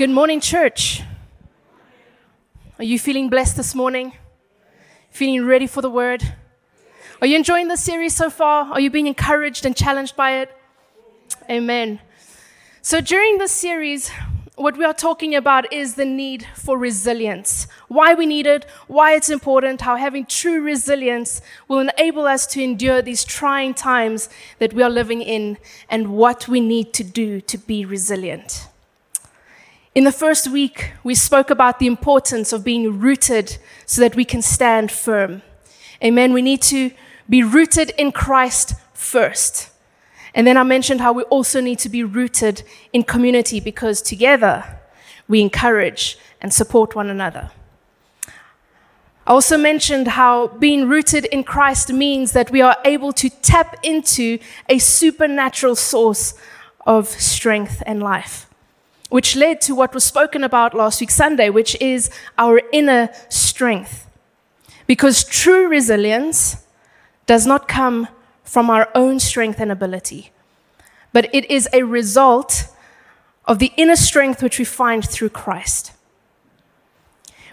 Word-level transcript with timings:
Good 0.00 0.08
morning, 0.08 0.40
church. 0.40 1.02
Are 2.78 2.84
you 2.84 2.98
feeling 2.98 3.28
blessed 3.28 3.58
this 3.58 3.74
morning? 3.74 4.14
Feeling 5.10 5.44
ready 5.44 5.66
for 5.66 5.82
the 5.82 5.90
word? 5.90 6.22
Are 7.20 7.26
you 7.26 7.36
enjoying 7.36 7.68
the 7.68 7.76
series 7.76 8.16
so 8.16 8.30
far? 8.30 8.72
Are 8.72 8.80
you 8.80 8.88
being 8.88 9.08
encouraged 9.08 9.66
and 9.66 9.76
challenged 9.76 10.16
by 10.16 10.38
it? 10.38 10.56
Amen. 11.50 12.00
So, 12.80 13.02
during 13.02 13.36
this 13.36 13.52
series, 13.52 14.08
what 14.56 14.78
we 14.78 14.86
are 14.86 14.94
talking 14.94 15.34
about 15.34 15.70
is 15.70 15.96
the 15.96 16.06
need 16.06 16.46
for 16.54 16.78
resilience. 16.78 17.66
Why 17.88 18.14
we 18.14 18.24
need 18.24 18.46
it, 18.46 18.64
why 18.86 19.12
it's 19.16 19.28
important, 19.28 19.82
how 19.82 19.96
having 19.96 20.24
true 20.24 20.62
resilience 20.62 21.42
will 21.68 21.80
enable 21.80 22.24
us 22.24 22.46
to 22.46 22.62
endure 22.62 23.02
these 23.02 23.22
trying 23.22 23.74
times 23.74 24.30
that 24.60 24.72
we 24.72 24.82
are 24.82 24.88
living 24.88 25.20
in, 25.20 25.58
and 25.90 26.14
what 26.14 26.48
we 26.48 26.58
need 26.58 26.94
to 26.94 27.04
do 27.04 27.42
to 27.42 27.58
be 27.58 27.84
resilient. 27.84 28.69
In 30.00 30.04
the 30.04 30.12
first 30.12 30.48
week, 30.48 30.94
we 31.04 31.14
spoke 31.14 31.50
about 31.50 31.78
the 31.78 31.86
importance 31.86 32.54
of 32.54 32.64
being 32.64 33.00
rooted 33.00 33.58
so 33.84 34.00
that 34.00 34.16
we 34.16 34.24
can 34.24 34.40
stand 34.40 34.90
firm. 34.90 35.42
Amen. 36.02 36.32
We 36.32 36.40
need 36.40 36.62
to 36.62 36.92
be 37.28 37.42
rooted 37.42 37.90
in 37.98 38.10
Christ 38.10 38.72
first. 38.94 39.68
And 40.34 40.46
then 40.46 40.56
I 40.56 40.62
mentioned 40.62 41.02
how 41.02 41.12
we 41.12 41.24
also 41.24 41.60
need 41.60 41.78
to 41.80 41.90
be 41.90 42.02
rooted 42.02 42.62
in 42.94 43.02
community 43.02 43.60
because 43.60 44.00
together 44.00 44.64
we 45.28 45.42
encourage 45.42 46.16
and 46.40 46.50
support 46.50 46.94
one 46.94 47.10
another. 47.10 47.50
I 49.26 49.32
also 49.32 49.58
mentioned 49.58 50.08
how 50.08 50.46
being 50.46 50.88
rooted 50.88 51.26
in 51.26 51.44
Christ 51.44 51.92
means 51.92 52.32
that 52.32 52.50
we 52.50 52.62
are 52.62 52.78
able 52.86 53.12
to 53.12 53.28
tap 53.28 53.76
into 53.82 54.38
a 54.66 54.78
supernatural 54.78 55.76
source 55.76 56.32
of 56.86 57.06
strength 57.06 57.82
and 57.84 58.02
life, 58.02 58.49
which 59.10 59.36
led 59.36 59.60
to 59.60 59.74
what 59.74 59.92
was 59.92 60.04
spoken 60.04 60.42
about 60.42 60.72
last 60.72 61.00
week, 61.00 61.10
Sunday, 61.10 61.50
which 61.50 61.76
is 61.80 62.10
our 62.38 62.62
inner 62.72 63.10
strength. 63.28 64.06
Because 64.86 65.24
true 65.24 65.68
resilience 65.68 66.64
does 67.26 67.46
not 67.46 67.68
come 67.68 68.08
from 68.42 68.70
our 68.70 68.88
own 68.94 69.20
strength 69.20 69.60
and 69.60 69.70
ability, 69.70 70.32
but 71.12 71.32
it 71.34 71.48
is 71.50 71.68
a 71.72 71.82
result 71.82 72.66
of 73.44 73.58
the 73.58 73.72
inner 73.76 73.96
strength 73.96 74.42
which 74.42 74.58
we 74.58 74.64
find 74.64 75.04
through 75.08 75.28
Christ. 75.28 75.92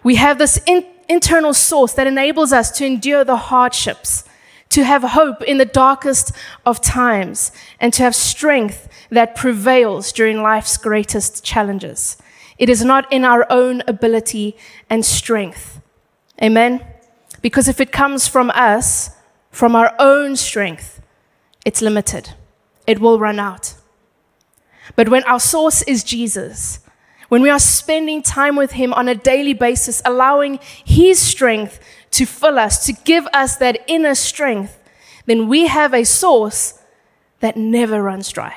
We 0.04 0.16
have 0.16 0.38
this 0.38 0.60
in, 0.66 0.86
internal 1.10 1.54
source 1.54 1.94
that 1.94 2.08
enables 2.08 2.54
us 2.54 2.72
to 2.78 2.86
endure 2.86 3.24
the 3.24 3.36
hardships, 3.36 4.24
to 4.70 4.84
have 4.84 5.04
hope 5.04 5.42
in 5.44 5.58
the 5.58 5.66
darkest 5.66 6.32
of 6.66 6.82
times, 6.82 7.52
and 7.80 7.94
to 7.94 8.04
have 8.04 8.16
strength 8.16 8.90
that 9.10 9.36
prevails 9.36 10.12
during 10.12 10.42
life's 10.42 10.78
greatest 10.78 11.44
challenges. 11.44 12.18
It 12.58 12.70
is 12.70 12.84
not 12.84 13.12
in 13.12 13.24
our 13.24 13.46
own 13.50 13.84
ability 13.88 14.58
and 14.90 15.06
strength. 15.06 15.80
Amen? 16.42 16.86
Because 17.42 17.68
if 17.68 17.80
it 17.80 17.92
comes 17.92 18.28
from 18.28 18.52
us, 18.52 19.12
from 19.52 19.76
our 19.76 19.94
own 20.00 20.36
strength, 20.36 21.02
it's 21.66 21.82
limited. 21.82 22.34
It 22.86 23.00
will 23.00 23.20
run 23.20 23.40
out. 23.40 23.76
But 24.96 25.10
when 25.10 25.24
our 25.24 25.40
source 25.40 25.82
is 25.84 26.04
Jesus, 26.04 26.80
when 27.30 27.42
we 27.42 27.50
are 27.50 27.60
spending 27.60 28.22
time 28.22 28.56
with 28.56 28.72
Him 28.72 28.94
on 28.94 29.08
a 29.08 29.16
daily 29.16 29.54
basis, 29.54 30.02
allowing 30.06 30.60
His 30.86 31.20
strength 31.20 31.80
to 32.12 32.26
fill 32.26 32.58
us, 32.58 32.86
to 32.86 32.94
give 32.94 33.28
us 33.34 33.58
that 33.58 33.84
inner 33.88 34.16
strength, 34.16 34.80
then 35.26 35.48
we 35.48 35.68
have 35.68 35.94
a 35.94 36.04
source 36.04 36.80
that 37.40 37.58
never 37.58 38.02
runs 38.02 38.30
dry. 38.30 38.56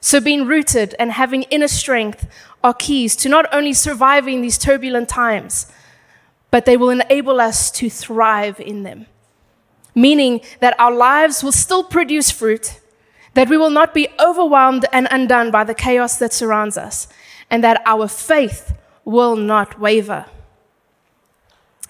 So, 0.00 0.20
being 0.20 0.46
rooted 0.46 0.94
and 0.98 1.12
having 1.12 1.42
inner 1.44 1.68
strength 1.68 2.28
are 2.62 2.74
keys 2.74 3.16
to 3.16 3.28
not 3.28 3.52
only 3.52 3.72
surviving 3.72 4.40
these 4.40 4.58
turbulent 4.58 5.08
times, 5.08 5.70
but 6.50 6.64
they 6.64 6.76
will 6.76 6.90
enable 6.90 7.40
us 7.40 7.70
to 7.72 7.88
thrive 7.90 8.60
in 8.60 8.82
them 8.82 9.06
meaning 9.96 10.42
that 10.60 10.78
our 10.78 10.92
lives 10.92 11.42
will 11.42 11.50
still 11.50 11.82
produce 11.82 12.30
fruit, 12.30 12.78
that 13.34 13.48
we 13.48 13.56
will 13.56 13.70
not 13.70 13.94
be 13.94 14.08
overwhelmed 14.20 14.84
and 14.92 15.08
undone 15.10 15.50
by 15.50 15.64
the 15.64 15.74
chaos 15.74 16.18
that 16.18 16.32
surrounds 16.32 16.76
us, 16.76 17.08
and 17.50 17.64
that 17.64 17.82
our 17.86 18.06
faith 18.06 18.74
will 19.04 19.34
not 19.34 19.80
waver. 19.80 20.26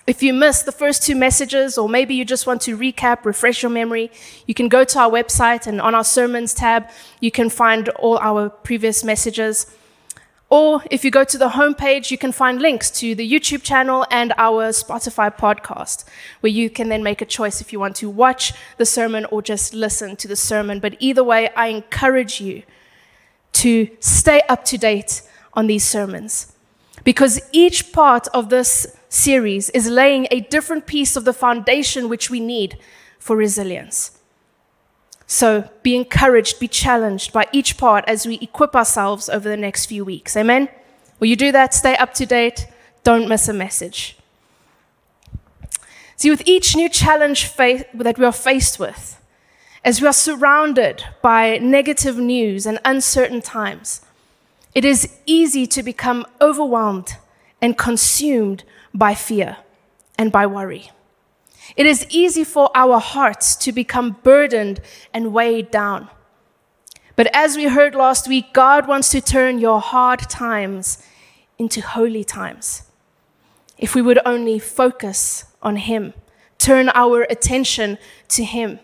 If 0.06 0.22
you 0.22 0.32
missed 0.32 0.66
the 0.66 0.72
first 0.72 1.02
two 1.02 1.16
messages, 1.16 1.76
or 1.76 1.88
maybe 1.88 2.14
you 2.14 2.24
just 2.24 2.46
want 2.46 2.60
to 2.62 2.78
recap, 2.78 3.24
refresh 3.24 3.62
your 3.62 3.70
memory, 3.70 4.12
you 4.46 4.54
can 4.54 4.68
go 4.68 4.84
to 4.84 5.00
our 5.00 5.10
website 5.10 5.66
and 5.66 5.80
on 5.80 5.96
our 5.96 6.04
sermons 6.04 6.54
tab, 6.54 6.88
you 7.18 7.32
can 7.32 7.50
find 7.50 7.88
all 7.88 8.16
our 8.18 8.48
previous 8.48 9.02
messages. 9.02 9.66
Or 10.48 10.80
if 10.92 11.04
you 11.04 11.10
go 11.10 11.24
to 11.24 11.36
the 11.36 11.48
homepage, 11.48 12.12
you 12.12 12.18
can 12.18 12.30
find 12.30 12.62
links 12.62 12.88
to 13.00 13.16
the 13.16 13.28
YouTube 13.28 13.64
channel 13.64 14.06
and 14.12 14.32
our 14.38 14.68
Spotify 14.68 15.36
podcast, 15.36 16.04
where 16.38 16.52
you 16.52 16.70
can 16.70 16.88
then 16.88 17.02
make 17.02 17.20
a 17.20 17.26
choice 17.26 17.60
if 17.60 17.72
you 17.72 17.80
want 17.80 17.96
to 17.96 18.08
watch 18.08 18.52
the 18.76 18.86
sermon 18.86 19.24
or 19.32 19.42
just 19.42 19.74
listen 19.74 20.14
to 20.16 20.28
the 20.28 20.36
sermon. 20.36 20.78
But 20.78 20.94
either 21.00 21.24
way, 21.24 21.48
I 21.56 21.66
encourage 21.66 22.40
you 22.40 22.62
to 23.54 23.88
stay 23.98 24.42
up 24.48 24.64
to 24.66 24.78
date 24.78 25.22
on 25.54 25.66
these 25.66 25.82
sermons 25.82 26.52
because 27.02 27.40
each 27.50 27.92
part 27.92 28.28
of 28.28 28.50
this 28.50 28.95
series 29.08 29.70
is 29.70 29.88
laying 29.88 30.26
a 30.30 30.40
different 30.40 30.86
piece 30.86 31.16
of 31.16 31.24
the 31.24 31.32
foundation 31.32 32.08
which 32.08 32.30
we 32.30 32.40
need 32.40 32.78
for 33.18 33.36
resilience. 33.36 34.18
So 35.26 35.68
be 35.82 35.96
encouraged, 35.96 36.60
be 36.60 36.68
challenged 36.68 37.32
by 37.32 37.46
each 37.52 37.76
part 37.76 38.04
as 38.06 38.26
we 38.26 38.38
equip 38.40 38.76
ourselves 38.76 39.28
over 39.28 39.48
the 39.48 39.56
next 39.56 39.86
few 39.86 40.04
weeks. 40.04 40.36
Amen? 40.36 40.68
Will 41.18 41.28
you 41.28 41.36
do 41.36 41.50
that? 41.52 41.74
Stay 41.74 41.96
up 41.96 42.14
to 42.14 42.26
date. 42.26 42.66
Don't 43.02 43.28
miss 43.28 43.48
a 43.48 43.52
message. 43.52 44.16
See, 46.16 46.30
with 46.30 46.42
each 46.46 46.76
new 46.76 46.88
challenge 46.88 47.54
that 47.56 48.18
we 48.18 48.24
are 48.24 48.32
faced 48.32 48.78
with, 48.78 49.20
as 49.84 50.00
we 50.00 50.08
are 50.08 50.12
surrounded 50.12 51.04
by 51.22 51.58
negative 51.58 52.18
news 52.18 52.66
and 52.66 52.78
uncertain 52.84 53.42
times, 53.42 54.00
it 54.74 54.84
is 54.84 55.18
easy 55.26 55.66
to 55.66 55.82
become 55.82 56.26
overwhelmed 56.40 57.16
and 57.60 57.78
consumed 57.78 58.64
by 58.96 59.14
fear 59.14 59.58
and 60.18 60.32
by 60.32 60.46
worry. 60.46 60.90
It 61.76 61.86
is 61.86 62.06
easy 62.10 62.44
for 62.44 62.70
our 62.74 62.98
hearts 62.98 63.56
to 63.56 63.72
become 63.72 64.16
burdened 64.22 64.80
and 65.12 65.32
weighed 65.32 65.70
down. 65.70 66.08
But 67.16 67.28
as 67.34 67.56
we 67.56 67.64
heard 67.64 67.94
last 67.94 68.28
week, 68.28 68.52
God 68.52 68.86
wants 68.86 69.10
to 69.10 69.20
turn 69.20 69.58
your 69.58 69.80
hard 69.80 70.20
times 70.20 71.02
into 71.58 71.80
holy 71.80 72.24
times. 72.24 72.82
If 73.78 73.94
we 73.94 74.02
would 74.02 74.18
only 74.24 74.58
focus 74.58 75.44
on 75.62 75.76
Him, 75.76 76.12
turn 76.58 76.90
our 76.94 77.22
attention 77.22 77.98
to 78.28 78.44
Him. 78.44 78.80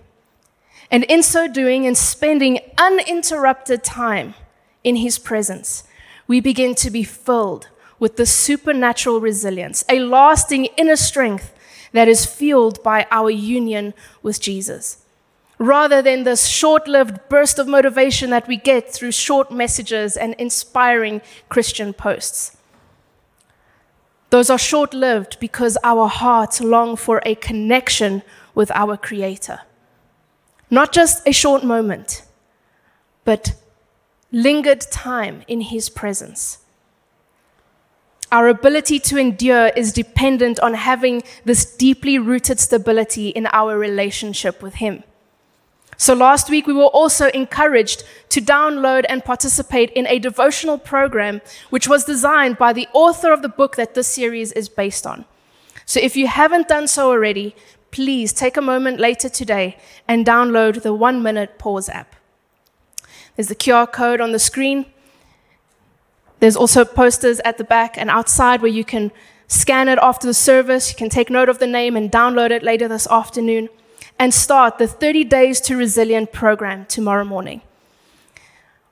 And 0.91 1.05
in 1.05 1.23
so 1.23 1.47
doing 1.47 1.87
and 1.87 1.97
spending 1.97 2.59
uninterrupted 2.79 3.84
time 3.84 4.34
in 4.83 4.97
His 4.97 5.19
presence, 5.19 5.84
we 6.27 6.41
begin 6.41 6.75
to 6.77 6.91
be 6.91 7.05
filled 7.05 7.69
with 8.02 8.16
the 8.16 8.26
supernatural 8.26 9.20
resilience, 9.20 9.84
a 9.88 10.00
lasting 10.00 10.64
inner 10.76 10.96
strength 10.96 11.54
that 11.92 12.08
is 12.08 12.26
fueled 12.26 12.82
by 12.82 13.06
our 13.12 13.30
union 13.30 13.94
with 14.24 14.40
Jesus. 14.40 15.04
Rather 15.56 16.02
than 16.02 16.24
this 16.24 16.48
short 16.48 16.88
lived 16.88 17.20
burst 17.28 17.60
of 17.60 17.68
motivation 17.68 18.30
that 18.30 18.48
we 18.48 18.56
get 18.56 18.92
through 18.92 19.12
short 19.12 19.52
messages 19.52 20.16
and 20.16 20.34
inspiring 20.34 21.22
Christian 21.48 21.92
posts. 21.92 22.56
Those 24.30 24.50
are 24.50 24.58
short 24.58 24.92
lived 24.92 25.38
because 25.38 25.78
our 25.84 26.08
hearts 26.08 26.60
long 26.60 26.96
for 26.96 27.22
a 27.24 27.36
connection 27.36 28.22
with 28.52 28.72
our 28.72 28.96
Creator. 28.96 29.60
Not 30.70 30.90
just 30.90 31.24
a 31.24 31.32
short 31.32 31.62
moment, 31.62 32.24
but 33.24 33.54
lingered 34.32 34.80
time 34.90 35.44
in 35.46 35.60
His 35.60 35.88
presence. 35.88 36.62
Our 38.32 38.49
ability 38.49 38.99
to 39.00 39.19
endure 39.19 39.67
is 39.76 39.93
dependent 39.93 40.58
on 40.61 40.73
having 40.73 41.23
this 41.44 41.67
deeply 41.67 42.19
rooted 42.19 42.58
stability 42.58 43.29
in 43.29 43.46
our 43.52 43.79
relationship 43.79 44.62
with 44.62 44.76
Him. 44.76 45.05
So 45.99 46.14
last 46.14 46.49
week, 46.49 46.67
we 46.67 46.73
were 46.73 46.87
also 47.00 47.29
encouraged 47.29 48.05
to 48.31 48.40
download 48.40 49.05
and 49.11 49.23
participate 49.23 49.90
in 49.90 50.06
a 50.06 50.19
devotional 50.19 50.79
program 50.79 51.43
which 51.69 51.87
was 51.87 52.05
designed 52.05 52.56
by 52.56 52.73
the 52.73 52.88
author 52.94 53.32
of 53.34 53.43
the 53.43 53.50
book 53.50 53.76
that 53.76 53.94
this 53.94 54.08
series 54.08 54.50
is 54.52 54.70
based 54.70 55.06
on. 55.06 55.26
So 55.84 56.00
if 56.00 56.17
you 56.17 56.26
haven't 56.26 56.69
done 56.69 56.88
so 56.88 57.11
already, 57.11 57.55
please 57.90 58.32
take 58.32 58.56
a 58.56 58.62
moment 58.62 58.99
later 58.99 59.29
today 59.29 59.76
and 60.08 60.25
download 60.25 60.82
the 60.82 60.94
one 60.94 61.23
minute 61.23 61.58
pause 61.58 61.90
app. 61.90 62.17
There's 63.37 63.49
the 63.49 63.55
QR 63.55 63.93
code 63.93 64.23
on 64.23 64.32
the 64.32 64.38
screen. 64.38 64.87
There's 66.43 66.56
also 66.56 66.85
posters 66.85 67.39
at 67.44 67.56
the 67.56 67.62
back 67.62 67.97
and 67.97 68.11
outside 68.11 68.62
where 68.62 68.71
you 68.73 68.85
can 68.85 69.12
scan 69.47 69.87
it 69.87 70.00
after 70.03 70.27
the 70.27 70.35
service. 70.35 70.91
You 70.91 70.97
can 70.97 71.09
take 71.09 71.31
note 71.31 71.49
of 71.49 71.61
the 71.61 71.69
name 71.69 71.97
and 71.97 72.11
download 72.11 72.50
it 72.50 72.65
later 72.65 72.89
this 72.89 73.06
afternoon 73.06 73.69
and 74.19 74.35
start 74.35 74.79
the 74.79 74.89
30 74.89 75.23
Days 75.23 75.61
to 75.61 75.77
Resilient 75.77 76.33
program 76.33 76.85
tomorrow 76.87 77.23
morning. 77.23 77.62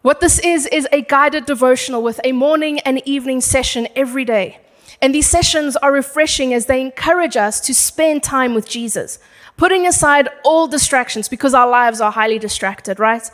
What 0.03 0.21
this 0.21 0.39
is, 0.39 0.69
is 0.69 0.87
a 0.93 1.03
guided 1.03 1.45
devotional 1.45 2.05
with 2.05 2.21
a 2.23 2.31
morning 2.31 2.79
and 2.87 3.03
evening 3.05 3.41
session 3.41 3.89
every 3.97 4.25
day. 4.25 4.61
And 5.03 5.13
these 5.13 5.27
sessions 5.27 5.75
are 5.79 5.91
refreshing 5.91 6.55
as 6.55 6.67
they 6.67 6.81
encourage 6.81 7.37
us 7.37 7.59
to 7.63 7.75
spend 7.75 8.23
time 8.23 8.55
with 8.55 8.69
Jesus, 8.69 9.19
putting 9.57 9.89
aside 9.89 10.29
all 10.45 10.69
distractions 10.69 11.29
because 11.29 11.53
our 11.53 11.69
lives 11.69 12.01
are 12.01 12.13
highly 12.13 12.39
distracted, 12.39 13.01
right? 13.01 13.29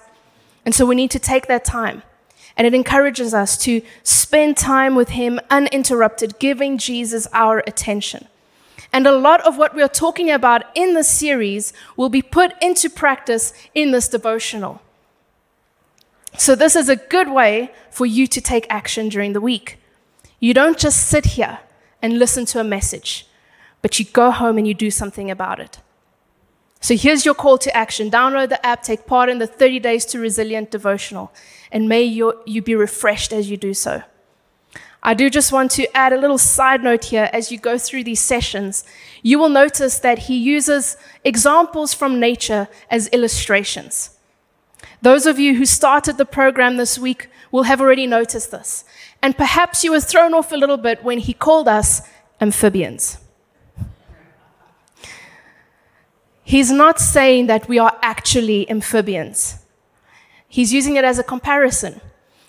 And 0.64 0.74
so 0.74 0.86
we 0.86 0.94
need 0.94 1.10
to 1.10 1.18
take 1.18 1.48
that 1.48 1.66
time. 1.66 2.02
And 2.56 2.66
it 2.66 2.74
encourages 2.74 3.34
us 3.34 3.58
to 3.58 3.82
spend 4.02 4.56
time 4.56 4.94
with 4.94 5.10
Him 5.10 5.40
uninterrupted, 5.50 6.38
giving 6.38 6.78
Jesus 6.78 7.26
our 7.32 7.62
attention. 7.66 8.28
And 8.92 9.06
a 9.06 9.16
lot 9.16 9.46
of 9.46 9.58
what 9.58 9.74
we 9.74 9.82
are 9.82 9.88
talking 9.88 10.30
about 10.30 10.62
in 10.74 10.94
this 10.94 11.08
series 11.08 11.72
will 11.96 12.08
be 12.08 12.22
put 12.22 12.54
into 12.62 12.88
practice 12.88 13.52
in 13.74 13.90
this 13.90 14.08
devotional. 14.08 14.80
So, 16.38 16.54
this 16.54 16.76
is 16.76 16.88
a 16.88 16.96
good 16.96 17.30
way 17.30 17.72
for 17.90 18.06
you 18.06 18.26
to 18.26 18.40
take 18.40 18.66
action 18.70 19.08
during 19.08 19.32
the 19.32 19.40
week. 19.40 19.78
You 20.38 20.54
don't 20.54 20.78
just 20.78 21.06
sit 21.06 21.26
here 21.26 21.60
and 22.02 22.18
listen 22.18 22.44
to 22.46 22.60
a 22.60 22.64
message, 22.64 23.26
but 23.82 23.98
you 23.98 24.04
go 24.04 24.30
home 24.30 24.58
and 24.58 24.66
you 24.66 24.74
do 24.74 24.90
something 24.90 25.30
about 25.30 25.60
it. 25.60 25.78
So 26.80 26.96
here's 26.96 27.24
your 27.24 27.34
call 27.34 27.58
to 27.58 27.76
action. 27.76 28.10
Download 28.10 28.48
the 28.48 28.64
app, 28.64 28.82
take 28.82 29.06
part 29.06 29.28
in 29.28 29.38
the 29.38 29.46
30 29.46 29.80
Days 29.80 30.04
to 30.06 30.18
Resilient 30.20 30.70
devotional, 30.70 31.32
and 31.72 31.88
may 31.88 32.02
you, 32.02 32.40
you 32.46 32.62
be 32.62 32.74
refreshed 32.74 33.32
as 33.32 33.50
you 33.50 33.56
do 33.56 33.74
so. 33.74 34.02
I 35.02 35.14
do 35.14 35.30
just 35.30 35.52
want 35.52 35.70
to 35.72 35.96
add 35.96 36.12
a 36.12 36.20
little 36.20 36.38
side 36.38 36.82
note 36.82 37.04
here 37.04 37.30
as 37.32 37.52
you 37.52 37.58
go 37.58 37.78
through 37.78 38.04
these 38.04 38.20
sessions. 38.20 38.84
You 39.22 39.38
will 39.38 39.48
notice 39.48 40.00
that 40.00 40.20
he 40.20 40.36
uses 40.36 40.96
examples 41.22 41.94
from 41.94 42.18
nature 42.18 42.68
as 42.90 43.06
illustrations. 43.08 44.10
Those 45.02 45.26
of 45.26 45.38
you 45.38 45.54
who 45.54 45.64
started 45.64 46.16
the 46.16 46.24
program 46.24 46.76
this 46.76 46.98
week 46.98 47.28
will 47.52 47.64
have 47.64 47.80
already 47.80 48.06
noticed 48.06 48.50
this. 48.50 48.84
And 49.22 49.36
perhaps 49.36 49.84
you 49.84 49.92
were 49.92 50.00
thrown 50.00 50.34
off 50.34 50.50
a 50.50 50.56
little 50.56 50.76
bit 50.76 51.04
when 51.04 51.18
he 51.18 51.32
called 51.32 51.68
us 51.68 52.02
amphibians. 52.40 53.18
He's 56.42 56.70
not 56.70 57.00
saying 57.00 57.46
that 57.46 57.68
we 57.68 57.78
are 57.78 57.96
actually 58.02 58.68
amphibians. 58.70 59.65
He's 60.48 60.72
using 60.72 60.96
it 60.96 61.04
as 61.04 61.18
a 61.18 61.24
comparison 61.24 62.00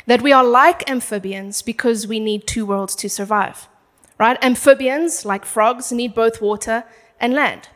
that 0.06 0.22
we 0.22 0.32
are 0.32 0.44
like 0.44 0.90
amphibians 0.90 1.62
because 1.62 2.08
we 2.08 2.20
need 2.20 2.48
two 2.48 2.66
worlds 2.66 2.96
to 2.96 3.10
survive. 3.10 3.68
Right? 4.18 4.38
Amphibians, 4.44 5.26
like 5.26 5.46
frogs, 5.46 5.92
need 5.92 6.16
both 6.16 6.42
water 6.42 6.86
and 7.20 7.34
land. 7.34 7.70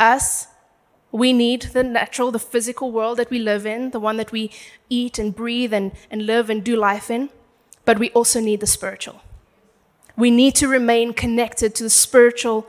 Us, 0.00 0.46
we 1.10 1.32
need 1.32 1.62
the 1.72 1.82
natural, 1.82 2.30
the 2.30 2.38
physical 2.38 2.92
world 2.92 3.18
that 3.18 3.30
we 3.30 3.38
live 3.38 3.66
in, 3.66 3.90
the 3.90 4.00
one 4.00 4.16
that 4.18 4.32
we 4.32 4.50
eat 4.88 5.18
and 5.18 5.34
breathe 5.34 5.74
and, 5.74 5.92
and 6.10 6.26
live 6.26 6.48
and 6.48 6.62
do 6.62 6.76
life 6.76 7.10
in, 7.10 7.30
but 7.84 7.98
we 7.98 8.10
also 8.10 8.40
need 8.40 8.60
the 8.60 8.66
spiritual. 8.66 9.20
We 10.16 10.30
need 10.30 10.54
to 10.56 10.68
remain 10.68 11.12
connected 11.12 11.74
to 11.76 11.84
the 11.84 11.90
spiritual 11.90 12.66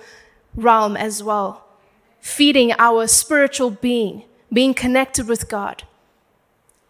realm 0.55 0.95
as 0.95 1.23
well, 1.23 1.65
feeding 2.19 2.73
our 2.79 3.07
spiritual 3.07 3.71
being, 3.71 4.23
being 4.51 4.73
connected 4.73 5.27
with 5.27 5.49
God. 5.49 5.83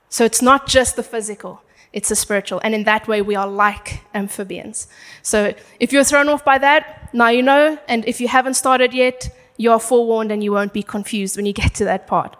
So 0.09 0.25
it's 0.25 0.41
not 0.41 0.67
just 0.67 0.95
the 0.95 1.03
physical, 1.03 1.61
it's 1.93 2.09
the 2.09 2.15
spiritual. 2.15 2.59
And 2.63 2.75
in 2.75 2.83
that 2.83 3.07
way, 3.07 3.21
we 3.21 3.35
are 3.35 3.47
like 3.47 4.01
amphibians. 4.13 4.87
So 5.21 5.53
if 5.79 5.93
you're 5.93 6.03
thrown 6.03 6.29
off 6.29 6.43
by 6.43 6.57
that, 6.57 7.09
now 7.13 7.29
you 7.29 7.43
know. 7.43 7.79
And 7.87 8.05
if 8.05 8.19
you 8.19 8.27
haven't 8.27 8.55
started 8.55 8.93
yet, 8.93 9.29
you 9.57 9.71
are 9.71 9.79
forewarned 9.79 10.31
and 10.31 10.43
you 10.43 10.51
won't 10.51 10.73
be 10.73 10.83
confused 10.83 11.35
when 11.35 11.45
you 11.45 11.53
get 11.53 11.73
to 11.75 11.85
that 11.85 12.07
part. 12.07 12.35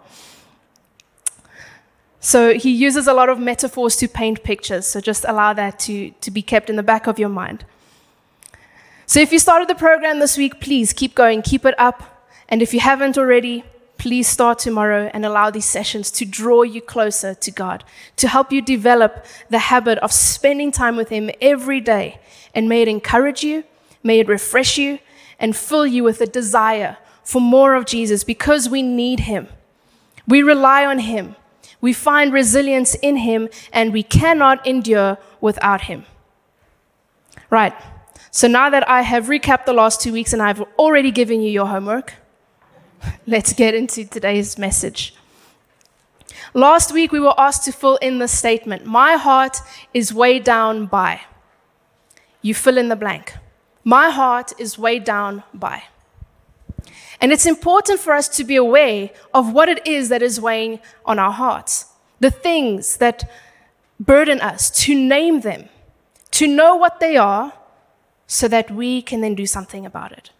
So 2.20 2.54
he 2.54 2.70
uses 2.70 3.06
a 3.06 3.14
lot 3.14 3.28
of 3.28 3.38
metaphors 3.38 3.96
to 3.96 4.08
paint 4.08 4.42
pictures. 4.42 4.86
So 4.86 5.00
just 5.00 5.24
allow 5.26 5.54
that 5.54 5.78
to, 5.80 6.10
to 6.10 6.30
be 6.30 6.42
kept 6.42 6.68
in 6.68 6.76
the 6.76 6.82
back 6.82 7.06
of 7.06 7.18
your 7.18 7.30
mind. 7.30 7.64
So 9.06 9.20
if 9.20 9.32
you 9.32 9.38
started 9.38 9.68
the 9.68 9.74
program 9.74 10.20
this 10.20 10.36
week, 10.36 10.60
please 10.60 10.92
keep 10.92 11.14
going, 11.14 11.42
keep 11.42 11.64
it 11.64 11.74
up. 11.78 12.28
And 12.48 12.62
if 12.62 12.74
you 12.74 12.80
haven't 12.80 13.16
already, 13.16 13.64
please 14.00 14.26
start 14.26 14.58
tomorrow 14.58 15.10
and 15.12 15.26
allow 15.26 15.50
these 15.50 15.66
sessions 15.66 16.10
to 16.10 16.24
draw 16.24 16.62
you 16.62 16.80
closer 16.80 17.34
to 17.34 17.50
God, 17.50 17.84
to 18.16 18.28
help 18.28 18.50
you 18.50 18.62
develop 18.62 19.26
the 19.50 19.58
habit 19.58 19.98
of 19.98 20.10
spending 20.10 20.72
time 20.72 20.96
with 20.96 21.10
Him 21.10 21.30
every 21.42 21.82
day. 21.82 22.18
And 22.54 22.66
may 22.66 22.80
it 22.80 22.88
encourage 22.88 23.44
you, 23.44 23.62
may 24.02 24.18
it 24.18 24.26
refresh 24.26 24.78
you, 24.78 25.00
and 25.38 25.54
fill 25.54 25.86
you 25.86 26.02
with 26.02 26.22
a 26.22 26.26
desire 26.26 26.96
for 27.22 27.42
more 27.42 27.74
of 27.74 27.84
Jesus 27.84 28.24
because 28.24 28.70
we 28.70 28.80
need 28.80 29.20
Him. 29.20 29.48
We 30.26 30.42
rely 30.42 30.86
on 30.86 31.00
Him. 31.00 31.36
We 31.82 31.92
find 31.92 32.32
resilience 32.32 32.94
in 33.02 33.16
Him, 33.18 33.50
and 33.70 33.92
we 33.92 34.02
cannot 34.02 34.66
endure 34.66 35.18
without 35.42 35.82
Him. 35.82 36.06
Right. 37.50 37.74
So 38.30 38.48
now 38.48 38.70
that 38.70 38.88
I 38.88 39.02
have 39.02 39.26
recapped 39.26 39.66
the 39.66 39.74
last 39.74 40.00
two 40.00 40.14
weeks 40.14 40.32
and 40.32 40.40
I've 40.40 40.62
already 40.78 41.10
given 41.10 41.42
you 41.42 41.50
your 41.50 41.66
homework, 41.66 42.14
let's 43.26 43.52
get 43.52 43.74
into 43.74 44.04
today's 44.04 44.58
message. 44.58 45.14
Last 46.54 46.92
week, 46.92 47.12
we 47.12 47.20
were 47.20 47.38
asked 47.38 47.64
to 47.64 47.72
fill 47.72 47.96
in 47.96 48.18
the 48.18 48.28
statement 48.28 48.84
My 48.84 49.16
heart 49.16 49.58
is 49.94 50.12
weighed 50.12 50.44
down 50.44 50.86
by. 50.86 51.20
You 52.42 52.54
fill 52.54 52.78
in 52.78 52.88
the 52.88 52.96
blank. 52.96 53.34
My 53.84 54.10
heart 54.10 54.52
is 54.58 54.78
weighed 54.78 55.04
down 55.04 55.42
by. 55.54 55.84
And 57.20 57.32
it's 57.32 57.46
important 57.46 58.00
for 58.00 58.14
us 58.14 58.28
to 58.28 58.44
be 58.44 58.56
aware 58.56 59.10
of 59.34 59.52
what 59.52 59.68
it 59.68 59.86
is 59.86 60.08
that 60.08 60.22
is 60.22 60.40
weighing 60.40 60.80
on 61.04 61.18
our 61.18 61.32
hearts, 61.32 61.86
the 62.18 62.30
things 62.30 62.96
that 62.96 63.30
burden 63.98 64.40
us, 64.40 64.70
to 64.84 64.94
name 64.94 65.42
them, 65.42 65.68
to 66.30 66.46
know 66.46 66.76
what 66.76 66.98
they 66.98 67.16
are, 67.16 67.52
so 68.26 68.48
that 68.48 68.70
we 68.70 69.02
can 69.02 69.20
then 69.20 69.34
do 69.34 69.44
something 69.44 69.84
about 69.84 70.12
it. 70.12 70.30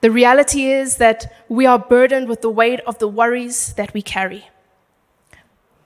The 0.00 0.10
reality 0.10 0.70
is 0.70 0.96
that 0.96 1.32
we 1.48 1.66
are 1.66 1.78
burdened 1.78 2.28
with 2.28 2.42
the 2.42 2.50
weight 2.50 2.80
of 2.86 2.98
the 2.98 3.08
worries 3.08 3.72
that 3.74 3.94
we 3.94 4.02
carry. 4.02 4.48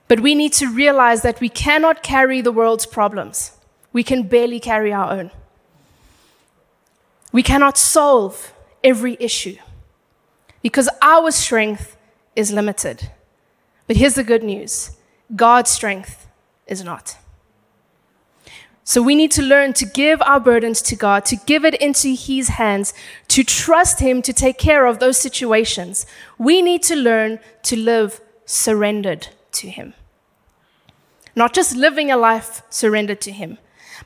But 0.07 0.19
we 0.19 0.35
need 0.35 0.53
to 0.53 0.67
realize 0.67 1.21
that 1.21 1.39
we 1.39 1.49
cannot 1.49 2.03
carry 2.03 2.41
the 2.41 2.51
world's 2.51 2.85
problems. 2.85 3.53
We 3.93 4.03
can 4.03 4.23
barely 4.23 4.59
carry 4.59 4.91
our 4.91 5.11
own. 5.11 5.31
We 7.31 7.43
cannot 7.43 7.77
solve 7.77 8.53
every 8.83 9.15
issue 9.19 9.57
because 10.61 10.89
our 11.01 11.31
strength 11.31 11.95
is 12.35 12.51
limited. 12.51 13.09
But 13.87 13.95
here's 13.95 14.15
the 14.15 14.23
good 14.23 14.43
news 14.43 14.97
God's 15.35 15.69
strength 15.69 16.27
is 16.67 16.83
not. 16.83 17.17
So 18.91 19.01
we 19.01 19.15
need 19.15 19.31
to 19.31 19.41
learn 19.41 19.71
to 19.75 19.85
give 19.85 20.21
our 20.21 20.41
burdens 20.41 20.81
to 20.81 20.97
God, 20.97 21.23
to 21.27 21.37
give 21.37 21.63
it 21.63 21.75
into 21.75 22.09
His 22.13 22.49
hands, 22.49 22.93
to 23.29 23.41
trust 23.41 24.01
Him 24.01 24.21
to 24.23 24.33
take 24.33 24.57
care 24.57 24.85
of 24.85 24.99
those 24.99 25.17
situations. 25.17 26.05
We 26.37 26.61
need 26.61 26.83
to 26.83 26.97
learn 26.97 27.39
to 27.63 27.77
live 27.77 28.19
surrendered 28.45 29.29
to 29.53 29.69
Him. 29.69 29.93
Not 31.37 31.53
just 31.53 31.73
living 31.73 32.11
a 32.11 32.17
life 32.17 32.63
surrendered 32.69 33.21
to 33.21 33.31
Him, 33.31 33.59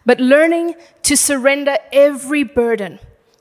but 0.06 0.20
learning 0.20 0.76
to 1.02 1.18
surrender 1.18 1.78
every 1.92 2.44
burden 2.44 3.00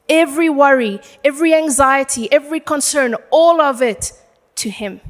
every 0.09 0.49
worry, 0.49 0.99
every 1.23 1.55
anxiety, 1.55 2.31
every 2.33 2.61
concern, 2.61 3.17
all 3.31 3.61
of 3.61 3.83
it 3.83 4.13
to 4.55 4.71
Him, 4.71 5.03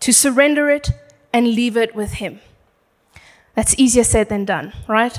to 0.00 0.12
surrender 0.12 0.68
it 0.68 0.90
and 1.32 1.46
leave 1.46 1.76
it 1.76 1.94
with 1.94 2.14
Him. 2.14 2.40
That's 3.54 3.78
easier 3.78 4.04
said 4.04 4.28
than 4.28 4.44
done, 4.44 4.72
right? 4.88 5.16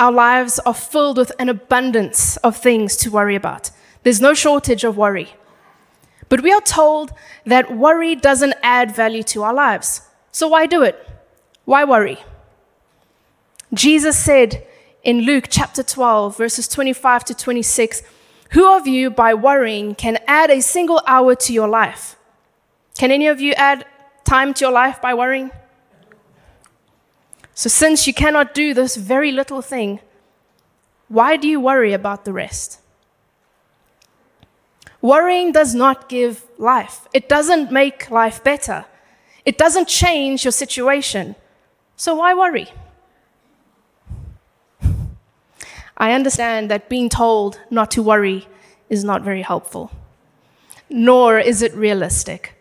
Our 0.00 0.12
lives 0.12 0.58
are 0.60 0.74
filled 0.74 1.18
with 1.18 1.32
an 1.38 1.48
abundance 1.48 2.36
of 2.38 2.56
things 2.56 2.96
to 2.98 3.10
worry 3.10 3.36
about. 3.36 3.70
There's 4.02 4.20
no 4.20 4.34
shortage 4.34 4.84
of 4.84 4.96
worry. 4.96 5.34
But 6.28 6.42
we 6.42 6.52
are 6.52 6.60
told 6.60 7.12
that 7.46 7.76
worry 7.76 8.14
doesn't 8.14 8.54
add 8.62 8.94
value 8.94 9.22
to 9.24 9.42
our 9.42 9.54
lives. 9.54 10.02
So 10.32 10.48
why 10.48 10.66
do 10.66 10.82
it? 10.82 10.96
Why 11.64 11.84
worry? 11.84 12.18
Jesus 13.72 14.18
said, 14.18 14.66
in 15.02 15.20
Luke 15.20 15.46
chapter 15.50 15.82
12, 15.82 16.36
verses 16.36 16.66
25 16.66 17.24
to 17.26 17.34
26 17.34 18.02
Who 18.52 18.74
of 18.74 18.86
you, 18.86 19.10
by 19.10 19.34
worrying, 19.34 19.94
can 19.94 20.18
add 20.26 20.50
a 20.50 20.60
single 20.60 21.02
hour 21.06 21.34
to 21.34 21.52
your 21.52 21.68
life? 21.68 22.16
Can 22.98 23.10
any 23.10 23.26
of 23.26 23.40
you 23.40 23.52
add 23.52 23.84
time 24.24 24.54
to 24.54 24.64
your 24.64 24.72
life 24.72 25.00
by 25.02 25.14
worrying? 25.14 25.50
So, 27.54 27.68
since 27.68 28.06
you 28.06 28.12
cannot 28.12 28.52
do 28.52 28.74
this 28.74 28.96
very 28.96 29.30
little 29.30 29.62
thing, 29.62 30.00
why 31.08 31.36
do 31.36 31.46
you 31.46 31.60
worry 31.60 31.92
about 31.92 32.24
the 32.24 32.32
rest? 32.32 32.80
Worrying 35.00 35.52
does 35.52 35.74
not 35.74 36.08
give 36.08 36.44
life, 36.58 37.06
it 37.12 37.28
doesn't 37.28 37.70
make 37.70 38.10
life 38.10 38.42
better, 38.42 38.86
it 39.44 39.56
doesn't 39.56 39.86
change 39.86 40.44
your 40.44 40.52
situation. 40.52 41.36
So, 41.96 42.16
why 42.16 42.34
worry? 42.34 42.68
I 45.96 46.12
understand 46.12 46.70
that 46.72 46.88
being 46.88 47.08
told 47.08 47.60
not 47.70 47.90
to 47.92 48.02
worry 48.02 48.48
is 48.90 49.04
not 49.04 49.22
very 49.22 49.42
helpful, 49.42 49.92
nor 50.90 51.38
is 51.38 51.62
it 51.62 51.72
realistic. 51.74 52.53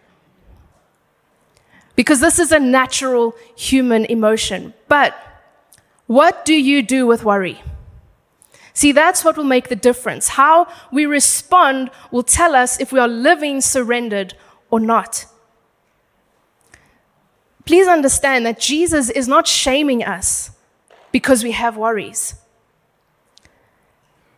Because 1.95 2.19
this 2.19 2.39
is 2.39 2.51
a 2.51 2.59
natural 2.59 3.35
human 3.55 4.05
emotion. 4.05 4.73
But 4.87 5.15
what 6.07 6.45
do 6.45 6.53
you 6.53 6.81
do 6.81 7.05
with 7.05 7.23
worry? 7.23 7.61
See, 8.73 8.91
that's 8.91 9.23
what 9.23 9.37
will 9.37 9.43
make 9.43 9.69
the 9.69 9.75
difference. 9.75 10.29
How 10.29 10.67
we 10.91 11.05
respond 11.05 11.91
will 12.11 12.23
tell 12.23 12.55
us 12.55 12.79
if 12.79 12.91
we 12.91 12.99
are 12.99 13.07
living 13.07 13.61
surrendered 13.61 14.33
or 14.71 14.79
not. 14.79 15.25
Please 17.65 17.87
understand 17.87 18.45
that 18.45 18.59
Jesus 18.59 19.09
is 19.09 19.27
not 19.27 19.47
shaming 19.47 20.03
us 20.03 20.51
because 21.11 21.43
we 21.43 21.51
have 21.51 21.77
worries, 21.77 22.35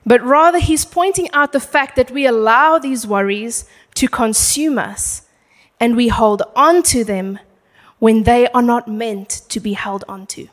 but 0.06 0.22
rather, 0.22 0.60
he's 0.60 0.86
pointing 0.86 1.32
out 1.32 1.52
the 1.52 1.60
fact 1.60 1.96
that 1.96 2.12
we 2.12 2.28
allow 2.28 2.78
these 2.78 3.08
worries 3.08 3.66
to 3.96 4.08
consume 4.08 4.78
us 4.78 5.24
and 5.80 5.96
we 5.96 6.10
hold 6.10 6.44
on 6.56 6.84
to 6.84 7.04
them 7.04 7.40
when 8.00 8.24
they 8.24 8.48
are 8.50 8.62
not 8.62 8.88
meant 8.88 9.30
to 9.50 9.60
be 9.60 9.74
held 9.74 10.04
on 10.08 10.26
to. 10.28 10.48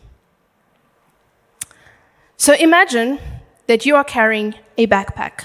So 2.37 2.55
imagine 2.55 3.19
that 3.67 3.87
you 3.87 3.95
are 3.97 4.05
carrying 4.05 4.55
a 4.77 4.87
backpack. 4.87 5.45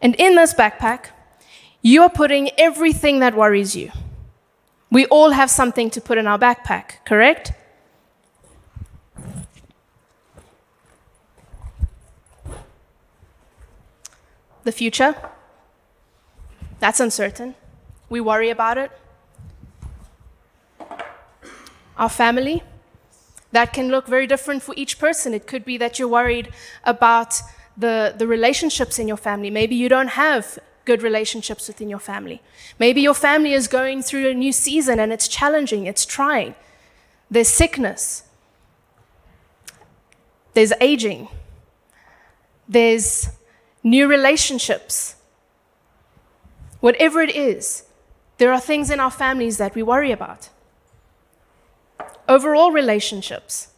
And 0.00 0.14
in 0.16 0.36
this 0.36 0.54
backpack, 0.54 1.06
you 1.82 2.02
are 2.02 2.10
putting 2.10 2.50
everything 2.58 3.18
that 3.20 3.34
worries 3.36 3.74
you. 3.74 3.90
We 4.90 5.06
all 5.06 5.30
have 5.30 5.50
something 5.50 5.90
to 5.90 6.00
put 6.00 6.18
in 6.18 6.26
our 6.26 6.38
backpack, 6.38 7.04
correct? 7.04 7.52
The 14.64 14.72
future, 14.72 15.14
that's 16.78 17.00
uncertain. 17.00 17.54
We 18.08 18.20
worry 18.20 18.50
about 18.50 18.78
it. 18.78 18.90
Our 21.96 22.08
family, 22.08 22.62
that 23.52 23.72
can 23.72 23.88
look 23.88 24.06
very 24.06 24.26
different 24.26 24.62
for 24.62 24.74
each 24.76 24.98
person. 24.98 25.34
It 25.34 25.46
could 25.46 25.64
be 25.64 25.76
that 25.78 25.98
you're 25.98 26.08
worried 26.08 26.50
about 26.84 27.40
the, 27.76 28.14
the 28.16 28.26
relationships 28.26 28.98
in 28.98 29.08
your 29.08 29.16
family. 29.16 29.50
Maybe 29.50 29.74
you 29.74 29.88
don't 29.88 30.08
have 30.08 30.58
good 30.84 31.02
relationships 31.02 31.68
within 31.68 31.88
your 31.88 31.98
family. 31.98 32.40
Maybe 32.78 33.00
your 33.00 33.14
family 33.14 33.52
is 33.52 33.68
going 33.68 34.02
through 34.02 34.30
a 34.30 34.34
new 34.34 34.52
season 34.52 34.98
and 34.98 35.12
it's 35.12 35.28
challenging, 35.28 35.86
it's 35.86 36.06
trying. 36.06 36.54
There's 37.30 37.48
sickness, 37.48 38.24
there's 40.54 40.72
aging, 40.80 41.28
there's 42.68 43.28
new 43.82 44.08
relationships. 44.08 45.16
Whatever 46.80 47.22
it 47.22 47.34
is, 47.34 47.84
there 48.38 48.52
are 48.52 48.60
things 48.60 48.90
in 48.90 49.00
our 49.00 49.10
families 49.10 49.58
that 49.58 49.74
we 49.74 49.82
worry 49.82 50.12
about. 50.12 50.48
Overall 52.28 52.72
relationships 52.72 53.68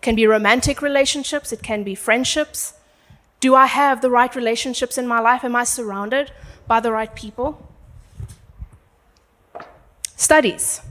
can 0.00 0.14
be 0.14 0.26
romantic 0.26 0.82
relationships, 0.82 1.52
it 1.52 1.62
can 1.62 1.82
be 1.82 1.94
friendships. 1.94 2.74
Do 3.40 3.54
I 3.54 3.66
have 3.66 4.00
the 4.00 4.10
right 4.10 4.34
relationships 4.34 4.98
in 4.98 5.06
my 5.06 5.18
life? 5.18 5.44
Am 5.44 5.56
I 5.56 5.64
surrounded 5.64 6.30
by 6.66 6.80
the 6.80 6.92
right 6.92 7.14
people? 7.14 7.70
Studies. 10.16 10.82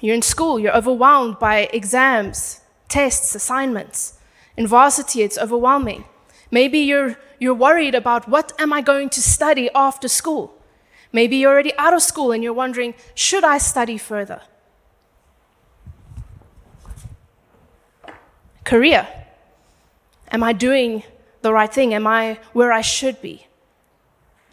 You're 0.00 0.16
in 0.16 0.22
school, 0.22 0.58
you're 0.58 0.76
overwhelmed 0.76 1.38
by 1.38 1.70
exams, 1.72 2.60
tests, 2.88 3.34
assignments. 3.36 4.18
In 4.56 4.66
varsity, 4.66 5.22
it's 5.22 5.38
overwhelming. 5.38 6.04
Maybe 6.50 6.80
you're, 6.80 7.16
you're 7.38 7.54
worried 7.54 7.94
about 7.94 8.28
what 8.28 8.52
am 8.58 8.72
I 8.72 8.80
going 8.82 9.08
to 9.10 9.22
study 9.22 9.70
after 9.74 10.08
school? 10.08 10.54
Maybe 11.12 11.36
you're 11.36 11.52
already 11.52 11.76
out 11.76 11.92
of 11.92 12.02
school 12.02 12.32
and 12.32 12.42
you're 12.42 12.52
wondering, 12.52 12.94
should 13.14 13.44
I 13.44 13.58
study 13.58 13.98
further? 13.98 14.40
Career. 18.64 19.06
Am 20.30 20.42
I 20.42 20.52
doing 20.54 21.02
the 21.42 21.52
right 21.52 21.72
thing? 21.72 21.92
Am 21.92 22.06
I 22.06 22.38
where 22.52 22.72
I 22.72 22.80
should 22.80 23.20
be? 23.20 23.46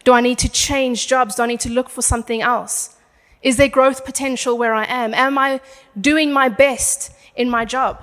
Do 0.04 0.12
I 0.12 0.20
need 0.20 0.38
to 0.38 0.48
change 0.48 1.06
jobs? 1.06 1.36
Do 1.36 1.42
I 1.42 1.46
need 1.46 1.60
to 1.60 1.70
look 1.70 1.88
for 1.88 2.02
something 2.02 2.42
else? 2.42 2.96
Is 3.42 3.56
there 3.56 3.68
growth 3.68 4.04
potential 4.04 4.58
where 4.58 4.74
I 4.74 4.84
am? 4.84 5.14
Am 5.14 5.38
I 5.38 5.60
doing 5.98 6.32
my 6.32 6.48
best 6.48 7.12
in 7.34 7.48
my 7.48 7.64
job? 7.64 8.02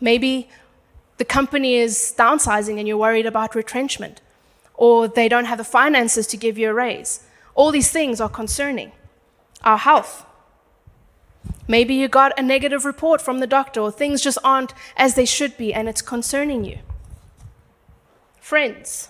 Maybe 0.00 0.48
the 1.18 1.24
company 1.24 1.74
is 1.74 2.14
downsizing 2.16 2.78
and 2.78 2.88
you're 2.88 2.96
worried 2.96 3.26
about 3.26 3.54
retrenchment, 3.54 4.22
or 4.78 5.08
they 5.08 5.28
don't 5.28 5.46
have 5.46 5.58
the 5.58 5.64
finances 5.64 6.26
to 6.28 6.36
give 6.36 6.56
you 6.56 6.70
a 6.70 6.72
raise. 6.72 7.26
All 7.56 7.72
these 7.72 7.90
things 7.90 8.20
are 8.20 8.28
concerning. 8.28 8.92
Our 9.64 9.76
health. 9.76 10.24
Maybe 11.66 11.94
you 11.94 12.06
got 12.06 12.38
a 12.38 12.42
negative 12.42 12.84
report 12.84 13.20
from 13.20 13.40
the 13.40 13.46
doctor, 13.46 13.80
or 13.80 13.90
things 13.90 14.22
just 14.22 14.38
aren't 14.44 14.72
as 14.96 15.14
they 15.14 15.24
should 15.24 15.56
be, 15.58 15.74
and 15.74 15.88
it's 15.88 16.00
concerning 16.00 16.64
you. 16.64 16.78
Friends. 18.40 19.08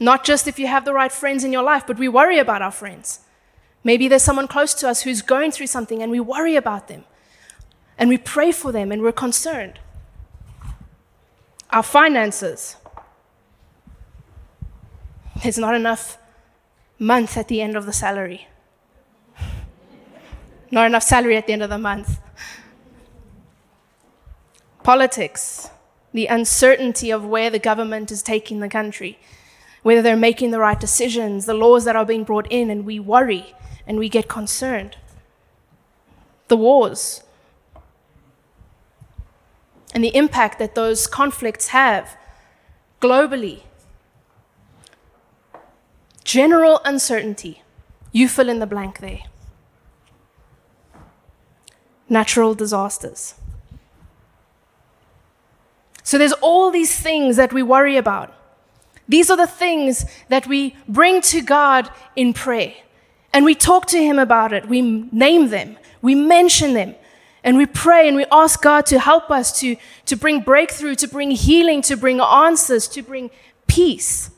Not 0.00 0.24
just 0.24 0.48
if 0.48 0.58
you 0.58 0.66
have 0.66 0.86
the 0.86 0.94
right 0.94 1.12
friends 1.12 1.44
in 1.44 1.52
your 1.52 1.62
life, 1.62 1.86
but 1.86 1.98
we 1.98 2.08
worry 2.08 2.38
about 2.38 2.62
our 2.62 2.72
friends. 2.72 3.20
Maybe 3.84 4.08
there's 4.08 4.22
someone 4.22 4.48
close 4.48 4.72
to 4.74 4.88
us 4.88 5.02
who's 5.02 5.20
going 5.20 5.52
through 5.52 5.66
something, 5.66 6.02
and 6.02 6.10
we 6.10 6.20
worry 6.20 6.56
about 6.56 6.88
them. 6.88 7.04
And 7.98 8.08
we 8.08 8.16
pray 8.16 8.50
for 8.50 8.72
them, 8.72 8.90
and 8.90 9.02
we're 9.02 9.12
concerned. 9.12 9.78
Our 11.68 11.82
finances. 11.82 12.76
There's 15.42 15.58
not 15.58 15.74
enough 15.74 16.18
month 16.98 17.36
at 17.36 17.48
the 17.48 17.62
end 17.62 17.76
of 17.76 17.86
the 17.86 17.92
salary 17.92 18.46
not 20.70 20.86
enough 20.86 21.02
salary 21.02 21.36
at 21.36 21.46
the 21.46 21.52
end 21.52 21.62
of 21.62 21.70
the 21.70 21.78
month. 21.78 22.20
Politics, 24.82 25.70
the 26.12 26.26
uncertainty 26.26 27.10
of 27.10 27.24
where 27.24 27.50
the 27.50 27.58
government 27.58 28.10
is 28.10 28.22
taking 28.22 28.60
the 28.60 28.68
country, 28.68 29.18
whether 29.82 30.02
they're 30.02 30.16
making 30.16 30.50
the 30.50 30.58
right 30.58 30.78
decisions, 30.78 31.46
the 31.46 31.54
laws 31.54 31.84
that 31.84 31.96
are 31.96 32.06
being 32.06 32.24
brought 32.24 32.46
in, 32.50 32.70
and 32.70 32.84
we 32.84 32.98
worry 32.98 33.54
and 33.86 33.98
we 33.98 34.08
get 34.08 34.28
concerned. 34.28 34.96
The 36.48 36.56
wars 36.56 37.22
and 39.92 40.04
the 40.04 40.14
impact 40.14 40.58
that 40.58 40.74
those 40.74 41.06
conflicts 41.06 41.68
have 41.68 42.16
globally. 43.00 43.62
General 46.30 46.80
uncertainty. 46.84 47.64
You 48.12 48.28
fill 48.28 48.48
in 48.48 48.60
the 48.60 48.66
blank 48.66 49.00
there 49.00 49.22
natural 52.08 52.54
disasters. 52.54 53.34
So 56.04 56.18
there's 56.18 56.32
all 56.34 56.70
these 56.70 56.94
things 56.94 57.34
that 57.34 57.52
we 57.52 57.64
worry 57.64 57.96
about. 57.96 58.32
These 59.08 59.28
are 59.28 59.36
the 59.36 59.48
things 59.48 60.04
that 60.28 60.46
we 60.46 60.76
bring 60.86 61.20
to 61.32 61.40
God 61.40 61.90
in 62.14 62.32
prayer. 62.32 62.74
And 63.32 63.44
we 63.44 63.56
talk 63.56 63.86
to 63.86 63.98
Him 63.98 64.20
about 64.20 64.52
it. 64.52 64.68
We 64.68 64.82
name 64.82 65.48
them, 65.48 65.78
we 66.00 66.14
mention 66.14 66.74
them, 66.74 66.94
and 67.42 67.56
we 67.56 67.66
pray 67.66 68.06
and 68.06 68.16
we 68.16 68.26
ask 68.30 68.62
God 68.62 68.86
to 68.86 69.00
help 69.00 69.32
us 69.32 69.58
to, 69.58 69.74
to 70.06 70.14
bring 70.14 70.42
breakthrough, 70.42 70.94
to 70.94 71.08
bring 71.08 71.32
healing, 71.32 71.82
to 71.82 71.96
bring 71.96 72.20
answers, 72.20 72.86
to 72.86 73.02
bring 73.02 73.30
peace. 73.66 74.30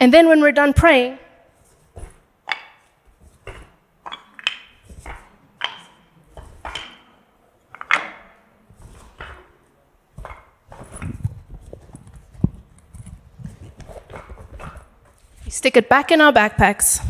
And 0.00 0.12
then 0.12 0.28
when 0.28 0.40
we're 0.40 0.52
done 0.52 0.72
praying, 0.72 1.18
We 15.44 15.52
stick 15.52 15.78
it 15.78 15.88
back 15.88 16.12
in 16.12 16.20
our 16.20 16.30
backpacks 16.30 17.02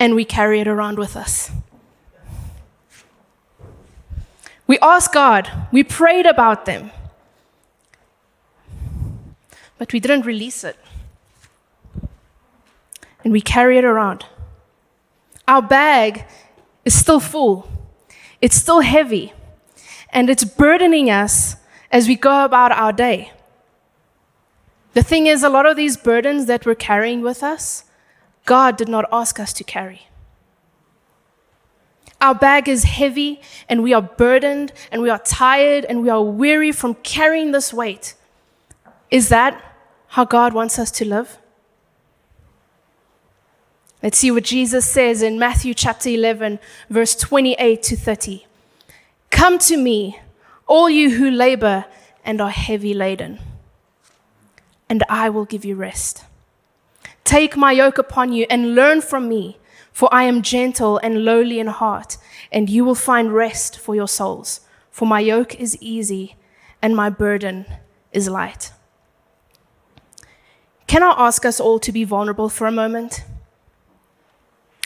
and 0.00 0.14
we 0.14 0.24
carry 0.24 0.60
it 0.60 0.66
around 0.66 0.98
with 0.98 1.14
us. 1.14 1.50
We 4.66 4.78
asked 4.80 5.12
God, 5.12 5.50
we 5.70 5.84
prayed 5.84 6.24
about 6.24 6.64
them, 6.64 6.90
but 9.76 9.92
we 9.92 10.00
didn't 10.00 10.24
release 10.24 10.64
it. 10.64 10.78
And 13.26 13.32
we 13.32 13.40
carry 13.40 13.76
it 13.76 13.84
around. 13.84 14.24
Our 15.48 15.60
bag 15.60 16.26
is 16.84 16.94
still 16.94 17.18
full, 17.18 17.68
it's 18.40 18.54
still 18.54 18.82
heavy, 18.82 19.32
and 20.10 20.30
it's 20.30 20.44
burdening 20.44 21.10
us 21.10 21.56
as 21.90 22.06
we 22.06 22.14
go 22.14 22.44
about 22.44 22.70
our 22.70 22.92
day. 22.92 23.32
The 24.92 25.02
thing 25.02 25.26
is, 25.26 25.42
a 25.42 25.48
lot 25.48 25.66
of 25.66 25.76
these 25.76 25.96
burdens 25.96 26.46
that 26.46 26.64
we're 26.64 26.76
carrying 26.76 27.20
with 27.20 27.42
us, 27.42 27.82
God 28.44 28.76
did 28.76 28.88
not 28.88 29.06
ask 29.10 29.40
us 29.40 29.52
to 29.54 29.64
carry. 29.64 30.06
Our 32.20 32.36
bag 32.36 32.68
is 32.68 32.84
heavy 32.84 33.40
and 33.68 33.82
we 33.82 33.92
are 33.92 34.02
burdened 34.02 34.72
and 34.92 35.02
we 35.02 35.10
are 35.10 35.18
tired 35.18 35.84
and 35.84 36.00
we 36.00 36.10
are 36.10 36.22
weary 36.22 36.70
from 36.70 36.94
carrying 36.94 37.50
this 37.50 37.74
weight. 37.74 38.14
Is 39.10 39.30
that 39.30 39.60
how 40.10 40.24
God 40.24 40.52
wants 40.52 40.78
us 40.78 40.92
to 40.92 41.04
live? 41.04 41.38
Let's 44.06 44.18
see 44.18 44.30
what 44.30 44.44
Jesus 44.44 44.88
says 44.88 45.20
in 45.20 45.36
Matthew 45.36 45.74
chapter 45.74 46.08
11, 46.08 46.60
verse 46.88 47.16
28 47.16 47.82
to 47.82 47.96
30. 47.96 48.46
Come 49.30 49.58
to 49.58 49.76
me, 49.76 50.20
all 50.68 50.88
you 50.88 51.16
who 51.16 51.28
labor 51.28 51.86
and 52.24 52.40
are 52.40 52.50
heavy 52.50 52.94
laden, 52.94 53.40
and 54.88 55.02
I 55.08 55.28
will 55.28 55.44
give 55.44 55.64
you 55.64 55.74
rest. 55.74 56.24
Take 57.24 57.56
my 57.56 57.72
yoke 57.72 57.98
upon 57.98 58.32
you 58.32 58.46
and 58.48 58.76
learn 58.76 59.00
from 59.00 59.28
me, 59.28 59.58
for 59.92 60.08
I 60.12 60.22
am 60.22 60.40
gentle 60.40 60.98
and 60.98 61.24
lowly 61.24 61.58
in 61.58 61.66
heart, 61.66 62.16
and 62.52 62.70
you 62.70 62.84
will 62.84 62.94
find 62.94 63.34
rest 63.34 63.76
for 63.76 63.96
your 63.96 64.06
souls. 64.06 64.60
For 64.88 65.08
my 65.08 65.18
yoke 65.18 65.56
is 65.56 65.76
easy 65.80 66.36
and 66.80 66.94
my 66.94 67.10
burden 67.10 67.66
is 68.12 68.28
light. 68.28 68.70
Can 70.86 71.02
I 71.02 71.12
ask 71.18 71.44
us 71.44 71.58
all 71.58 71.80
to 71.80 71.90
be 71.90 72.04
vulnerable 72.04 72.48
for 72.48 72.68
a 72.68 72.70
moment? 72.70 73.24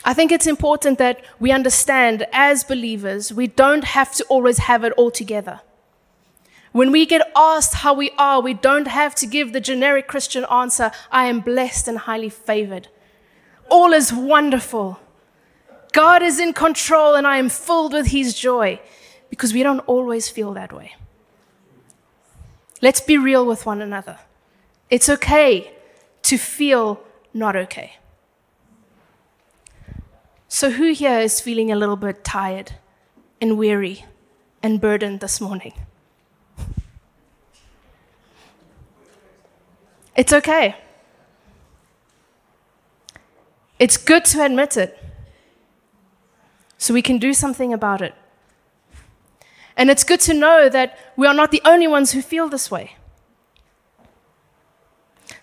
I 0.03 0.13
think 0.13 0.31
it's 0.31 0.47
important 0.47 0.97
that 0.97 1.23
we 1.39 1.51
understand 1.51 2.25
as 2.33 2.63
believers, 2.63 3.31
we 3.31 3.47
don't 3.47 3.83
have 3.83 4.13
to 4.15 4.23
always 4.25 4.57
have 4.59 4.83
it 4.83 4.93
all 4.93 5.11
together. 5.11 5.61
When 6.71 6.91
we 6.91 7.05
get 7.05 7.29
asked 7.35 7.75
how 7.75 7.93
we 7.93 8.11
are, 8.17 8.41
we 8.41 8.53
don't 8.53 8.87
have 8.87 9.13
to 9.15 9.27
give 9.27 9.53
the 9.53 9.59
generic 9.59 10.07
Christian 10.07 10.45
answer, 10.45 10.91
I 11.11 11.25
am 11.25 11.41
blessed 11.41 11.87
and 11.87 11.99
highly 11.99 12.29
favored. 12.29 12.87
All 13.69 13.93
is 13.93 14.11
wonderful. 14.11 14.99
God 15.91 16.23
is 16.23 16.39
in 16.39 16.53
control 16.53 17.15
and 17.15 17.27
I 17.27 17.37
am 17.37 17.49
filled 17.49 17.93
with 17.93 18.07
his 18.07 18.33
joy 18.33 18.79
because 19.29 19.53
we 19.53 19.63
don't 19.63 19.79
always 19.81 20.29
feel 20.29 20.53
that 20.53 20.71
way. 20.71 20.95
Let's 22.81 23.01
be 23.01 23.17
real 23.17 23.45
with 23.45 23.65
one 23.65 23.81
another. 23.81 24.17
It's 24.89 25.09
okay 25.09 25.73
to 26.23 26.37
feel 26.37 27.01
not 27.33 27.55
okay. 27.55 27.97
So, 30.53 30.69
who 30.69 30.91
here 30.91 31.17
is 31.17 31.39
feeling 31.39 31.71
a 31.71 31.77
little 31.77 31.95
bit 31.95 32.25
tired 32.25 32.73
and 33.39 33.57
weary 33.57 34.03
and 34.61 34.81
burdened 34.81 35.21
this 35.21 35.39
morning? 35.39 35.71
It's 40.13 40.33
okay. 40.33 40.75
It's 43.79 43.95
good 43.95 44.25
to 44.25 44.43
admit 44.43 44.75
it 44.75 45.01
so 46.77 46.93
we 46.93 47.01
can 47.01 47.17
do 47.17 47.33
something 47.33 47.71
about 47.71 48.01
it. 48.01 48.13
And 49.77 49.89
it's 49.89 50.03
good 50.03 50.19
to 50.19 50.33
know 50.33 50.67
that 50.67 50.97
we 51.15 51.27
are 51.27 51.33
not 51.33 51.51
the 51.51 51.61
only 51.63 51.87
ones 51.87 52.11
who 52.11 52.21
feel 52.21 52.49
this 52.49 52.69
way. 52.69 52.97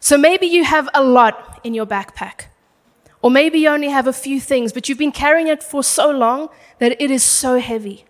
So 0.01 0.19
maybe 0.19 0.47
you 0.47 0.65
have 0.65 0.87
a 0.93 1.03
lot 1.03 1.61
in 1.65 1.73
your 1.73 1.87
backpack. 1.87 2.49
Or 3.21 3.31
maybe 3.31 3.59
you 3.59 3.69
only 3.69 3.89
have 3.89 4.07
a 4.07 4.13
few 4.13 4.41
things, 4.41 4.73
but 4.73 4.89
you've 4.89 4.99
been 4.99 5.13
carrying 5.13 5.49
it 5.49 5.63
for 5.63 5.83
so 5.83 6.11
long 6.11 6.49
that 6.79 7.01
it 7.03 7.11
is 7.11 7.23
so 7.23 7.59
heavy. 7.59 8.05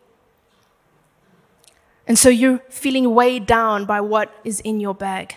And 2.06 2.18
so 2.18 2.28
you're 2.28 2.60
feeling 2.70 3.14
weighed 3.14 3.46
down 3.46 3.84
by 3.84 4.00
what 4.00 4.34
is 4.44 4.60
in 4.60 4.80
your 4.80 4.94
bag. 4.94 5.36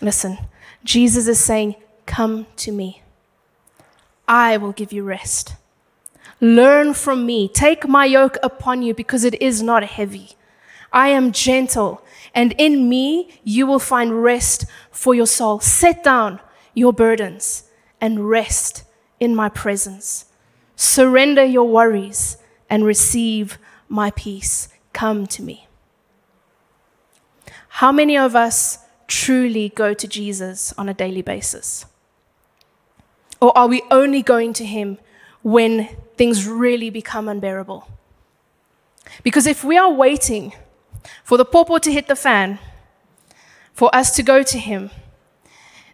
Listen, 0.00 0.38
Jesus 0.84 1.26
is 1.28 1.38
saying, 1.38 1.76
Come 2.06 2.46
to 2.56 2.72
me. 2.72 3.02
I 4.26 4.56
will 4.56 4.72
give 4.72 4.92
you 4.92 5.02
rest. 5.04 5.54
Learn 6.40 6.94
from 6.94 7.26
me. 7.26 7.48
Take 7.48 7.88
my 7.88 8.04
yoke 8.04 8.38
upon 8.42 8.82
you 8.82 8.94
because 8.94 9.24
it 9.24 9.40
is 9.42 9.62
not 9.62 9.82
heavy. 9.82 10.36
I 10.92 11.08
am 11.08 11.32
gentle, 11.32 12.02
and 12.34 12.54
in 12.56 12.88
me 12.88 13.40
you 13.44 13.66
will 13.66 13.78
find 13.78 14.22
rest 14.22 14.64
for 14.90 15.14
your 15.14 15.26
soul. 15.26 15.60
Set 15.60 16.02
down 16.02 16.40
your 16.74 16.92
burdens 16.92 17.67
and 18.00 18.28
rest 18.28 18.84
in 19.20 19.34
my 19.34 19.48
presence. 19.48 20.26
Surrender 20.76 21.44
your 21.44 21.68
worries 21.68 22.38
and 22.70 22.84
receive 22.84 23.58
my 23.88 24.10
peace. 24.12 24.68
Come 24.92 25.26
to 25.28 25.42
me. 25.42 25.66
How 27.68 27.92
many 27.92 28.16
of 28.16 28.34
us 28.34 28.78
truly 29.06 29.70
go 29.70 29.94
to 29.94 30.06
Jesus 30.06 30.72
on 30.76 30.88
a 30.88 30.94
daily 30.94 31.22
basis? 31.22 31.86
Or 33.40 33.56
are 33.56 33.68
we 33.68 33.82
only 33.90 34.22
going 34.22 34.52
to 34.54 34.64
him 34.64 34.98
when 35.42 35.88
things 36.16 36.46
really 36.46 36.90
become 36.90 37.28
unbearable? 37.28 37.88
Because 39.22 39.46
if 39.46 39.64
we 39.64 39.78
are 39.78 39.90
waiting 39.90 40.52
for 41.24 41.38
the 41.38 41.44
popo 41.44 41.78
to 41.78 41.92
hit 41.92 42.08
the 42.08 42.16
fan, 42.16 42.58
for 43.72 43.94
us 43.94 44.14
to 44.16 44.22
go 44.22 44.42
to 44.42 44.58
him, 44.58 44.90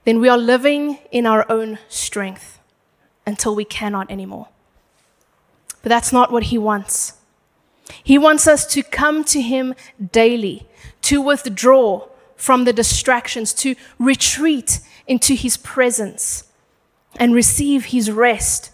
then 0.05 0.21
we 0.21 0.29
are 0.29 0.39
living 0.39 0.99
in 1.11 1.27
our 1.27 1.51
own 1.51 1.79
strength 1.89 2.59
until 3.27 3.55
we 3.55 3.65
cannot 3.65 4.11
anymore. 4.11 4.49
But 5.83 5.89
that's 5.89 6.13
not 6.13 6.33
what 6.33 6.45
He 6.45 6.59
wants. 6.59 7.15
He 8.03 8.19
wants 8.19 8.47
us 8.47 8.67
to 8.73 8.83
come 8.83 9.25
to 9.25 9.41
Him 9.41 9.75
daily, 10.13 10.67
to 11.03 11.21
withdraw 11.21 12.09
from 12.37 12.65
the 12.65 12.73
distractions, 12.73 13.53
to 13.55 13.75
retreat 13.99 14.81
into 15.07 15.35
His 15.35 15.57
presence 15.57 16.45
and 17.17 17.35
receive 17.35 17.87
His 17.87 18.11
rest, 18.11 18.71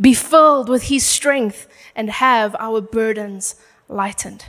be 0.00 0.14
filled 0.14 0.68
with 0.68 0.84
His 0.84 1.04
strength, 1.04 1.68
and 1.94 2.10
have 2.10 2.56
our 2.58 2.80
burdens 2.80 3.56
lightened. 3.88 4.46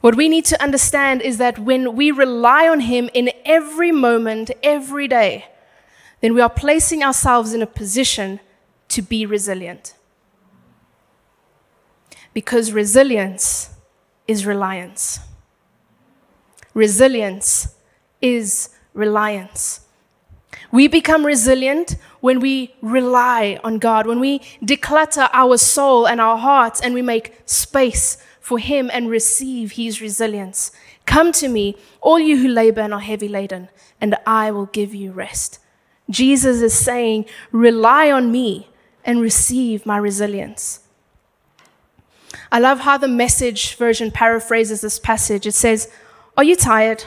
What 0.00 0.16
we 0.16 0.28
need 0.28 0.44
to 0.46 0.62
understand 0.62 1.22
is 1.22 1.38
that 1.38 1.58
when 1.58 1.96
we 1.96 2.10
rely 2.10 2.68
on 2.68 2.80
Him 2.80 3.10
in 3.14 3.30
every 3.44 3.90
moment, 3.90 4.50
every 4.62 5.08
day, 5.08 5.46
then 6.20 6.34
we 6.34 6.40
are 6.40 6.50
placing 6.50 7.02
ourselves 7.02 7.52
in 7.52 7.62
a 7.62 7.66
position 7.66 8.40
to 8.88 9.02
be 9.02 9.26
resilient. 9.26 9.94
Because 12.32 12.72
resilience 12.72 13.70
is 14.28 14.46
reliance. 14.46 15.20
Resilience 16.74 17.74
is 18.20 18.70
reliance. 18.94 19.80
We 20.70 20.86
become 20.86 21.24
resilient 21.26 21.96
when 22.20 22.40
we 22.40 22.74
rely 22.82 23.58
on 23.64 23.78
God, 23.78 24.06
when 24.06 24.20
we 24.20 24.40
declutter 24.62 25.28
our 25.32 25.56
soul 25.56 26.06
and 26.06 26.20
our 26.20 26.36
hearts 26.36 26.80
and 26.80 26.94
we 26.94 27.02
make 27.02 27.40
space 27.46 28.18
for 28.48 28.58
him 28.58 28.90
and 28.94 29.10
receive 29.10 29.72
his 29.72 30.00
resilience. 30.00 30.72
Come 31.04 31.32
to 31.32 31.48
me, 31.48 31.76
all 32.00 32.18
you 32.18 32.38
who 32.38 32.48
labor 32.48 32.80
and 32.80 32.94
are 32.94 33.00
heavy 33.00 33.28
laden, 33.28 33.68
and 34.00 34.16
I 34.26 34.50
will 34.50 34.64
give 34.64 34.94
you 34.94 35.12
rest. 35.12 35.58
Jesus 36.08 36.62
is 36.62 36.72
saying, 36.72 37.26
rely 37.52 38.10
on 38.10 38.32
me 38.32 38.70
and 39.04 39.20
receive 39.20 39.84
my 39.84 39.98
resilience. 39.98 40.80
I 42.50 42.58
love 42.58 42.80
how 42.80 42.96
the 42.96 43.06
message 43.06 43.74
version 43.74 44.10
paraphrases 44.10 44.80
this 44.80 44.98
passage. 44.98 45.46
It 45.46 45.52
says, 45.52 45.92
Are 46.34 46.44
you 46.44 46.56
tired? 46.56 47.04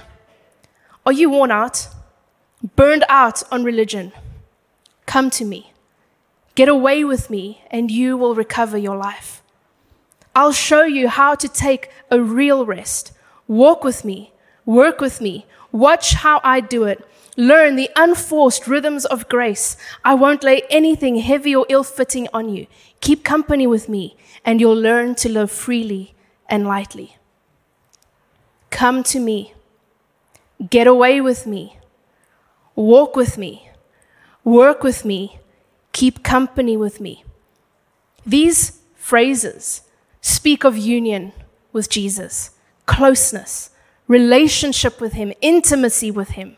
Are 1.07 1.11
you 1.11 1.31
worn 1.31 1.49
out? 1.49 1.87
Burned 2.75 3.03
out 3.09 3.41
on 3.51 3.63
religion? 3.63 4.11
Come 5.07 5.31
to 5.31 5.43
me. 5.43 5.73
Get 6.53 6.69
away 6.69 7.03
with 7.03 7.31
me, 7.31 7.63
and 7.71 7.89
you 7.89 8.15
will 8.15 8.35
recover 8.35 8.77
your 8.77 8.97
life. 8.97 9.40
I'll 10.35 10.53
show 10.53 10.83
you 10.83 11.09
how 11.09 11.35
to 11.35 11.47
take 11.47 11.89
a 12.09 12.21
real 12.21 12.65
rest. 12.65 13.11
Walk 13.47 13.83
with 13.83 14.05
me, 14.05 14.31
work 14.65 15.01
with 15.01 15.19
me, 15.19 15.45
watch 15.71 16.13
how 16.13 16.39
I 16.43 16.61
do 16.61 16.85
it. 16.85 17.05
Learn 17.37 17.75
the 17.75 17.89
unforced 17.95 18.67
rhythms 18.67 19.05
of 19.05 19.29
grace. 19.29 19.77
I 20.03 20.13
won't 20.15 20.43
lay 20.43 20.63
anything 20.69 21.15
heavy 21.17 21.55
or 21.55 21.65
ill 21.69 21.83
fitting 21.83 22.27
on 22.33 22.49
you. 22.49 22.67
Keep 22.99 23.23
company 23.23 23.65
with 23.65 23.87
me, 23.87 24.17
and 24.43 24.59
you'll 24.59 24.75
learn 24.79 25.15
to 25.15 25.29
live 25.29 25.49
freely 25.49 26.13
and 26.49 26.67
lightly. 26.67 27.17
Come 28.69 29.01
to 29.03 29.19
me. 29.19 29.53
Get 30.69 30.87
away 30.87 31.21
with 31.21 31.47
me. 31.47 31.77
Walk 32.75 33.15
with 33.15 33.37
me. 33.37 33.69
Work 34.43 34.83
with 34.83 35.05
me. 35.05 35.39
Keep 35.93 36.23
company 36.23 36.75
with 36.75 36.99
me. 36.99 37.23
These 38.25 38.81
phrases 38.95 39.83
speak 40.21 40.63
of 40.63 40.77
union 40.77 41.33
with 41.73 41.89
Jesus, 41.89 42.51
closeness, 42.85 43.71
relationship 44.07 45.01
with 45.01 45.13
Him, 45.13 45.33
intimacy 45.41 46.11
with 46.11 46.29
Him. 46.29 46.57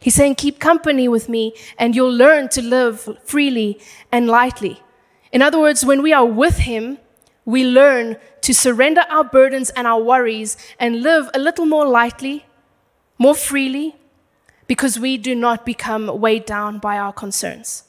He's 0.00 0.14
saying, 0.14 0.36
Keep 0.36 0.58
company 0.58 1.08
with 1.08 1.28
me, 1.28 1.54
and 1.78 1.94
you'll 1.94 2.12
learn 2.14 2.48
to 2.50 2.62
live 2.62 3.18
freely 3.24 3.80
and 4.12 4.26
lightly. 4.26 4.80
In 5.32 5.42
other 5.42 5.58
words, 5.58 5.84
when 5.84 6.02
we 6.02 6.12
are 6.12 6.24
with 6.24 6.58
Him, 6.58 6.98
we 7.44 7.64
learn 7.64 8.16
to 8.42 8.54
surrender 8.54 9.02
our 9.10 9.24
burdens 9.24 9.70
and 9.70 9.86
our 9.86 10.00
worries 10.00 10.56
and 10.78 11.02
live 11.02 11.30
a 11.34 11.38
little 11.38 11.66
more 11.66 11.86
lightly, 11.86 12.46
more 13.18 13.34
freely, 13.34 13.96
because 14.66 14.98
we 14.98 15.16
do 15.16 15.34
not 15.34 15.66
become 15.66 16.20
weighed 16.20 16.44
down 16.44 16.78
by 16.78 16.98
our 16.98 17.12
concerns. 17.12 17.84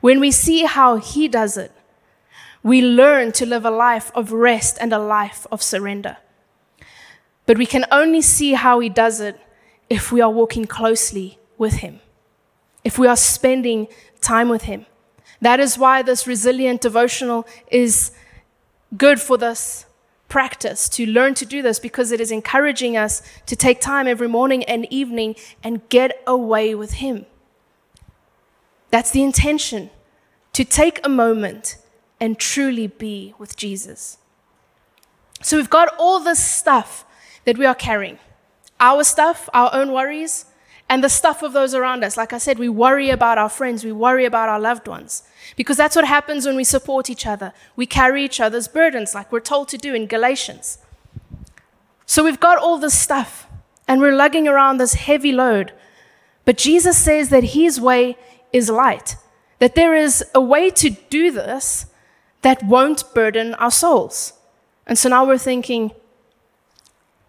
When 0.00 0.20
we 0.20 0.30
see 0.30 0.64
how 0.64 0.96
He 0.96 1.26
does 1.26 1.56
it, 1.56 1.72
we 2.68 2.82
learn 2.82 3.32
to 3.32 3.46
live 3.46 3.64
a 3.64 3.70
life 3.70 4.12
of 4.14 4.30
rest 4.30 4.76
and 4.78 4.92
a 4.92 4.98
life 4.98 5.46
of 5.50 5.62
surrender. 5.62 6.18
But 7.46 7.56
we 7.56 7.64
can 7.64 7.86
only 7.90 8.20
see 8.20 8.52
how 8.52 8.80
He 8.80 8.90
does 8.90 9.20
it 9.20 9.40
if 9.88 10.12
we 10.12 10.20
are 10.20 10.30
walking 10.30 10.66
closely 10.66 11.38
with 11.56 11.76
Him, 11.84 12.00
if 12.84 12.98
we 12.98 13.06
are 13.06 13.16
spending 13.16 13.88
time 14.20 14.50
with 14.50 14.64
Him. 14.64 14.84
That 15.40 15.60
is 15.60 15.78
why 15.78 16.02
this 16.02 16.26
resilient 16.26 16.82
devotional 16.82 17.46
is 17.70 18.12
good 18.96 19.18
for 19.18 19.38
this 19.38 19.86
practice, 20.28 20.90
to 20.90 21.06
learn 21.06 21.32
to 21.32 21.46
do 21.46 21.62
this, 21.62 21.78
because 21.78 22.12
it 22.12 22.20
is 22.20 22.30
encouraging 22.30 22.98
us 22.98 23.22
to 23.46 23.56
take 23.56 23.80
time 23.80 24.06
every 24.06 24.28
morning 24.28 24.62
and 24.64 24.86
evening 24.92 25.36
and 25.64 25.88
get 25.88 26.22
away 26.26 26.74
with 26.74 26.94
Him. 26.94 27.24
That's 28.90 29.10
the 29.10 29.22
intention, 29.22 29.88
to 30.52 30.66
take 30.66 31.00
a 31.02 31.08
moment 31.08 31.78
and 32.20 32.38
truly 32.38 32.86
be 32.86 33.34
with 33.38 33.56
Jesus. 33.56 34.18
So 35.40 35.56
we've 35.56 35.70
got 35.70 35.94
all 35.98 36.20
this 36.20 36.44
stuff 36.44 37.04
that 37.44 37.56
we 37.56 37.66
are 37.66 37.74
carrying 37.74 38.18
our 38.80 39.02
stuff, 39.02 39.48
our 39.52 39.70
own 39.74 39.92
worries, 39.92 40.44
and 40.88 41.02
the 41.02 41.08
stuff 41.08 41.42
of 41.42 41.52
those 41.52 41.74
around 41.74 42.04
us. 42.04 42.16
Like 42.16 42.32
I 42.32 42.38
said, 42.38 42.58
we 42.58 42.68
worry 42.68 43.10
about 43.10 43.36
our 43.36 43.48
friends, 43.48 43.84
we 43.84 43.92
worry 43.92 44.24
about 44.24 44.48
our 44.48 44.60
loved 44.60 44.86
ones, 44.88 45.22
because 45.56 45.76
that's 45.76 45.96
what 45.96 46.06
happens 46.06 46.46
when 46.46 46.56
we 46.56 46.64
support 46.64 47.10
each 47.10 47.26
other. 47.26 47.52
We 47.76 47.86
carry 47.86 48.24
each 48.24 48.40
other's 48.40 48.68
burdens, 48.68 49.14
like 49.14 49.32
we're 49.32 49.40
told 49.40 49.68
to 49.68 49.78
do 49.78 49.94
in 49.94 50.06
Galatians. 50.06 50.78
So 52.06 52.24
we've 52.24 52.40
got 52.40 52.58
all 52.58 52.78
this 52.78 52.98
stuff, 52.98 53.46
and 53.86 54.00
we're 54.00 54.16
lugging 54.16 54.48
around 54.48 54.78
this 54.78 54.94
heavy 54.94 55.32
load. 55.32 55.72
But 56.44 56.56
Jesus 56.56 56.96
says 56.96 57.28
that 57.28 57.44
his 57.44 57.80
way 57.80 58.16
is 58.52 58.70
light, 58.70 59.16
that 59.58 59.74
there 59.74 59.94
is 59.94 60.24
a 60.34 60.40
way 60.40 60.70
to 60.70 60.90
do 60.90 61.30
this 61.30 61.86
that 62.42 62.62
won't 62.62 63.12
burden 63.14 63.54
our 63.54 63.70
souls. 63.70 64.32
And 64.86 64.98
so 64.98 65.08
now 65.08 65.26
we're 65.26 65.38
thinking, 65.38 65.92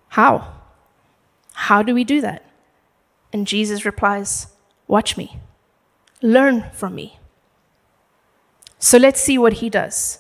how? 0.10 0.54
How 1.54 1.84
do 1.84 1.94
we 1.94 2.04
do 2.04 2.22
that? 2.22 2.46
And 3.32 3.46
Jesus 3.46 3.86
replies, 3.86 4.48
Watch 4.88 5.18
me, 5.18 5.40
learn 6.22 6.66
from 6.74 6.96
me. 6.96 7.20
So 8.80 8.98
let's 8.98 9.22
see 9.22 9.38
what 9.38 9.54
he 9.54 9.70
does. 9.70 10.20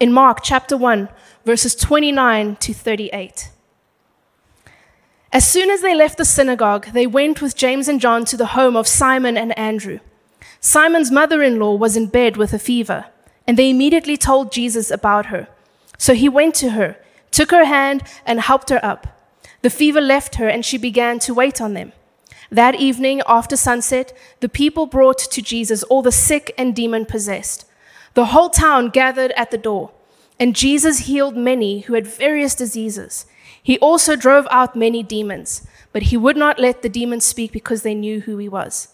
In 0.00 0.12
Mark 0.12 0.40
chapter 0.42 0.76
1, 0.76 1.08
verses 1.44 1.74
29 1.74 2.56
to 2.56 2.74
38. 2.74 3.50
As 5.32 5.50
soon 5.50 5.70
as 5.70 5.80
they 5.80 5.94
left 5.94 6.18
the 6.18 6.24
synagogue, 6.24 6.86
they 6.92 7.06
went 7.06 7.40
with 7.40 7.56
James 7.56 7.88
and 7.88 8.00
John 8.00 8.24
to 8.26 8.36
the 8.36 8.54
home 8.54 8.76
of 8.76 8.86
Simon 8.86 9.36
and 9.36 9.56
Andrew. 9.58 10.00
Simon's 10.60 11.10
mother 11.10 11.42
in 11.42 11.58
law 11.58 11.74
was 11.74 11.96
in 11.96 12.06
bed 12.06 12.36
with 12.36 12.52
a 12.52 12.58
fever, 12.58 13.06
and 13.46 13.56
they 13.56 13.70
immediately 13.70 14.16
told 14.16 14.52
Jesus 14.52 14.90
about 14.90 15.26
her. 15.26 15.48
So 15.98 16.14
he 16.14 16.28
went 16.28 16.54
to 16.56 16.70
her, 16.70 16.96
took 17.30 17.50
her 17.50 17.64
hand, 17.64 18.02
and 18.26 18.40
helped 18.40 18.70
her 18.70 18.84
up. 18.84 19.06
The 19.62 19.70
fever 19.70 20.00
left 20.00 20.36
her, 20.36 20.48
and 20.48 20.64
she 20.64 20.78
began 20.78 21.18
to 21.20 21.34
wait 21.34 21.60
on 21.60 21.74
them. 21.74 21.92
That 22.50 22.74
evening, 22.74 23.22
after 23.26 23.56
sunset, 23.56 24.16
the 24.40 24.48
people 24.48 24.86
brought 24.86 25.18
to 25.18 25.42
Jesus 25.42 25.82
all 25.84 26.02
the 26.02 26.12
sick 26.12 26.54
and 26.56 26.74
demon 26.74 27.06
possessed. 27.06 27.64
The 28.14 28.26
whole 28.26 28.50
town 28.50 28.90
gathered 28.90 29.32
at 29.32 29.50
the 29.50 29.58
door, 29.58 29.90
and 30.38 30.54
Jesus 30.54 31.00
healed 31.00 31.36
many 31.36 31.80
who 31.80 31.94
had 31.94 32.06
various 32.06 32.54
diseases. 32.54 33.26
He 33.62 33.78
also 33.78 34.14
drove 34.14 34.46
out 34.50 34.76
many 34.76 35.02
demons, 35.02 35.66
but 35.92 36.04
he 36.04 36.16
would 36.16 36.36
not 36.36 36.58
let 36.58 36.82
the 36.82 36.88
demons 36.88 37.24
speak 37.24 37.50
because 37.50 37.82
they 37.82 37.94
knew 37.94 38.20
who 38.20 38.36
he 38.38 38.48
was. 38.48 38.88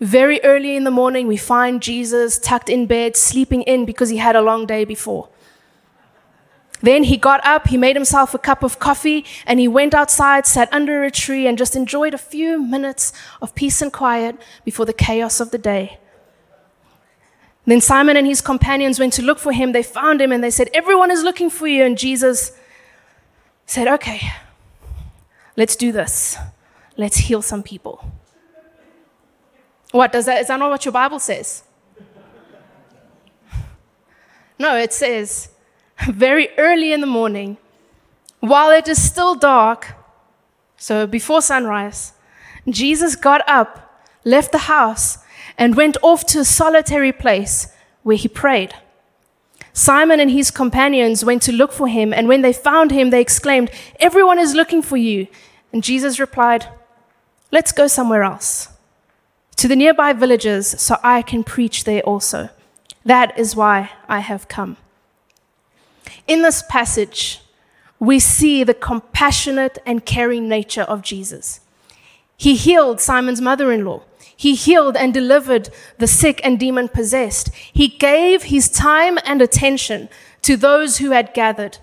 Very 0.00 0.42
early 0.42 0.76
in 0.76 0.84
the 0.84 0.90
morning, 0.90 1.26
we 1.26 1.36
find 1.36 1.80
Jesus 1.80 2.38
tucked 2.38 2.68
in 2.68 2.86
bed, 2.86 3.16
sleeping 3.16 3.62
in 3.62 3.84
because 3.84 4.10
he 4.10 4.16
had 4.16 4.36
a 4.36 4.42
long 4.42 4.66
day 4.66 4.84
before. 4.84 5.28
Then 6.82 7.04
he 7.04 7.16
got 7.16 7.44
up, 7.46 7.68
he 7.68 7.78
made 7.78 7.96
himself 7.96 8.34
a 8.34 8.38
cup 8.38 8.62
of 8.62 8.78
coffee, 8.78 9.24
and 9.46 9.58
he 9.58 9.68
went 9.68 9.94
outside, 9.94 10.46
sat 10.46 10.68
under 10.72 11.04
a 11.04 11.10
tree, 11.10 11.46
and 11.46 11.56
just 11.56 11.76
enjoyed 11.76 12.12
a 12.12 12.18
few 12.18 12.60
minutes 12.62 13.12
of 13.40 13.54
peace 13.54 13.80
and 13.80 13.92
quiet 13.92 14.36
before 14.64 14.84
the 14.84 14.92
chaos 14.92 15.40
of 15.40 15.50
the 15.50 15.58
day. 15.58 15.98
Then 17.66 17.80
Simon 17.80 18.16
and 18.16 18.26
his 18.26 18.40
companions 18.40 19.00
went 19.00 19.14
to 19.14 19.22
look 19.22 19.38
for 19.38 19.52
him. 19.52 19.72
They 19.72 19.82
found 19.82 20.20
him 20.20 20.32
and 20.32 20.44
they 20.44 20.50
said, 20.50 20.68
Everyone 20.74 21.10
is 21.10 21.22
looking 21.22 21.48
for 21.48 21.66
you. 21.66 21.84
And 21.84 21.96
Jesus 21.96 22.52
said, 23.64 23.88
Okay, 23.88 24.20
let's 25.56 25.76
do 25.76 25.90
this. 25.90 26.36
Let's 26.96 27.16
heal 27.16 27.40
some 27.40 27.62
people. 27.62 28.04
What 29.94 30.10
does 30.10 30.24
that? 30.24 30.40
Is 30.40 30.48
that 30.48 30.58
not 30.58 30.70
what 30.70 30.84
your 30.84 30.90
Bible 30.90 31.20
says? 31.20 31.62
No, 34.58 34.76
it 34.76 34.92
says, 34.92 35.50
very 36.08 36.48
early 36.58 36.92
in 36.92 37.00
the 37.00 37.06
morning, 37.06 37.58
while 38.40 38.72
it 38.72 38.88
is 38.88 39.00
still 39.00 39.36
dark, 39.36 39.94
so 40.76 41.06
before 41.06 41.40
sunrise, 41.40 42.12
Jesus 42.68 43.14
got 43.14 43.48
up, 43.48 44.02
left 44.24 44.50
the 44.50 44.66
house, 44.66 45.18
and 45.56 45.76
went 45.76 45.96
off 46.02 46.26
to 46.26 46.40
a 46.40 46.44
solitary 46.44 47.12
place 47.12 47.68
where 48.02 48.16
he 48.16 48.26
prayed. 48.26 48.74
Simon 49.72 50.18
and 50.18 50.32
his 50.32 50.50
companions 50.50 51.24
went 51.24 51.40
to 51.42 51.52
look 51.52 51.70
for 51.70 51.86
him, 51.86 52.12
and 52.12 52.26
when 52.26 52.42
they 52.42 52.52
found 52.52 52.90
him, 52.90 53.10
they 53.10 53.20
exclaimed, 53.20 53.70
Everyone 54.00 54.40
is 54.40 54.56
looking 54.56 54.82
for 54.82 54.96
you. 54.96 55.28
And 55.72 55.84
Jesus 55.84 56.18
replied, 56.18 56.66
Let's 57.52 57.70
go 57.70 57.86
somewhere 57.86 58.24
else, 58.24 58.73
to 59.56 59.68
the 59.68 59.76
nearby 59.76 60.12
villages, 60.12 60.68
so 60.80 60.96
I 61.02 61.22
can 61.22 61.44
preach 61.44 61.84
there 61.84 62.02
also. 62.02 62.50
That 63.04 63.38
is 63.38 63.54
why 63.54 63.90
I 64.08 64.20
have 64.20 64.48
come. 64.48 64.76
In 66.26 66.42
this 66.42 66.62
passage, 66.68 67.40
we 67.98 68.18
see 68.18 68.64
the 68.64 68.74
compassionate 68.74 69.78
and 69.86 70.04
caring 70.04 70.48
nature 70.48 70.82
of 70.82 71.02
Jesus. 71.02 71.60
He 72.36 72.54
healed 72.56 73.00
Simon's 73.00 73.40
mother 73.40 73.70
in 73.72 73.84
law. 73.84 74.02
He 74.36 74.54
healed 74.54 74.96
and 74.96 75.14
delivered 75.14 75.70
the 75.98 76.06
sick 76.06 76.40
and 76.42 76.58
demon 76.58 76.88
possessed. 76.88 77.54
He 77.54 77.88
gave 77.88 78.44
his 78.44 78.68
time 78.68 79.18
and 79.24 79.40
attention 79.40 80.08
to 80.42 80.56
those 80.56 80.98
who 80.98 81.12
had 81.12 81.32
gathered, 81.34 81.78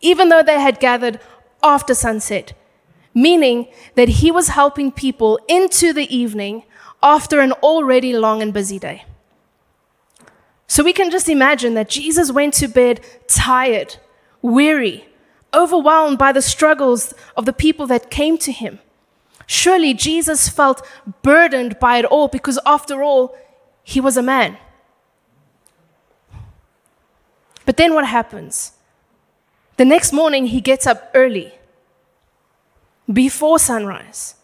even 0.00 0.28
though 0.28 0.42
they 0.42 0.60
had 0.60 0.80
gathered 0.80 1.18
after 1.62 1.94
sunset, 1.94 2.52
meaning 3.12 3.68
that 3.96 4.08
he 4.08 4.30
was 4.30 4.48
helping 4.48 4.92
people 4.92 5.40
into 5.48 5.92
the 5.92 6.14
evening 6.14 6.62
after 7.02 7.40
an 7.40 7.52
already 7.52 8.12
long 8.16 8.42
and 8.42 8.52
busy 8.52 8.78
day. 8.78 9.04
So 10.66 10.84
we 10.84 10.92
can 10.92 11.10
just 11.10 11.28
imagine 11.28 11.74
that 11.74 11.88
Jesus 11.88 12.30
went 12.30 12.54
to 12.54 12.68
bed 12.68 13.00
tired, 13.26 13.96
weary, 14.42 15.06
overwhelmed 15.54 16.18
by 16.18 16.32
the 16.32 16.42
struggles 16.42 17.14
of 17.36 17.46
the 17.46 17.52
people 17.52 17.86
that 17.86 18.10
came 18.10 18.36
to 18.38 18.52
him. 18.52 18.78
Surely 19.46 19.94
Jesus 19.94 20.48
felt 20.48 20.86
burdened 21.22 21.78
by 21.78 21.96
it 21.96 22.04
all 22.04 22.28
because, 22.28 22.58
after 22.66 23.02
all, 23.02 23.34
he 23.82 23.98
was 23.98 24.18
a 24.18 24.22
man. 24.22 24.58
But 27.64 27.78
then 27.78 27.94
what 27.94 28.06
happens? 28.06 28.72
The 29.78 29.86
next 29.86 30.12
morning, 30.12 30.48
he 30.48 30.60
gets 30.60 30.86
up 30.86 31.10
early, 31.14 31.54
before 33.10 33.58
sunrise, 33.58 34.34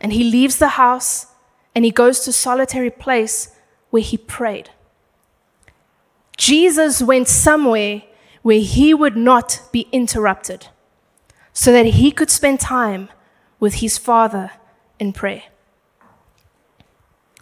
and 0.00 0.12
he 0.12 0.22
leaves 0.22 0.58
the 0.58 0.68
house 0.68 1.26
and 1.74 1.84
he 1.84 1.90
goes 1.90 2.20
to 2.20 2.30
a 2.30 2.32
solitary 2.32 2.90
place 2.90 3.54
where 3.90 4.02
he 4.02 4.16
prayed. 4.16 4.70
Jesus 6.36 7.02
went 7.02 7.28
somewhere 7.28 8.02
where 8.42 8.60
he 8.60 8.92
would 8.92 9.16
not 9.16 9.60
be 9.70 9.86
interrupted 9.92 10.66
so 11.52 11.72
that 11.72 11.86
he 11.86 12.10
could 12.10 12.30
spend 12.30 12.60
time 12.60 13.08
with 13.60 13.74
his 13.74 13.98
Father 13.98 14.50
in 14.98 15.12
prayer, 15.12 15.44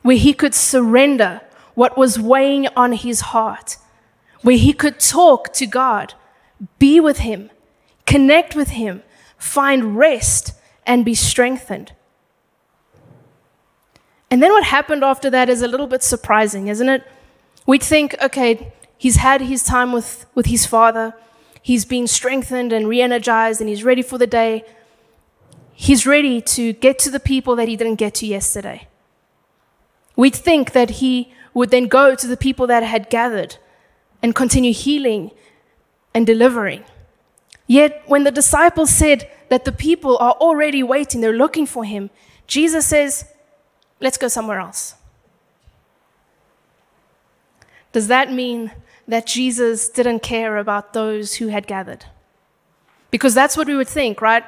where 0.02 0.16
he 0.16 0.34
could 0.34 0.54
surrender 0.54 1.40
what 1.74 1.96
was 1.96 2.18
weighing 2.18 2.66
on 2.76 2.92
his 2.92 3.20
heart, 3.20 3.76
where 4.42 4.56
he 4.56 4.72
could 4.72 4.98
talk 4.98 5.52
to 5.54 5.66
God, 5.66 6.14
be 6.78 7.00
with 7.00 7.18
him, 7.18 7.50
connect 8.06 8.54
with 8.54 8.70
him, 8.70 9.02
find 9.38 9.96
rest, 9.96 10.52
and 10.84 11.04
be 11.04 11.14
strengthened. 11.14 11.92
And 14.30 14.42
then 14.42 14.52
what 14.52 14.64
happened 14.64 15.02
after 15.02 15.30
that 15.30 15.48
is 15.48 15.62
a 15.62 15.68
little 15.68 15.86
bit 15.86 16.02
surprising, 16.02 16.68
isn't 16.68 16.88
it? 16.88 17.02
We'd 17.66 17.82
think, 17.82 18.14
okay, 18.22 18.72
He's 19.00 19.16
had 19.16 19.40
his 19.40 19.62
time 19.62 19.92
with, 19.92 20.26
with 20.34 20.44
his 20.44 20.66
father. 20.66 21.14
He's 21.62 21.86
been 21.86 22.06
strengthened 22.06 22.70
and 22.70 22.86
re 22.86 23.00
energized, 23.00 23.58
and 23.58 23.66
he's 23.70 23.82
ready 23.82 24.02
for 24.02 24.18
the 24.18 24.26
day. 24.26 24.62
He's 25.72 26.06
ready 26.06 26.42
to 26.42 26.74
get 26.74 26.98
to 26.98 27.10
the 27.10 27.18
people 27.18 27.56
that 27.56 27.66
he 27.66 27.76
didn't 27.76 27.94
get 27.94 28.12
to 28.16 28.26
yesterday. 28.26 28.88
We'd 30.16 30.34
think 30.34 30.72
that 30.72 30.90
he 31.00 31.32
would 31.54 31.70
then 31.70 31.88
go 31.88 32.14
to 32.14 32.26
the 32.26 32.36
people 32.36 32.66
that 32.66 32.82
had 32.82 33.08
gathered 33.08 33.56
and 34.22 34.34
continue 34.34 34.74
healing 34.74 35.30
and 36.12 36.26
delivering. 36.26 36.84
Yet, 37.66 38.02
when 38.04 38.24
the 38.24 38.30
disciples 38.30 38.90
said 38.90 39.30
that 39.48 39.64
the 39.64 39.72
people 39.72 40.18
are 40.18 40.32
already 40.32 40.82
waiting, 40.82 41.22
they're 41.22 41.32
looking 41.32 41.64
for 41.64 41.84
him, 41.84 42.10
Jesus 42.46 42.84
says, 42.86 43.24
Let's 44.00 44.18
go 44.18 44.28
somewhere 44.28 44.58
else. 44.58 44.94
Does 47.92 48.08
that 48.08 48.32
mean 48.32 48.70
that 49.10 49.26
Jesus 49.26 49.88
didn't 49.88 50.20
care 50.20 50.56
about 50.56 50.92
those 50.92 51.34
who 51.34 51.48
had 51.48 51.66
gathered. 51.66 52.06
Because 53.10 53.34
that's 53.34 53.56
what 53.56 53.66
we 53.66 53.74
would 53.74 53.88
think, 53.88 54.22
right? 54.22 54.44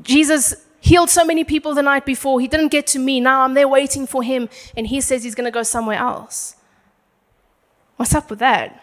Jesus 0.00 0.54
healed 0.80 1.10
so 1.10 1.24
many 1.24 1.42
people 1.42 1.74
the 1.74 1.82
night 1.82 2.06
before. 2.06 2.40
He 2.40 2.46
didn't 2.46 2.68
get 2.68 2.86
to 2.88 3.00
me. 3.00 3.20
Now 3.20 3.42
I'm 3.42 3.54
there 3.54 3.68
waiting 3.68 4.06
for 4.06 4.22
him, 4.22 4.48
and 4.76 4.86
he 4.86 5.00
says 5.00 5.24
he's 5.24 5.34
going 5.34 5.46
to 5.46 5.50
go 5.50 5.64
somewhere 5.64 5.98
else. 5.98 6.54
What's 7.96 8.14
up 8.14 8.30
with 8.30 8.38
that? 8.38 8.80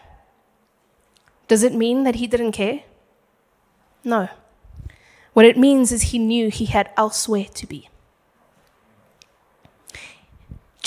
Does 1.48 1.62
it 1.62 1.74
mean 1.74 2.04
that 2.04 2.16
he 2.16 2.26
didn't 2.26 2.52
care? 2.52 2.82
No. 4.04 4.28
What 5.32 5.46
it 5.46 5.56
means 5.56 5.92
is 5.92 6.02
he 6.02 6.18
knew 6.18 6.50
he 6.50 6.66
had 6.66 6.90
elsewhere 6.96 7.46
to 7.54 7.66
be. 7.66 7.88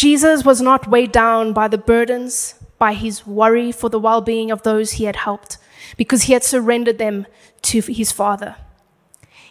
Jesus 0.04 0.44
was 0.44 0.62
not 0.62 0.90
weighed 0.90 1.14
down 1.14 1.54
by 1.54 1.70
the 1.70 1.78
burdens, 1.78 2.56
by 2.78 2.92
his 2.92 3.26
worry 3.26 3.72
for 3.72 3.88
the 3.88 3.98
well 3.98 4.20
being 4.20 4.52
of 4.52 4.64
those 4.64 4.92
he 4.92 5.06
had 5.06 5.16
helped, 5.16 5.58
because 5.96 6.24
he 6.24 6.34
had 6.34 6.44
surrendered 6.44 6.98
them 6.98 7.26
to 7.62 7.80
his 7.80 8.12
Father. 8.12 8.58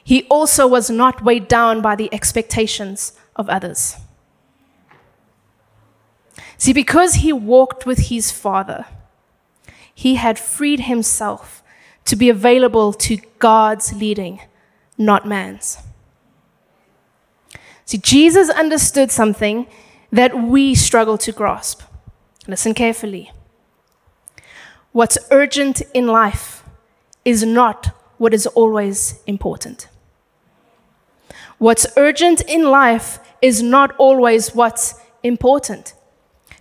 He 0.04 0.24
also 0.24 0.66
was 0.66 0.90
not 0.90 1.24
weighed 1.24 1.48
down 1.48 1.80
by 1.80 1.96
the 1.96 2.12
expectations 2.12 3.12
of 3.34 3.48
others. 3.48 3.96
See, 6.58 6.74
because 6.74 7.14
he 7.14 7.32
walked 7.32 7.86
with 7.86 8.10
his 8.10 8.30
Father, 8.30 8.84
he 9.94 10.16
had 10.16 10.38
freed 10.38 10.80
himself 10.80 11.62
to 12.04 12.14
be 12.14 12.28
available 12.28 12.92
to 12.92 13.16
God's 13.38 13.94
leading, 13.94 14.42
not 14.98 15.26
man's. 15.26 15.78
See, 17.86 17.96
Jesus 17.96 18.50
understood 18.50 19.10
something 19.10 19.66
that 20.12 20.36
we 20.36 20.74
struggle 20.74 21.18
to 21.18 21.32
grasp. 21.32 21.82
Listen 22.46 22.74
carefully. 22.74 23.32
What's 24.92 25.18
urgent 25.30 25.80
in 25.94 26.06
life 26.06 26.64
is 27.24 27.42
not 27.44 27.86
what 28.18 28.34
is 28.34 28.46
always 28.48 29.20
important. 29.26 29.88
What's 31.58 31.86
urgent 31.96 32.42
in 32.42 32.64
life 32.64 33.18
is 33.40 33.62
not 33.62 33.96
always 33.96 34.54
what's 34.54 34.94
important. 35.22 35.94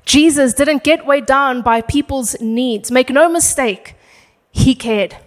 Jesus 0.06 0.54
didn't 0.54 0.84
get 0.84 1.06
weighed 1.06 1.26
down 1.26 1.62
by 1.62 1.82
people's 1.82 2.40
needs. 2.40 2.90
Make 2.90 3.10
no 3.10 3.28
mistake, 3.28 3.96
he 4.52 4.76
cared. 4.76 5.18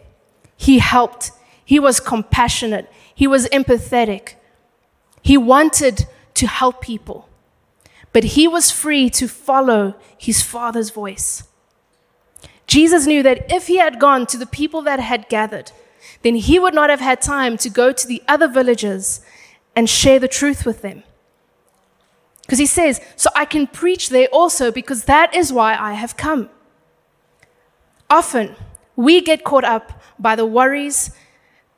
He 0.57 0.79
helped. 0.79 1.31
He 1.65 1.79
was 1.79 2.01
compassionate. 2.01 2.91
He 3.15 3.27
was 3.27 3.47
empathetic. 3.49 4.35
He 5.23 5.37
wanted 5.37 6.07
to 6.35 6.47
help 6.47 6.81
people. 6.81 7.29
But 8.15 8.25
he 8.25 8.47
was 8.49 8.71
free 8.71 9.11
to 9.11 9.29
follow 9.29 9.97
his 10.17 10.41
Father's 10.41 10.91
voice. 10.91 11.43
Jesus 12.69 13.07
knew 13.07 13.25
that 13.25 13.53
if 13.53 13.67
he 13.67 13.77
had 13.79 13.99
gone 13.99 14.25
to 14.27 14.39
the 14.39 14.47
people 14.47 14.83
that 14.83 15.01
had 15.01 15.29
gathered, 15.29 15.73
then 16.23 16.37
he 16.37 16.59
would 16.59 16.75
not 16.75 16.91
have 16.91 17.01
had 17.01 17.21
time 17.21 17.59
to 17.59 17.69
go 17.69 17.93
to 17.93 18.07
the 18.07 18.23
other 18.29 18.47
villages 18.47 19.21
and 19.75 19.91
share 19.91 20.21
the 20.21 20.29
truth 20.29 20.65
with 20.65 20.81
them. 20.81 21.03
Because 22.43 22.61
he 22.61 22.67
says, 22.67 23.01
So 23.17 23.31
I 23.35 23.45
can 23.47 23.67
preach 23.67 24.11
there 24.11 24.29
also, 24.29 24.71
because 24.71 25.07
that 25.07 25.35
is 25.35 25.53
why 25.53 25.77
I 25.77 25.95
have 25.95 26.17
come. 26.17 26.51
Often, 28.09 28.55
we 28.95 29.23
get 29.23 29.43
caught 29.43 29.65
up 29.65 30.01
by 30.21 30.37
the 30.37 30.47
worries 30.47 31.11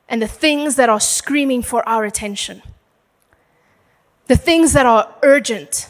and 0.07 0.21
the 0.21 0.29
things 0.29 0.77
that 0.77 0.91
are 0.91 1.01
screaming 1.01 1.63
for 1.63 1.89
our 1.89 2.05
attention, 2.05 2.63
the 4.27 4.37
things 4.37 4.75
that 4.75 4.85
are 4.85 5.15
urgent, 5.23 5.89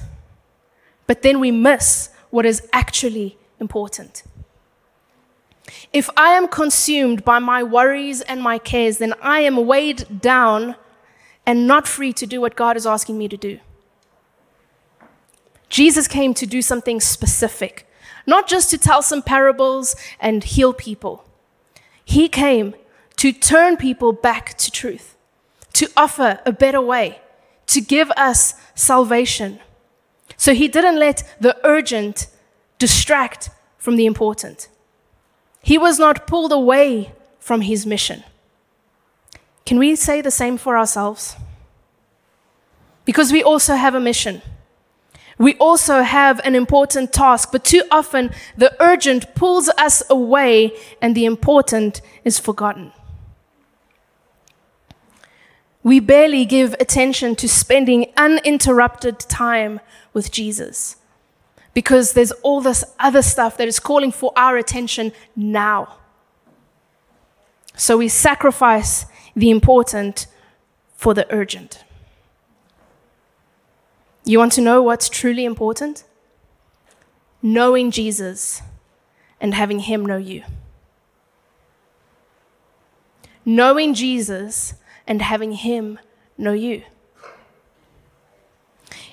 but 1.07 1.23
then 1.23 1.41
we 1.41 1.51
miss 1.51 2.11
what 2.31 2.47
is 2.47 2.69
actually 2.73 3.39
important. 3.61 4.23
If 5.93 6.09
I 6.17 6.31
am 6.31 6.49
consumed 6.49 7.25
by 7.25 7.39
my 7.39 7.63
worries 7.63 8.21
and 8.21 8.41
my 8.43 8.59
cares, 8.59 8.99
then 8.99 9.15
I 9.23 9.41
am 9.41 9.67
weighed 9.67 10.21
down 10.21 10.77
and 11.45 11.67
not 11.67 11.87
free 11.87 12.13
to 12.15 12.27
do 12.27 12.41
what 12.41 12.57
God 12.57 12.77
is 12.77 12.87
asking 12.87 13.19
me 13.19 13.29
to 13.29 13.37
do. 13.37 13.61
Jesus 15.69 16.07
came 16.07 16.35
to 16.35 16.47
do 16.47 16.63
something 16.63 17.01
specific, 17.01 17.89
not 18.27 18.47
just 18.47 18.71
to 18.71 18.79
tell 18.79 19.03
some 19.03 19.23
parables 19.23 19.97
and 20.21 20.45
heal 20.45 20.73
people. 20.73 21.25
He 22.05 22.29
came 22.29 22.75
to 23.17 23.33
turn 23.33 23.77
people 23.77 24.13
back 24.13 24.57
to 24.59 24.71
truth, 24.71 25.17
to 25.73 25.89
offer 25.97 26.41
a 26.47 26.53
better 26.53 26.81
way, 26.81 27.21
to 27.69 27.81
give 27.81 28.11
us 28.13 28.55
salvation. 28.75 29.59
So 30.47 30.55
he 30.55 30.69
didn't 30.69 31.01
let 31.01 31.25
the 31.41 31.57
urgent 31.65 32.29
distract 32.79 33.51
from 33.79 33.97
the 33.97 34.07
important. 34.07 34.69
He 35.61 35.77
was 35.77 35.99
not 35.99 36.29
pulled 36.29 36.53
away 36.53 37.11
from 37.41 37.63
his 37.63 37.85
mission. 37.85 38.23
Can 39.65 39.77
we 39.81 39.97
say 39.97 40.21
the 40.21 40.31
same 40.31 40.57
for 40.57 40.79
ourselves? 40.79 41.35
Because 43.05 43.33
we 43.33 43.43
also 43.43 43.75
have 43.75 43.97
a 43.97 43.99
mission. 43.99 44.41
We 45.37 45.57
also 45.57 46.03
have 46.03 46.39
an 46.45 46.55
important 46.55 47.13
task, 47.13 47.51
but 47.51 47.65
too 47.65 47.83
often 47.91 48.31
the 48.57 48.73
urgent 48.79 49.35
pulls 49.35 49.69
us 49.71 50.01
away 50.09 50.79
and 51.03 51.17
the 51.17 51.25
important 51.25 52.01
is 52.23 52.39
forgotten. 52.39 52.93
We 55.83 55.99
barely 55.99 56.45
give 56.45 56.75
attention 56.79 57.35
to 57.37 57.49
spending 57.49 58.13
uninterrupted 58.17 59.19
time 59.19 59.81
with 60.17 60.33
Jesus 60.33 60.97
because 61.75 62.15
there's 62.15 62.33
all 62.43 62.63
this 62.63 62.83
other 62.99 63.21
stuff 63.21 63.59
that 63.59 63.69
is 63.69 63.79
calling 63.79 64.11
for 64.11 64.33
our 64.35 64.57
attention 64.57 65.13
now. 65.37 65.99
So 67.77 67.99
we 67.99 68.09
sacrifice 68.09 69.05
the 69.35 69.51
important 69.51 70.27
for 70.95 71.13
the 71.13 71.31
urgent. 71.31 71.85
You 74.25 74.39
want 74.39 74.53
to 74.53 74.63
know 74.63 74.83
what's 74.83 75.11
truly 75.11 75.45
important? 75.45 76.05
Knowing 77.43 77.91
Jesus 77.91 78.63
and 79.39 79.53
having 79.53 79.81
Him 79.81 80.07
know 80.07 80.17
you. 80.17 80.45
Knowing 83.45 83.93
Jesus 83.93 84.73
and 85.07 85.21
having 85.21 85.53
Him 85.53 85.99
know 86.39 86.55
you. 86.55 86.85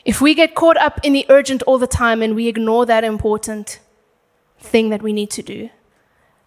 If 0.05 0.19
we 0.19 0.33
get 0.33 0.53
caught 0.53 0.77
up 0.77 0.99
in 1.03 1.13
the 1.13 1.25
urgent 1.29 1.63
all 1.63 1.77
the 1.77 1.87
time 1.87 2.21
and 2.21 2.35
we 2.35 2.47
ignore 2.47 2.85
that 2.85 3.03
important 3.03 3.79
thing 4.59 4.89
that 4.89 5.01
we 5.01 5.13
need 5.13 5.29
to 5.31 5.41
do, 5.41 5.69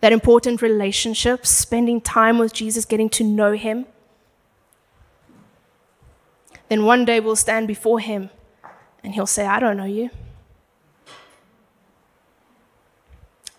that 0.00 0.12
important 0.12 0.60
relationship, 0.60 1.46
spending 1.46 2.00
time 2.00 2.38
with 2.38 2.52
Jesus, 2.52 2.84
getting 2.84 3.08
to 3.10 3.24
know 3.24 3.52
Him, 3.52 3.86
then 6.68 6.84
one 6.84 7.04
day 7.04 7.18
we'll 7.20 7.36
stand 7.36 7.66
before 7.66 7.98
Him 7.98 8.28
and 9.02 9.14
He'll 9.14 9.26
say, 9.26 9.46
I 9.46 9.58
don't 9.58 9.76
know 9.76 9.84
you. 9.84 10.10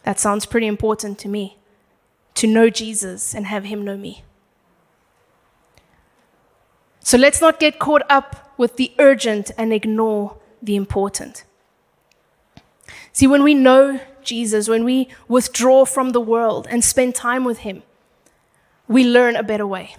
That 0.04 0.20
sounds 0.20 0.46
pretty 0.46 0.68
important 0.68 1.18
to 1.20 1.28
me 1.28 1.58
to 2.36 2.48
know 2.48 2.70
Jesus 2.70 3.34
and 3.34 3.48
have 3.48 3.64
Him 3.64 3.84
know 3.84 3.98
me. 3.98 4.24
So 7.08 7.18
let's 7.18 7.40
not 7.40 7.58
get 7.58 7.80
caught 7.80 8.02
up 8.10 8.52
with 8.58 8.76
the 8.76 8.92
urgent 9.00 9.50
and 9.58 9.72
ignore 9.72 10.36
the 10.62 10.76
important. 10.76 11.46
See, 13.14 13.26
when 13.26 13.44
we 13.44 13.54
know 13.54 14.02
Jesus, 14.24 14.68
when 14.68 14.84
we 14.84 15.08
withdraw 15.30 15.86
from 15.86 16.10
the 16.10 16.20
world 16.20 16.68
and 16.70 16.84
spend 16.84 17.16
time 17.16 17.46
with 17.46 17.60
Him, 17.60 17.84
we 18.90 19.06
learn 19.06 19.38
a 19.38 19.42
better 19.42 19.66
way. 19.66 19.96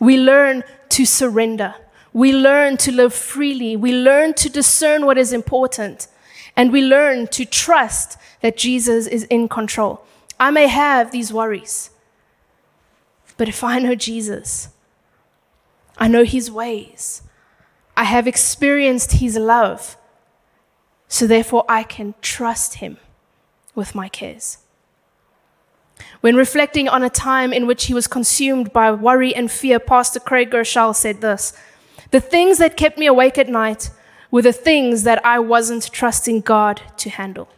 We 0.00 0.16
learn 0.16 0.64
to 0.88 1.04
surrender. 1.04 1.74
We 2.14 2.32
learn 2.32 2.78
to 2.78 2.90
live 2.90 3.12
freely. 3.12 3.76
We 3.76 3.92
learn 3.92 4.32
to 4.36 4.48
discern 4.48 5.04
what 5.04 5.18
is 5.18 5.34
important. 5.34 6.08
And 6.56 6.72
we 6.72 6.80
learn 6.80 7.26
to 7.26 7.44
trust 7.44 8.16
that 8.40 8.56
Jesus 8.56 9.06
is 9.06 9.24
in 9.24 9.46
control. 9.46 10.06
I 10.40 10.52
may 10.52 10.68
have 10.68 11.10
these 11.10 11.34
worries, 11.34 11.90
but 13.36 13.46
if 13.46 13.62
I 13.62 13.78
know 13.78 13.94
Jesus, 13.94 14.70
I 15.98 16.08
know 16.08 16.24
his 16.24 16.50
ways. 16.50 17.22
I 17.96 18.04
have 18.04 18.26
experienced 18.26 19.12
his 19.12 19.36
love. 19.36 19.96
So 21.08 21.26
therefore, 21.26 21.64
I 21.68 21.82
can 21.82 22.14
trust 22.20 22.74
him 22.74 22.98
with 23.74 23.94
my 23.94 24.08
cares. 24.08 24.58
When 26.20 26.36
reflecting 26.36 26.88
on 26.88 27.02
a 27.02 27.10
time 27.10 27.52
in 27.52 27.66
which 27.66 27.86
he 27.86 27.94
was 27.94 28.06
consumed 28.06 28.72
by 28.72 28.92
worry 28.92 29.34
and 29.34 29.50
fear, 29.50 29.78
Pastor 29.80 30.20
Craig 30.20 30.50
Groeschel 30.50 30.94
said 30.94 31.20
this 31.20 31.52
The 32.10 32.20
things 32.20 32.58
that 32.58 32.76
kept 32.76 32.98
me 32.98 33.06
awake 33.06 33.38
at 33.38 33.48
night 33.48 33.90
were 34.30 34.42
the 34.42 34.52
things 34.52 35.04
that 35.04 35.24
I 35.24 35.38
wasn't 35.38 35.90
trusting 35.92 36.42
God 36.42 36.82
to 36.98 37.10
handle. 37.10 37.48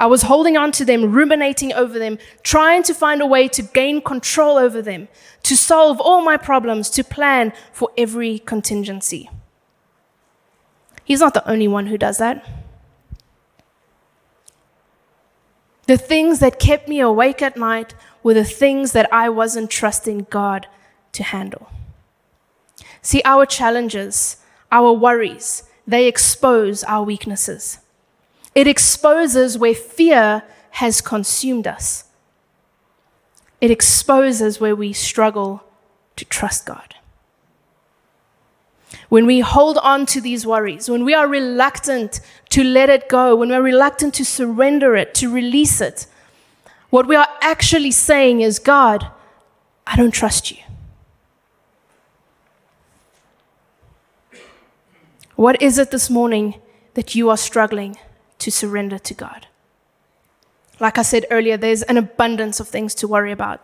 I 0.00 0.06
was 0.06 0.22
holding 0.22 0.56
on 0.56 0.72
to 0.72 0.84
them, 0.86 1.12
ruminating 1.12 1.74
over 1.74 1.98
them, 1.98 2.16
trying 2.42 2.82
to 2.84 2.94
find 2.94 3.20
a 3.20 3.26
way 3.26 3.48
to 3.48 3.60
gain 3.60 4.00
control 4.00 4.56
over 4.56 4.80
them, 4.80 5.08
to 5.42 5.54
solve 5.54 6.00
all 6.00 6.22
my 6.22 6.38
problems, 6.38 6.88
to 6.90 7.04
plan 7.04 7.52
for 7.70 7.90
every 7.98 8.38
contingency. 8.38 9.28
He's 11.04 11.20
not 11.20 11.34
the 11.34 11.46
only 11.46 11.68
one 11.68 11.88
who 11.88 11.98
does 11.98 12.16
that. 12.16 12.48
The 15.86 15.98
things 15.98 16.38
that 16.38 16.58
kept 16.58 16.88
me 16.88 17.00
awake 17.00 17.42
at 17.42 17.58
night 17.58 17.94
were 18.22 18.32
the 18.32 18.42
things 18.42 18.92
that 18.92 19.12
I 19.12 19.28
wasn't 19.28 19.70
trusting 19.70 20.28
God 20.30 20.66
to 21.12 21.22
handle. 21.22 21.68
See, 23.02 23.20
our 23.26 23.44
challenges, 23.44 24.38
our 24.72 24.94
worries, 24.94 25.64
they 25.86 26.06
expose 26.06 26.84
our 26.84 27.04
weaknesses. 27.04 27.80
It 28.54 28.66
exposes 28.66 29.56
where 29.56 29.74
fear 29.74 30.42
has 30.72 31.00
consumed 31.00 31.66
us. 31.66 32.04
It 33.60 33.70
exposes 33.70 34.60
where 34.60 34.74
we 34.74 34.92
struggle 34.92 35.62
to 36.16 36.24
trust 36.24 36.66
God. 36.66 36.94
When 39.08 39.26
we 39.26 39.40
hold 39.40 39.78
on 39.78 40.06
to 40.06 40.20
these 40.20 40.46
worries, 40.46 40.88
when 40.88 41.04
we 41.04 41.14
are 41.14 41.28
reluctant 41.28 42.20
to 42.50 42.64
let 42.64 42.88
it 42.88 43.08
go, 43.08 43.36
when 43.36 43.50
we're 43.50 43.62
reluctant 43.62 44.14
to 44.14 44.24
surrender 44.24 44.96
it, 44.96 45.14
to 45.14 45.32
release 45.32 45.80
it, 45.80 46.06
what 46.90 47.06
we 47.06 47.16
are 47.16 47.28
actually 47.40 47.92
saying 47.92 48.40
is, 48.40 48.58
God, 48.58 49.08
I 49.86 49.96
don't 49.96 50.10
trust 50.10 50.50
you. 50.50 50.58
What 55.36 55.60
is 55.62 55.78
it 55.78 55.90
this 55.90 56.10
morning 56.10 56.60
that 56.94 57.14
you 57.14 57.30
are 57.30 57.36
struggling 57.36 57.96
to 58.40 58.50
surrender 58.50 58.98
to 58.98 59.14
God? 59.14 59.46
Like 60.78 60.98
I 60.98 61.02
said 61.02 61.26
earlier, 61.30 61.56
there's 61.56 61.82
an 61.82 61.96
abundance 61.96 62.60
of 62.60 62.68
things 62.68 62.94
to 62.96 63.08
worry 63.08 63.32
about. 63.32 63.60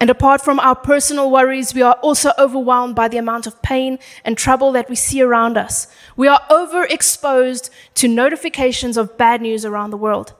And 0.00 0.08
apart 0.08 0.40
from 0.40 0.58
our 0.58 0.74
personal 0.74 1.30
worries, 1.30 1.74
we 1.74 1.82
are 1.82 1.98
also 2.02 2.32
overwhelmed 2.38 2.96
by 2.96 3.06
the 3.08 3.18
amount 3.18 3.46
of 3.46 3.60
pain 3.60 3.98
and 4.24 4.36
trouble 4.36 4.72
that 4.72 4.88
we 4.88 4.96
see 4.96 5.20
around 5.20 5.58
us. 5.58 5.88
We 6.16 6.26
are 6.26 6.40
overexposed 6.50 7.68
to 7.96 8.08
notifications 8.08 8.96
of 8.96 9.18
bad 9.18 9.42
news 9.42 9.64
around 9.66 9.90
the 9.90 9.98
world. 9.98 10.32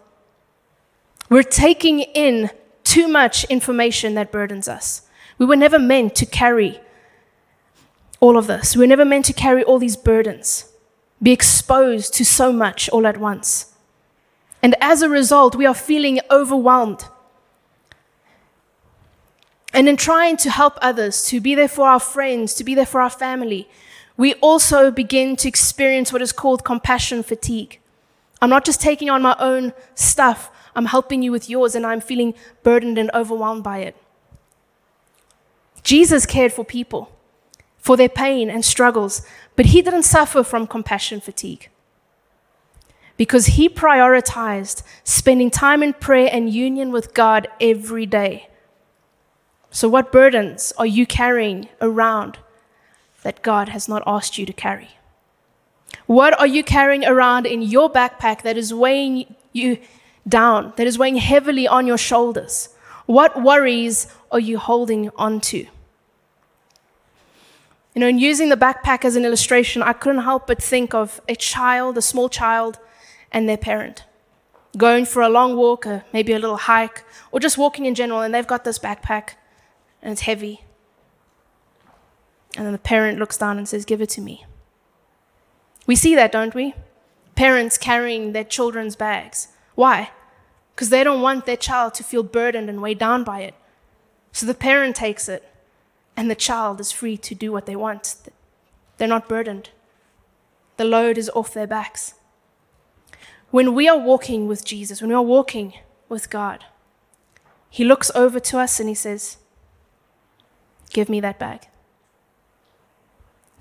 We're 1.29 1.43
taking 1.43 2.01
in 2.01 2.51
too 2.85 3.07
much 3.07 3.45
information 3.45 4.15
that 4.15 4.33
burdens 4.33 4.67
us. 4.67 5.03
We 5.37 5.45
were 5.45 5.57
never 5.57 5.79
meant 5.79 6.15
to 6.17 6.27
carry 6.27 6.81
all 8.19 8.39
of 8.39 8.47
this. 8.47 8.75
We 8.75 8.81
were 8.81 8.87
never 8.87 9.05
meant 9.05 9.27
to 9.27 9.35
carry 9.35 9.63
all 9.63 9.79
these 9.79 9.97
burdens, 9.97 10.70
be 11.23 11.33
exposed 11.33 12.15
to 12.15 12.25
so 12.25 12.53
much 12.53 12.89
all 12.91 13.07
at 13.07 13.19
once. 13.19 13.75
And 14.63 14.75
as 14.81 15.03
a 15.03 15.09
result, 15.09 15.55
we 15.55 15.67
are 15.67 15.75
feeling 15.75 16.21
overwhelmed. 16.31 17.05
And 19.73 19.89
in 19.89 19.97
trying 19.97 20.37
to 20.39 20.51
help 20.51 20.79
others, 20.81 21.25
to 21.27 21.41
be 21.41 21.55
there 21.55 21.69
for 21.69 21.87
our 21.87 22.01
friends, 22.01 22.55
to 22.55 22.65
be 22.65 22.75
there 22.75 22.87
for 22.87 23.01
our 23.01 23.11
family, 23.11 23.69
we 24.17 24.35
also 24.35 24.91
begin 24.91 25.37
to 25.37 25.49
experience 25.49 26.13
what 26.13 26.23
is 26.23 26.33
called 26.33 26.65
compassion 26.65 27.23
fatigue. 27.23 27.81
I'm 28.43 28.51
not 28.51 28.65
just 28.65 28.81
taking 28.81 29.09
on 29.09 29.23
my 29.23 29.37
own 29.39 29.73
stuff, 29.95 30.51
I'm 30.75 30.87
helping 30.87 31.23
you 31.23 31.33
with 31.33 31.49
yours, 31.49 31.75
and 31.75 31.87
I'm 31.87 32.01
feeling 32.01 32.35
burdened 32.63 32.99
and 32.99 33.11
overwhelmed 33.15 33.63
by 33.63 33.79
it. 33.79 33.97
Jesus 35.83 36.27
cared 36.27 36.53
for 36.53 36.65
people 36.65 37.13
for 37.81 37.97
their 37.97 38.09
pain 38.09 38.51
and 38.51 38.65
struggles, 38.65 39.23
but 39.57 39.67
he 39.67 39.83
didn't 39.83 40.05
suffer 40.05 40.43
from 40.43 40.67
compassion 40.67 41.21
fatigue 41.21 41.71
because 43.17 43.47
he 43.47 43.69
prioritized 43.69 44.83
spending 45.05 45.51
time 45.51 45.83
in 45.83 45.93
prayer 45.93 46.31
and 46.33 46.49
union 46.49 46.91
with 46.91 47.13
God 47.13 47.49
every 47.61 48.07
day. 48.07 48.49
So, 49.71 49.89
what 49.89 50.11
burdens 50.11 50.73
are 50.79 50.87
you 50.87 51.07
carrying 51.07 51.69
around 51.81 52.39
that 53.23 53.43
God 53.43 53.69
has 53.69 53.89
not 53.89 54.03
asked 54.07 54.39
you 54.39 54.47
to 54.47 54.53
carry? 54.53 54.89
What 56.07 56.39
are 56.41 56.47
you 56.47 56.65
carrying 56.65 57.05
around 57.05 57.47
in 57.47 57.63
your 57.63 57.91
backpack 57.91 58.43
that 58.43 58.57
is 58.57 58.73
weighing 58.73 59.35
you 59.53 59.79
down, 60.27 60.73
that 60.77 60.87
is 60.87 60.99
weighing 60.99 61.17
heavily 61.17 61.69
on 61.69 61.87
your 61.87 61.99
shoulders? 61.99 62.71
What 63.07 63.43
worries 63.43 64.07
are 64.33 64.41
you 64.41 64.59
holding 64.59 65.11
on 65.17 65.41
to? 65.53 65.67
You 67.95 68.01
know, 68.01 68.09
in 68.09 68.19
using 68.19 68.49
the 68.49 68.57
backpack 68.57 69.05
as 69.05 69.17
an 69.17 69.25
illustration, 69.25 69.83
I 69.83 69.93
couldn't 69.93 70.23
help 70.23 70.47
but 70.47 70.63
think 70.63 70.95
of 70.95 71.21
a 71.29 71.35
child, 71.35 71.99
a 71.99 72.03
small 72.03 72.29
child, 72.29 72.79
and 73.33 73.49
their 73.49 73.57
parent 73.57 74.05
going 74.77 75.05
for 75.05 75.23
a 75.23 75.29
long 75.29 75.57
walk, 75.57 75.87
or 75.87 76.05
maybe 76.13 76.33
a 76.33 76.39
little 76.39 76.57
hike, 76.57 77.05
or 77.33 77.41
just 77.41 77.59
walking 77.59 77.87
in 77.87 77.95
general, 77.95 78.21
and 78.21 78.33
they've 78.33 78.47
got 78.47 78.65
this 78.65 78.79
backpack 78.79 79.31
and 80.03 80.13
it's 80.13 80.23
heavy. 80.23 80.63
And 82.57 82.67
then 82.67 82.73
the 82.73 82.79
parent 82.79 83.19
looks 83.19 83.37
down 83.37 83.59
and 83.59 83.69
says, 83.69 83.85
Give 83.85 84.01
it 84.01 84.09
to 84.11 84.21
me. 84.21 84.45
We 85.87 85.97
see 85.97 86.15
that, 86.15 86.33
don't 86.33 86.55
we? 86.55 86.75
Parents 87.35 87.79
carrying 87.79 88.33
their 88.33 88.45
children's 88.45 88.97
bags. 88.97 89.49
Why? 89.75 90.11
Because 90.75 90.91
they 90.91 91.05
don't 91.05 91.21
want 91.21 91.47
their 91.47 91.57
child 91.57 91.95
to 91.95 92.05
feel 92.05 92.23
burdened 92.23 92.69
and 92.69 92.81
weighed 92.81 92.99
down 92.99 93.25
by 93.25 93.41
it. 93.41 93.55
So 94.33 94.47
the 94.47 94.55
parent 94.55 94.97
takes 94.97 95.29
it 95.29 95.50
and 96.21 96.31
the 96.31 96.35
child 96.35 96.81
is 96.81 96.93
free 96.93 97.17
to 97.17 97.35
do 97.35 97.51
what 97.51 97.65
they 97.65 97.75
want. 97.75 98.15
They're 98.99 99.09
not 99.09 99.27
burdened, 99.27 99.71
the 100.77 100.85
load 100.85 101.17
is 101.17 101.31
off 101.31 101.55
their 101.55 101.67
backs. 101.67 102.13
When 103.51 103.73
we 103.75 103.89
are 103.89 103.99
walking 103.99 104.47
with 104.47 104.63
Jesus, 104.63 105.01
when 105.01 105.09
we 105.09 105.15
are 105.15 105.23
walking 105.23 105.73
with 106.11 106.29
God, 106.29 106.67
He 107.71 107.87
looks 107.87 108.11
over 108.15 108.39
to 108.39 108.59
us 108.59 108.79
and 108.79 108.87
He 108.91 108.95
says, 108.95 109.39
Give 110.91 111.09
me 111.09 111.21
that 111.21 111.39
bag. 111.39 111.69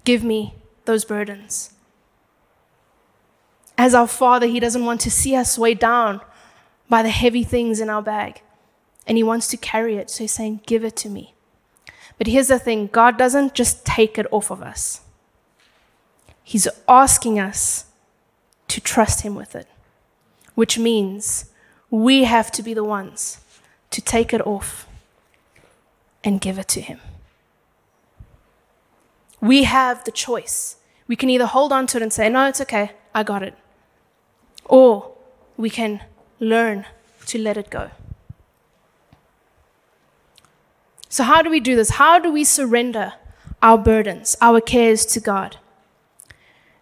Give 0.03 0.21
me 0.21 0.55
those 0.83 1.05
burdens. 1.05 1.75
As 3.77 3.95
our 3.95 4.05
Father, 4.07 4.47
He 4.47 4.59
doesn't 4.59 4.83
want 4.83 4.99
to 4.99 5.09
see 5.09 5.33
us 5.33 5.57
weighed 5.57 5.79
down 5.79 6.19
by 6.89 7.03
the 7.03 7.09
heavy 7.09 7.45
things 7.45 7.79
in 7.79 7.89
our 7.89 8.01
bag, 8.01 8.41
and 9.07 9.17
He 9.17 9.23
wants 9.23 9.47
to 9.47 9.55
carry 9.55 9.95
it. 9.95 10.09
So 10.09 10.25
He's 10.25 10.33
saying, 10.33 10.59
Give 10.65 10.83
it 10.83 10.97
to 10.97 11.09
me. 11.09 11.35
But 12.19 12.27
here's 12.27 12.49
the 12.49 12.59
thing 12.59 12.87
God 12.91 13.17
doesn't 13.17 13.55
just 13.55 13.85
take 13.85 14.19
it 14.19 14.27
off 14.29 14.51
of 14.51 14.61
us, 14.61 15.01
He's 16.43 16.67
asking 16.87 17.39
us 17.39 17.85
to 18.67 18.79
trust 18.79 19.21
Him 19.21 19.33
with 19.33 19.55
it, 19.55 19.67
which 20.53 20.77
means 20.77 21.45
we 21.89 22.25
have 22.25 22.51
to 22.51 22.61
be 22.61 22.75
the 22.75 22.83
ones 22.83 23.39
to 23.89 24.01
take 24.01 24.33
it 24.33 24.45
off 24.45 24.87
and 26.23 26.39
give 26.41 26.59
it 26.59 26.67
to 26.67 26.81
Him. 26.81 26.99
We 29.41 29.63
have 29.63 30.03
the 30.03 30.11
choice. 30.11 30.75
We 31.07 31.15
can 31.15 31.29
either 31.29 31.45
hold 31.45 31.71
on 31.71 31.87
to 31.87 31.97
it 31.97 32.03
and 32.03 32.11
say, 32.11 32.29
No, 32.29 32.47
it's 32.47 32.61
okay, 32.61 32.91
I 33.15 33.23
got 33.23 33.41
it. 33.41 33.55
Or 34.65 35.13
we 35.55 35.69
can 35.69 36.01
learn 36.39 36.85
to 37.27 37.39
let 37.39 37.55
it 37.55 37.69
go. 37.69 37.91
So, 41.09 41.23
how 41.23 41.41
do 41.41 41.49
we 41.49 41.59
do 41.59 41.75
this? 41.75 41.89
How 41.91 42.19
do 42.19 42.31
we 42.31 42.43
surrender 42.43 43.13
our 43.63 43.79
burdens, 43.79 44.37
our 44.41 44.61
cares 44.61 45.05
to 45.07 45.19
God? 45.19 45.57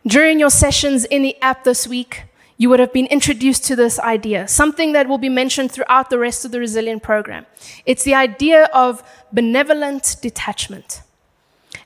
During 0.06 0.38
your 0.38 0.50
sessions 0.50 1.06
in 1.06 1.22
the 1.22 1.42
app 1.42 1.63
this 1.63 1.88
week, 1.88 2.24
you 2.58 2.70
would 2.70 2.82
have 2.82 2.92
been 2.92 3.06
introduced 3.06 3.63
to 3.66 3.76
this 3.76 4.00
idea, 4.00 4.48
something 4.48 4.92
that 4.92 5.08
will 5.08 5.18
be 5.18 5.30
mentioned 5.30 5.72
throughout 5.72 6.10
the 6.10 6.20
rest 6.20 6.44
of 6.44 6.52
the 6.52 6.60
Resilient 6.60 7.04
program. 7.04 7.46
It's 7.86 8.04
the 8.04 8.16
idea 8.16 8.66
of 8.74 9.02
benevolent 9.32 10.18
detachment. 10.22 11.04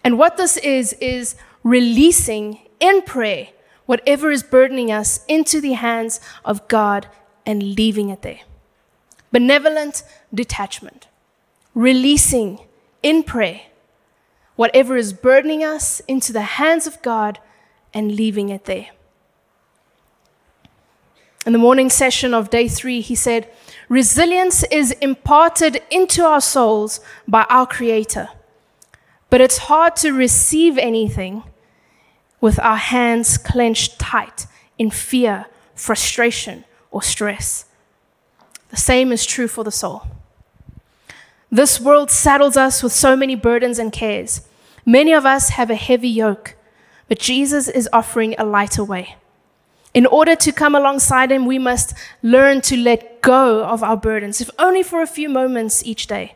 And 0.04 0.18
what 0.18 0.38
this 0.38 0.58
is, 0.58 0.94
is 0.94 1.36
releasing 1.64 2.60
in 2.80 3.04
prayer 3.04 3.50
whatever 3.86 4.32
is 4.32 4.42
burdening 4.42 4.92
us 4.92 5.26
into 5.28 5.62
the 5.62 5.74
hands 5.74 6.20
of 6.46 6.68
God 6.68 7.08
and 7.46 7.62
leaving 7.62 8.10
it 8.10 8.22
there. 8.22 8.40
Benevolent 9.32 10.04
detachment 10.34 11.08
releasing 11.74 12.60
in 13.02 13.24
prayer 13.24 13.62
whatever 14.56 14.96
is 14.96 15.14
burdening 15.14 15.64
us 15.64 16.02
into 16.08 16.32
the 16.32 16.42
hands 16.42 16.86
of 16.86 17.02
God 17.02 17.40
and 17.94 18.16
leaving 18.16 18.50
it 18.50 18.66
there. 18.66 18.90
In 21.46 21.54
the 21.54 21.58
morning 21.58 21.90
session 21.90 22.36
of 22.36 22.52
day 22.52 22.68
three, 22.68 23.02
he 23.02 23.16
said, 23.16 23.52
Resilience 23.90 24.64
is 24.66 24.92
imparted 25.02 25.82
into 25.90 26.24
our 26.24 26.42
souls 26.42 27.00
by 27.28 27.46
our 27.50 27.66
Creator, 27.66 28.30
but 29.32 29.42
it's 29.42 29.58
hard 29.58 29.96
to 29.98 30.12
receive 30.12 30.78
anything 30.78 31.44
with 32.40 32.60
our 32.60 32.78
hands 32.78 33.38
clenched 33.40 33.98
tight 33.98 34.46
in 34.78 34.92
fear, 34.92 35.48
frustration, 35.74 36.66
or 36.92 37.02
stress. 37.02 37.66
The 38.70 38.78
same 38.78 39.12
is 39.12 39.26
true 39.26 39.48
for 39.48 39.64
the 39.64 39.72
soul. 39.72 40.04
This 41.54 41.82
world 41.82 42.10
saddles 42.10 42.56
us 42.56 42.82
with 42.82 42.94
so 42.94 43.18
many 43.18 43.36
burdens 43.36 43.78
and 43.78 43.92
cares. 43.92 44.48
Many 44.86 45.12
of 45.12 45.26
us 45.26 45.50
have 45.50 45.70
a 45.70 45.76
heavy 45.76 46.08
yoke, 46.08 46.56
but 47.10 47.20
Jesus 47.20 47.68
is 47.68 47.90
offering 47.92 48.36
a 48.38 48.46
lighter 48.46 48.86
way. 48.86 49.18
In 49.94 50.06
order 50.06 50.34
to 50.38 50.54
come 50.54 50.76
alongside 50.76 51.30
Him, 51.30 51.46
we 51.46 51.60
must 51.60 51.94
learn 52.24 52.62
to 52.62 52.78
let 52.78 53.22
go 53.22 53.66
of 53.66 53.84
our 53.84 53.98
burdens, 53.98 54.40
if 54.40 54.50
only 54.58 54.82
for 54.82 55.02
a 55.02 55.08
few 55.08 55.28
moments 55.28 55.86
each 55.86 56.08
day. 56.08 56.36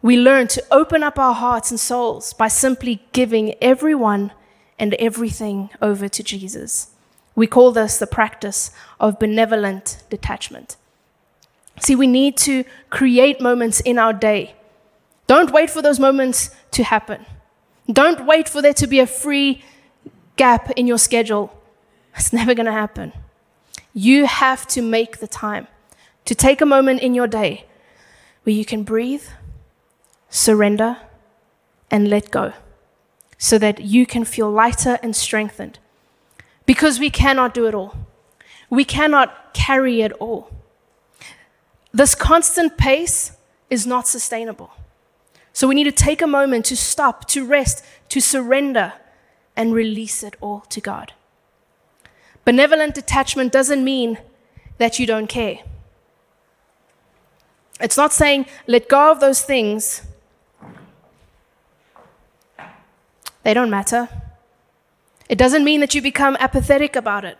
We 0.00 0.16
learn 0.16 0.46
to 0.48 0.64
open 0.70 1.02
up 1.02 1.18
our 1.18 1.34
hearts 1.34 1.72
and 1.72 1.80
souls 1.80 2.34
by 2.34 2.46
simply 2.46 3.02
giving 3.12 3.54
everyone 3.60 4.30
and 4.78 4.94
everything 4.94 5.70
over 5.82 6.08
to 6.08 6.22
Jesus. 6.22 6.90
We 7.34 7.48
call 7.48 7.72
this 7.72 7.98
the 7.98 8.06
practice 8.06 8.70
of 9.00 9.18
benevolent 9.18 10.04
detachment. 10.08 10.76
See, 11.80 11.96
we 11.96 12.06
need 12.06 12.36
to 12.38 12.64
create 12.90 13.40
moments 13.40 13.80
in 13.80 13.98
our 13.98 14.12
day. 14.12 14.54
Don't 15.26 15.52
wait 15.52 15.70
for 15.70 15.82
those 15.82 15.98
moments 15.98 16.50
to 16.72 16.84
happen. 16.84 17.26
Don't 17.90 18.26
wait 18.26 18.48
for 18.48 18.62
there 18.62 18.74
to 18.74 18.86
be 18.86 19.00
a 19.00 19.06
free 19.06 19.62
gap 20.36 20.70
in 20.72 20.86
your 20.86 20.98
schedule. 20.98 21.52
It's 22.16 22.32
never 22.32 22.54
going 22.54 22.66
to 22.66 22.72
happen. 22.72 23.12
You 23.92 24.26
have 24.26 24.66
to 24.68 24.82
make 24.82 25.18
the 25.18 25.26
time 25.28 25.66
to 26.24 26.34
take 26.34 26.60
a 26.60 26.66
moment 26.66 27.00
in 27.00 27.14
your 27.14 27.26
day 27.26 27.66
where 28.44 28.54
you 28.54 28.64
can 28.64 28.82
breathe, 28.82 29.24
surrender, 30.30 30.98
and 31.90 32.08
let 32.08 32.30
go 32.30 32.52
so 33.38 33.58
that 33.58 33.80
you 33.80 34.06
can 34.06 34.24
feel 34.24 34.50
lighter 34.50 34.98
and 35.02 35.14
strengthened. 35.14 35.78
Because 36.66 36.98
we 36.98 37.10
cannot 37.10 37.52
do 37.52 37.66
it 37.66 37.74
all, 37.74 37.94
we 38.70 38.84
cannot 38.84 39.52
carry 39.52 40.00
it 40.00 40.12
all. 40.12 40.50
This 41.94 42.16
constant 42.16 42.76
pace 42.76 43.36
is 43.70 43.86
not 43.86 44.08
sustainable. 44.08 44.72
So 45.52 45.68
we 45.68 45.76
need 45.76 45.84
to 45.84 45.92
take 45.92 46.20
a 46.20 46.26
moment 46.26 46.64
to 46.66 46.76
stop, 46.76 47.28
to 47.28 47.46
rest, 47.46 47.84
to 48.08 48.20
surrender, 48.20 48.94
and 49.56 49.72
release 49.72 50.24
it 50.24 50.34
all 50.40 50.62
to 50.70 50.80
God. 50.80 51.12
Benevolent 52.44 52.96
detachment 52.96 53.52
doesn't 53.52 53.84
mean 53.84 54.18
that 54.78 54.98
you 54.98 55.06
don't 55.06 55.28
care. 55.28 55.60
It's 57.80 57.96
not 57.96 58.12
saying 58.12 58.46
let 58.66 58.88
go 58.88 59.12
of 59.12 59.20
those 59.20 59.42
things. 59.42 60.02
They 63.44 63.54
don't 63.54 63.70
matter. 63.70 64.08
It 65.28 65.38
doesn't 65.38 65.62
mean 65.62 65.78
that 65.78 65.94
you 65.94 66.02
become 66.02 66.36
apathetic 66.40 66.96
about 66.96 67.24
it. 67.24 67.38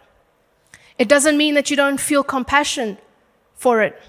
It 0.96 1.09
doesn't 1.09 1.36
mean 1.36 1.55
that 1.55 1.70
you 1.70 1.76
don't 1.76 1.98
feel 1.98 2.22
compassion 2.22 2.98
for 3.57 3.82
it. 3.82 4.00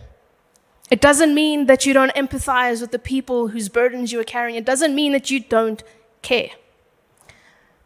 It 0.92 1.02
doesn't 1.02 1.34
mean 1.34 1.66
that 1.66 1.86
you 1.86 1.94
don't 1.94 2.14
empathize 2.14 2.82
with 2.82 2.92
the 2.92 3.00
people 3.00 3.50
whose 3.50 3.70
burdens 3.70 4.12
you 4.12 4.20
are 4.20 4.26
carrying. 4.26 4.56
It 4.56 4.66
doesn't 4.66 4.94
mean 4.94 5.14
that 5.14 5.32
you 5.32 5.40
don't 5.40 5.84
care. 6.22 6.52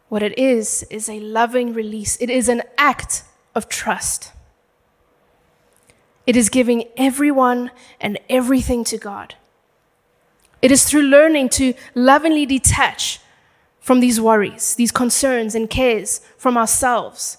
What 0.08 0.22
it 0.22 0.38
is, 0.38 0.82
is 0.90 1.08
a 1.08 1.20
loving 1.20 1.72
release. 1.72 2.16
It 2.20 2.30
is 2.30 2.48
an 2.48 2.62
act 2.76 3.22
of 3.54 3.68
trust. 3.68 4.32
It 6.26 6.36
is 6.36 6.48
giving 6.48 6.84
everyone 6.96 7.70
and 8.00 8.18
everything 8.28 8.84
to 8.84 8.98
God. 8.98 9.34
It 10.60 10.70
is 10.70 10.84
through 10.84 11.02
learning 11.02 11.48
to 11.50 11.74
lovingly 11.94 12.44
detach 12.44 13.20
from 13.80 14.00
these 14.00 14.20
worries, 14.20 14.74
these 14.74 14.92
concerns 14.92 15.54
and 15.54 15.70
cares 15.70 16.20
from 16.36 16.56
ourselves 16.56 17.38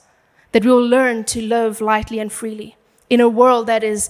that 0.51 0.66
we 0.66 0.72
will 0.72 0.86
learn 0.86 1.24
to 1.26 1.41
live 1.41 1.82
lightly 1.82 2.20
and 2.20 2.32
freely 2.32 2.76
in 3.09 3.22
a 3.22 3.30
world 3.30 3.68
that 3.68 3.84
is 3.84 4.09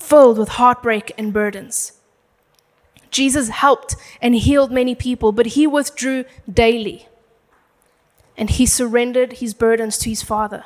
filled 0.00 0.38
with 0.38 0.50
heartbreak 0.50 1.12
and 1.16 1.32
burdens. 1.32 1.92
Jesus 3.10 3.48
helped 3.48 3.96
and 4.20 4.34
healed 4.34 4.70
many 4.70 4.94
people, 4.94 5.32
but 5.32 5.46
he 5.46 5.66
withdrew 5.66 6.24
daily. 6.52 7.06
And 8.36 8.50
he 8.50 8.66
surrendered 8.66 9.34
his 9.34 9.52
burdens 9.54 9.98
to 9.98 10.10
his 10.10 10.22
Father. 10.22 10.64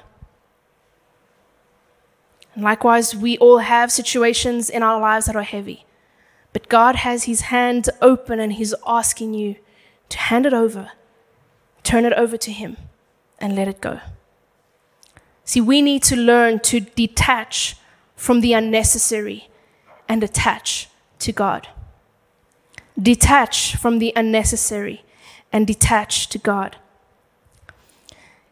And 2.54 2.62
likewise, 2.62 3.16
we 3.16 3.36
all 3.38 3.58
have 3.58 3.90
situations 3.90 4.70
in 4.70 4.82
our 4.82 5.00
lives 5.00 5.26
that 5.26 5.36
are 5.36 5.42
heavy. 5.42 5.84
But 6.52 6.68
God 6.68 6.96
has 6.96 7.24
his 7.24 7.42
hand 7.42 7.88
open 8.00 8.38
and 8.38 8.52
he's 8.52 8.74
asking 8.86 9.34
you 9.34 9.56
to 10.10 10.18
hand 10.18 10.46
it 10.46 10.52
over, 10.52 10.92
turn 11.82 12.04
it 12.04 12.12
over 12.12 12.36
to 12.36 12.52
him, 12.52 12.76
and 13.40 13.56
let 13.56 13.66
it 13.66 13.80
go. 13.80 13.98
See, 15.44 15.60
we 15.60 15.82
need 15.82 16.02
to 16.04 16.16
learn 16.16 16.60
to 16.60 16.80
detach 16.80 17.76
from 18.24 18.40
the 18.40 18.54
unnecessary 18.54 19.50
and 20.08 20.24
attach 20.24 20.88
to 21.18 21.30
God. 21.30 21.68
Detach 22.98 23.76
from 23.76 23.98
the 23.98 24.14
unnecessary 24.16 25.04
and 25.52 25.66
detach 25.66 26.28
to 26.30 26.38
God. 26.38 26.78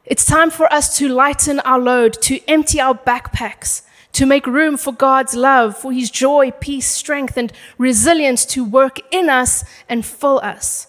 It's 0.05 0.27
time 0.27 0.51
for 0.51 0.71
us 0.71 0.99
to 0.99 1.09
lighten 1.09 1.59
our 1.61 1.79
load, 1.79 2.13
to 2.21 2.47
empty 2.47 2.83
our 2.83 2.95
backpacks, 2.95 3.81
to 4.13 4.27
make 4.27 4.47
room 4.47 4.77
for 4.77 4.93
God's 4.93 5.35
love, 5.35 5.75
for 5.79 5.91
His 5.91 6.11
joy, 6.11 6.51
peace, 6.51 6.89
strength, 6.89 7.39
and 7.39 7.51
resilience 7.79 8.45
to 8.45 8.63
work 8.63 8.99
in 9.11 9.31
us 9.31 9.65
and 9.89 10.05
fill 10.05 10.39
us. 10.41 10.89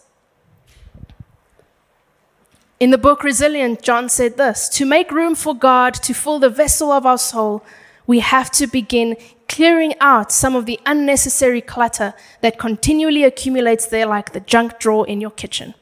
In 2.82 2.92
the 2.92 2.98
book 2.98 3.24
Resilient, 3.24 3.82
John 3.82 4.10
said 4.10 4.36
this 4.36 4.68
To 4.68 4.86
make 4.86 5.10
room 5.10 5.36
for 5.36 5.56
God 5.56 5.94
to 5.94 6.14
fill 6.14 6.40
the 6.40 6.50
vessel 6.50 6.92
of 6.92 7.06
our 7.06 7.18
soul, 7.18 7.64
we 8.06 8.20
have 8.20 8.52
to 8.52 8.68
begin 8.68 9.16
clearing 9.48 9.94
out 10.00 10.32
some 10.32 10.56
of 10.56 10.66
the 10.66 10.80
unnecessary 10.86 11.62
clutter 11.62 12.14
that 12.42 12.58
continually 12.58 13.24
accumulates 13.24 13.86
there, 13.86 14.06
like 14.06 14.34
the 14.34 14.40
junk 14.40 14.80
drawer 14.80 15.08
in 15.08 15.22
your 15.22 15.32
kitchen 15.32 15.74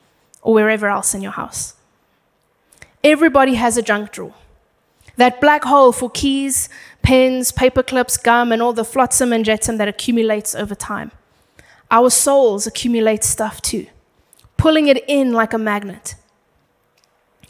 or 0.41 0.53
wherever 0.53 0.87
else 0.87 1.13
in 1.13 1.21
your 1.21 1.31
house. 1.31 1.75
Everybody 3.03 3.55
has 3.55 3.77
a 3.77 3.81
junk 3.81 4.11
drawer. 4.11 4.33
That 5.17 5.41
black 5.41 5.63
hole 5.63 5.91
for 5.91 6.09
keys, 6.09 6.69
pens, 7.01 7.51
paper 7.51 7.83
clips, 7.83 8.17
gum, 8.17 8.51
and 8.51 8.61
all 8.61 8.73
the 8.73 8.85
flotsam 8.85 9.33
and 9.33 9.45
jetsam 9.45 9.77
that 9.77 9.87
accumulates 9.87 10.55
over 10.55 10.75
time. 10.75 11.11
Our 11.89 12.09
souls 12.09 12.67
accumulate 12.67 13.23
stuff 13.23 13.61
too, 13.61 13.87
pulling 14.57 14.87
it 14.87 15.03
in 15.07 15.33
like 15.33 15.53
a 15.53 15.57
magnet. 15.57 16.15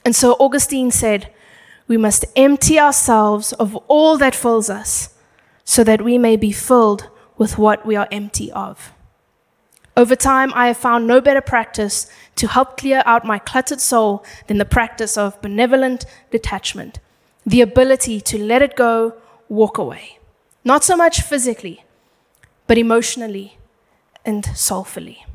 And 0.03 0.15
so 0.15 0.33
Augustine 0.39 0.91
said, 0.91 1.31
we 1.91 1.97
must 1.97 2.23
empty 2.37 2.79
ourselves 2.79 3.51
of 3.51 3.75
all 3.89 4.17
that 4.17 4.33
fills 4.33 4.69
us 4.69 5.13
so 5.65 5.83
that 5.83 6.01
we 6.01 6.17
may 6.17 6.37
be 6.37 6.53
filled 6.53 7.09
with 7.37 7.57
what 7.57 7.85
we 7.85 7.97
are 7.97 8.07
empty 8.13 8.49
of. 8.53 8.93
Over 9.97 10.15
time, 10.15 10.53
I 10.55 10.67
have 10.67 10.77
found 10.77 11.05
no 11.05 11.19
better 11.19 11.41
practice 11.41 12.09
to 12.37 12.47
help 12.47 12.77
clear 12.77 13.03
out 13.05 13.25
my 13.25 13.39
cluttered 13.39 13.81
soul 13.81 14.23
than 14.47 14.57
the 14.57 14.63
practice 14.63 15.17
of 15.17 15.41
benevolent 15.41 16.05
detachment, 16.31 16.99
the 17.45 17.59
ability 17.59 18.21
to 18.21 18.37
let 18.41 18.61
it 18.61 18.77
go, 18.77 19.15
walk 19.49 19.77
away. 19.77 20.17
Not 20.63 20.85
so 20.85 20.95
much 20.95 21.19
physically, 21.19 21.83
but 22.67 22.77
emotionally 22.77 23.57
and 24.23 24.45
soulfully. 24.55 25.25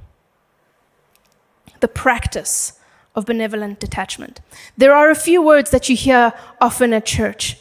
The 1.81 1.89
practice 1.89 2.76
of 3.17 3.27
benevolent 3.27 3.81
detachment. 3.81 4.41
There 4.77 4.95
are 4.95 5.11
a 5.11 5.15
few 5.15 5.43
words 5.43 5.71
that 5.71 5.89
you 5.89 5.97
hear 5.97 6.35
often 6.61 6.93
at 6.93 7.07
church, 7.07 7.59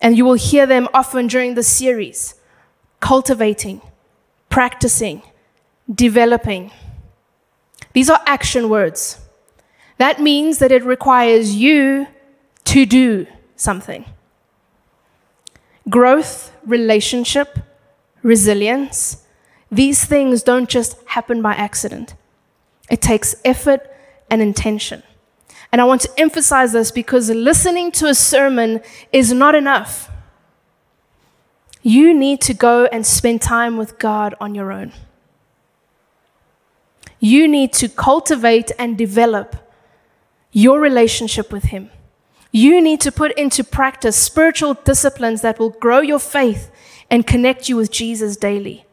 and 0.00 0.16
you 0.16 0.24
will 0.24 0.34
hear 0.34 0.66
them 0.66 0.88
often 0.94 1.26
during 1.26 1.54
the 1.54 1.62
series 1.62 2.34
cultivating, 3.00 3.80
practicing, 4.50 5.22
developing. 5.92 6.70
These 7.94 8.10
are 8.10 8.20
action 8.26 8.68
words. 8.68 9.18
That 9.98 10.20
means 10.20 10.58
that 10.58 10.70
it 10.70 10.84
requires 10.84 11.54
you 11.54 12.06
to 12.64 12.86
do 12.86 13.26
something. 13.56 14.04
Growth, 15.88 16.52
relationship, 16.64 17.58
resilience, 18.22 19.24
these 19.70 20.04
things 20.04 20.42
don't 20.42 20.68
just 20.68 20.96
happen 21.06 21.42
by 21.42 21.54
accident. 21.54 22.14
It 22.90 23.00
takes 23.00 23.34
effort 23.44 23.89
and 24.30 24.40
intention. 24.40 25.02
And 25.72 25.80
I 25.80 25.84
want 25.84 26.00
to 26.02 26.10
emphasize 26.18 26.72
this 26.72 26.90
because 26.90 27.30
listening 27.30 27.92
to 27.92 28.06
a 28.06 28.14
sermon 28.14 28.80
is 29.12 29.32
not 29.32 29.54
enough. 29.54 30.10
You 31.82 32.12
need 32.12 32.40
to 32.42 32.54
go 32.54 32.86
and 32.86 33.06
spend 33.06 33.40
time 33.40 33.76
with 33.76 33.98
God 33.98 34.34
on 34.40 34.54
your 34.54 34.72
own. 34.72 34.92
You 37.20 37.46
need 37.46 37.72
to 37.74 37.88
cultivate 37.88 38.72
and 38.78 38.96
develop 38.96 39.56
your 40.52 40.80
relationship 40.80 41.52
with 41.52 41.64
Him. 41.64 41.90
You 42.50 42.80
need 42.80 43.00
to 43.02 43.12
put 43.12 43.32
into 43.38 43.62
practice 43.62 44.16
spiritual 44.16 44.74
disciplines 44.74 45.42
that 45.42 45.58
will 45.58 45.70
grow 45.70 46.00
your 46.00 46.18
faith 46.18 46.70
and 47.10 47.26
connect 47.26 47.68
you 47.68 47.76
with 47.76 47.90
Jesus 47.90 48.36
daily. 48.36 48.84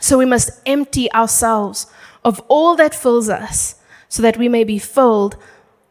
So 0.00 0.18
we 0.18 0.24
must 0.24 0.60
empty 0.66 1.12
ourselves 1.12 1.86
of 2.24 2.40
all 2.48 2.74
that 2.76 2.94
fills 2.94 3.28
us 3.28 3.76
so 4.12 4.20
that 4.20 4.36
we 4.36 4.46
may 4.46 4.62
be 4.62 4.78
filled 4.78 5.38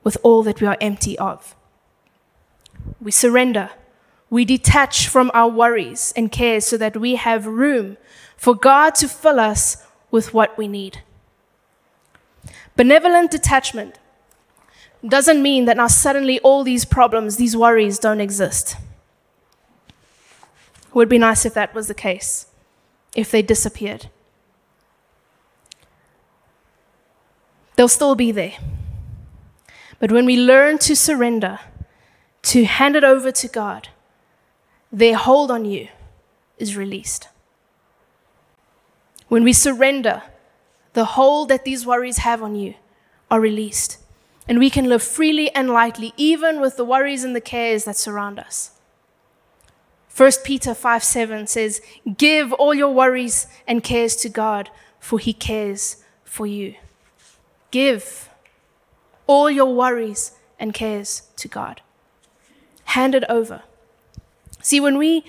with 0.03 0.15
all 0.21 0.43
that 0.43 0.61
we 0.61 0.67
are 0.67 0.77
empty 0.79 1.17
of. 1.17 1.55
We 3.01 3.09
surrender. 3.09 3.71
We 4.29 4.45
detach 4.45 5.07
from 5.07 5.31
our 5.33 5.49
worries 5.49 6.13
and 6.15 6.31
cares 6.31 6.67
so 6.67 6.77
that 6.77 6.95
we 6.95 7.15
have 7.15 7.47
room 7.47 7.97
for 8.37 8.53
God 8.53 8.93
to 9.01 9.07
fill 9.07 9.39
us 9.39 9.87
with 10.11 10.35
what 10.35 10.55
we 10.55 10.67
need. 10.67 11.01
Benevolent 12.75 13.31
detachment 13.31 13.97
doesn't 15.03 15.41
mean 15.41 15.65
that 15.65 15.77
now 15.77 15.87
suddenly 15.87 16.39
all 16.41 16.63
these 16.63 16.85
problems, 16.85 17.37
these 17.37 17.57
worries 17.57 17.97
don't 17.97 18.21
exist. 18.21 18.75
It 20.89 20.93
would 20.93 21.09
be 21.09 21.17
nice 21.17 21.43
if 21.43 21.55
that 21.55 21.73
was 21.73 21.87
the 21.87 21.95
case, 21.95 22.45
if 23.15 23.31
they 23.31 23.41
disappeared. 23.41 24.11
They'll 27.81 27.87
still 27.87 28.13
be 28.13 28.31
there. 28.31 28.53
But 29.97 30.11
when 30.11 30.27
we 30.27 30.37
learn 30.37 30.77
to 30.85 30.95
surrender, 30.95 31.57
to 32.43 32.63
hand 32.63 32.95
it 32.95 33.03
over 33.03 33.31
to 33.31 33.47
God, 33.47 33.89
their 34.91 35.15
hold 35.15 35.49
on 35.49 35.65
you 35.65 35.87
is 36.59 36.77
released. 36.77 37.29
When 39.29 39.43
we 39.43 39.51
surrender, 39.51 40.21
the 40.93 41.05
hold 41.17 41.49
that 41.49 41.65
these 41.65 41.83
worries 41.83 42.19
have 42.19 42.43
on 42.43 42.53
you 42.53 42.75
are 43.31 43.39
released. 43.39 43.97
And 44.47 44.59
we 44.59 44.69
can 44.69 44.85
live 44.85 45.01
freely 45.01 45.49
and 45.55 45.67
lightly, 45.67 46.13
even 46.17 46.61
with 46.61 46.77
the 46.77 46.85
worries 46.85 47.23
and 47.23 47.35
the 47.35 47.41
cares 47.41 47.85
that 47.85 47.97
surround 47.97 48.37
us. 48.37 48.73
1 50.15 50.31
Peter 50.43 50.75
5 50.75 51.03
7 51.03 51.47
says, 51.47 51.81
Give 52.15 52.53
all 52.53 52.75
your 52.75 52.93
worries 52.93 53.47
and 53.65 53.83
cares 53.83 54.15
to 54.17 54.29
God, 54.29 54.69
for 54.99 55.17
he 55.17 55.33
cares 55.33 56.03
for 56.23 56.45
you. 56.45 56.75
Give 57.71 58.29
all 59.27 59.49
your 59.49 59.73
worries 59.73 60.33
and 60.59 60.73
cares 60.73 61.23
to 61.37 61.47
God. 61.47 61.81
Hand 62.83 63.15
it 63.15 63.23
over. 63.29 63.63
See, 64.61 64.79
when 64.79 64.97
we 64.97 65.25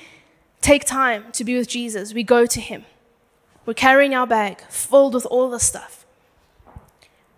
take 0.61 0.85
time 0.85 1.33
to 1.33 1.45
be 1.45 1.57
with 1.57 1.69
Jesus, 1.69 2.13
we 2.13 2.23
go 2.23 2.45
to 2.47 2.61
him. 2.61 2.85
We're 3.65 3.75
carrying 3.75 4.15
our 4.15 4.27
bag 4.27 4.61
filled 4.69 5.15
with 5.15 5.27
all 5.27 5.49
the 5.49 5.61
stuff. 5.61 6.05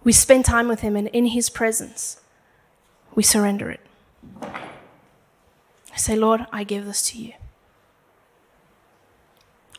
We 0.02 0.12
spend 0.12 0.44
time 0.44 0.68
with 0.68 0.80
him, 0.80 0.96
and 0.96 1.08
in 1.08 1.26
his 1.26 1.48
presence, 1.50 2.20
we 3.14 3.22
surrender 3.22 3.70
it. 3.70 3.80
I 4.42 5.96
say, 5.96 6.16
Lord, 6.16 6.46
I 6.52 6.64
give 6.64 6.86
this 6.86 7.02
to 7.10 7.18
you. 7.18 7.34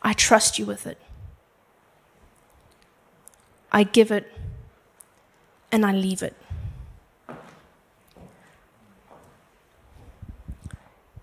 I 0.02 0.12
trust 0.12 0.58
you 0.58 0.66
with 0.66 0.86
it. 0.86 0.98
I 3.72 3.82
give 3.82 4.10
it 4.10 4.32
and 5.70 5.84
I 5.84 5.92
leave 5.92 6.22
it. 6.22 6.34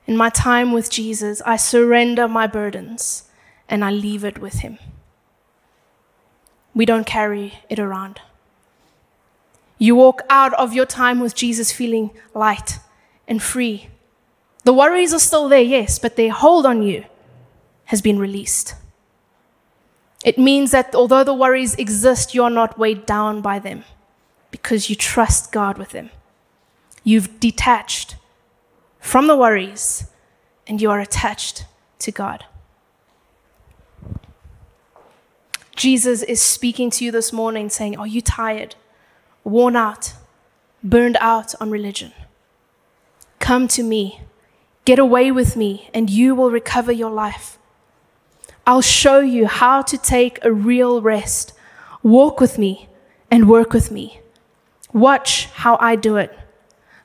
In 0.05 0.17
my 0.17 0.29
time 0.29 0.71
with 0.71 0.89
Jesus, 0.89 1.41
I 1.45 1.55
surrender 1.55 2.27
my 2.27 2.45
burdens 2.45 3.29
and 3.69 3.85
I 3.85 3.91
leave 3.91 4.23
it 4.23 4.39
with 4.39 4.55
Him. 4.55 4.77
We 6.75 6.85
don't 6.85 7.05
carry 7.05 7.59
it 7.69 7.79
around. 7.79 8.19
You 9.77 9.95
walk 9.95 10.21
out 10.29 10.53
of 10.53 10.73
your 10.73 10.85
time 10.85 11.19
with 11.19 11.35
Jesus 11.35 11.71
feeling 11.71 12.11
light 12.33 12.79
and 13.27 13.41
free. 13.41 13.87
The 14.65 14.73
worries 14.73 15.13
are 15.13 15.19
still 15.19 15.49
there, 15.49 15.61
yes, 15.61 15.99
but 15.99 16.15
their 16.15 16.31
hold 16.31 16.65
on 16.65 16.83
you 16.83 17.05
has 17.85 18.01
been 18.01 18.19
released. 18.19 18.75
It 20.23 20.37
means 20.37 20.71
that 20.71 20.95
although 20.95 21.23
the 21.23 21.33
worries 21.33 21.75
exist, 21.75 22.33
you're 22.33 22.49
not 22.49 22.77
weighed 22.79 23.05
down 23.05 23.41
by 23.41 23.59
them 23.59 23.83
because 24.53 24.87
you 24.87 24.95
trust 24.95 25.51
God 25.51 25.79
with 25.79 25.89
them. 25.89 26.11
You've 27.03 27.39
detached 27.39 28.17
from 28.99 29.25
the 29.25 29.35
worries 29.35 30.05
and 30.67 30.79
you 30.79 30.91
are 30.91 30.99
attached 30.99 31.65
to 31.97 32.11
God. 32.11 32.45
Jesus 35.75 36.21
is 36.21 36.39
speaking 36.39 36.91
to 36.91 37.03
you 37.03 37.11
this 37.11 37.33
morning 37.33 37.67
saying, 37.67 37.97
Are 37.97 38.05
you 38.05 38.21
tired, 38.21 38.75
worn 39.43 39.75
out, 39.75 40.13
burned 40.83 41.17
out 41.19 41.55
on 41.59 41.71
religion? 41.71 42.13
Come 43.39 43.67
to 43.69 43.81
me, 43.81 44.21
get 44.85 44.99
away 44.99 45.31
with 45.31 45.55
me, 45.55 45.89
and 45.95 46.11
you 46.11 46.35
will 46.35 46.51
recover 46.51 46.91
your 46.91 47.09
life. 47.09 47.57
I'll 48.67 48.81
show 48.81 49.19
you 49.19 49.47
how 49.47 49.81
to 49.81 49.97
take 49.97 50.37
a 50.45 50.53
real 50.53 51.01
rest. 51.01 51.53
Walk 52.03 52.39
with 52.39 52.59
me 52.59 52.87
and 53.31 53.49
work 53.49 53.73
with 53.73 53.89
me. 53.89 54.19
Watch 54.93 55.45
how 55.47 55.77
I 55.81 55.95
do 55.95 56.17
it. 56.17 56.37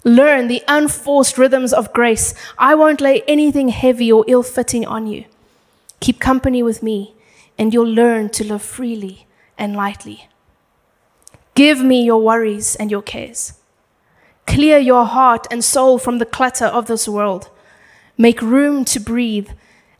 Learn 0.05 0.49
the 0.49 0.63
unforced 0.69 1.39
rhythms 1.39 1.73
of 1.73 1.93
grace. 1.93 2.35
I 2.57 2.75
won't 2.75 3.01
lay 3.01 3.23
anything 3.27 3.71
heavy 3.71 4.13
or 4.13 4.25
ill 4.29 4.43
fitting 4.43 4.87
on 4.87 5.07
you. 5.07 5.25
Keep 6.01 6.21
company 6.21 6.63
with 6.63 6.83
me, 6.83 7.15
and 7.59 7.75
you'll 7.75 7.91
learn 7.91 8.29
to 8.31 8.45
live 8.45 8.63
freely 8.63 9.27
and 9.57 9.75
lightly. 9.75 10.29
Give 11.55 11.83
me 11.83 12.05
your 12.05 12.23
worries 12.23 12.77
and 12.77 12.91
your 12.91 13.03
cares. 13.03 13.55
Clear 14.47 14.79
your 14.79 15.05
heart 15.05 15.47
and 15.51 15.65
soul 15.65 15.99
from 15.99 16.19
the 16.19 16.25
clutter 16.27 16.67
of 16.67 16.87
this 16.87 17.09
world. 17.09 17.51
Make 18.17 18.41
room 18.41 18.85
to 18.87 19.01
breathe 19.01 19.51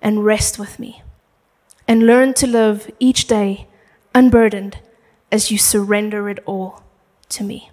and 0.01 0.25
rest 0.25 0.59
with 0.59 0.79
me 0.79 1.03
and 1.89 2.07
learn 2.07 2.35
to 2.35 2.47
live 2.47 2.91
each 3.01 3.27
day 3.27 3.67
unburdened 4.15 4.79
as 5.33 5.51
you 5.51 5.59
surrender 5.59 6.29
it 6.29 6.39
all 6.47 6.83
to 7.31 7.43
me. 7.43 7.71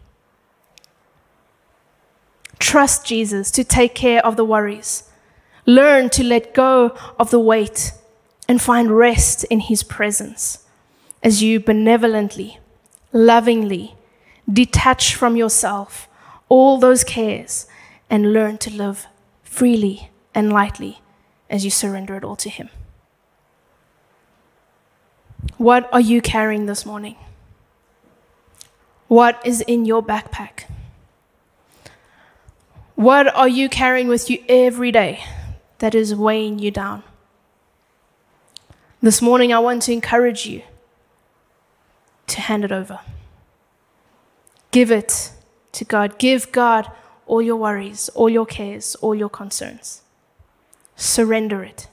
Trust 2.65 3.05
Jesus 3.05 3.51
to 3.51 3.63
take 3.63 3.93
care 3.93 4.25
of 4.25 4.37
the 4.37 4.43
worries. 4.43 5.03
Learn 5.67 6.09
to 6.09 6.23
let 6.23 6.55
go 6.55 6.97
of 7.19 7.29
the 7.29 7.39
weight 7.39 7.91
and 8.47 8.59
find 8.59 8.97
rest 8.97 9.43
in 9.51 9.59
his 9.59 9.83
presence 9.83 10.65
as 11.21 11.43
you 11.43 11.59
benevolently, 11.59 12.57
lovingly 13.13 13.93
detach 14.51 15.13
from 15.13 15.35
yourself 15.35 16.07
all 16.49 16.79
those 16.79 17.03
cares 17.03 17.67
and 18.09 18.33
learn 18.33 18.57
to 18.57 18.71
live 18.71 19.05
freely 19.43 20.09
and 20.33 20.51
lightly 20.51 21.01
as 21.51 21.63
you 21.63 21.69
surrender 21.69 22.17
it 22.17 22.23
all 22.23 22.35
to 22.35 22.49
him. 22.49 22.69
What 25.57 25.87
are 25.93 26.01
you 26.01 26.19
carrying 26.19 26.65
this 26.65 26.83
morning? 26.83 27.15
What 29.07 29.39
is 29.45 29.61
in 29.61 29.85
your 29.85 30.01
backpack? 30.01 30.65
What 32.95 33.33
are 33.35 33.49
you 33.49 33.67
carrying 33.67 34.07
with 34.07 34.29
you 34.29 34.41
every 34.47 34.91
day 34.91 35.23
that 35.79 35.93
is 35.93 36.15
weighing 36.15 36.59
you 36.59 36.71
down? 36.71 37.03
This 39.01 39.21
morning, 39.21 39.53
I 39.53 39.59
want 39.59 39.81
to 39.83 39.91
encourage 39.91 40.45
you 40.45 40.63
to 42.27 42.41
hand 42.41 42.63
it 42.63 42.71
over. 42.71 43.01
Give 44.71 44.91
it 44.91 45.31
to 45.73 45.83
God. 45.83 46.17
Give 46.17 46.49
God 46.53 46.89
all 47.27 47.41
your 47.41 47.57
worries, 47.57 48.07
all 48.09 48.29
your 48.29 48.45
cares, 48.45 48.95
all 48.95 49.13
your 49.13 49.29
concerns. 49.29 50.01
Surrender 50.95 51.63
it. 51.63 51.87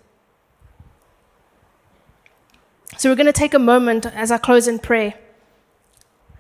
So 2.96 3.11
we're 3.11 3.16
going 3.16 3.26
to 3.26 3.32
take 3.32 3.55
a 3.55 3.59
moment 3.59 4.07
as 4.07 4.30
I 4.30 4.38
close 4.38 4.68
in 4.68 4.78
prayer. 4.78 5.14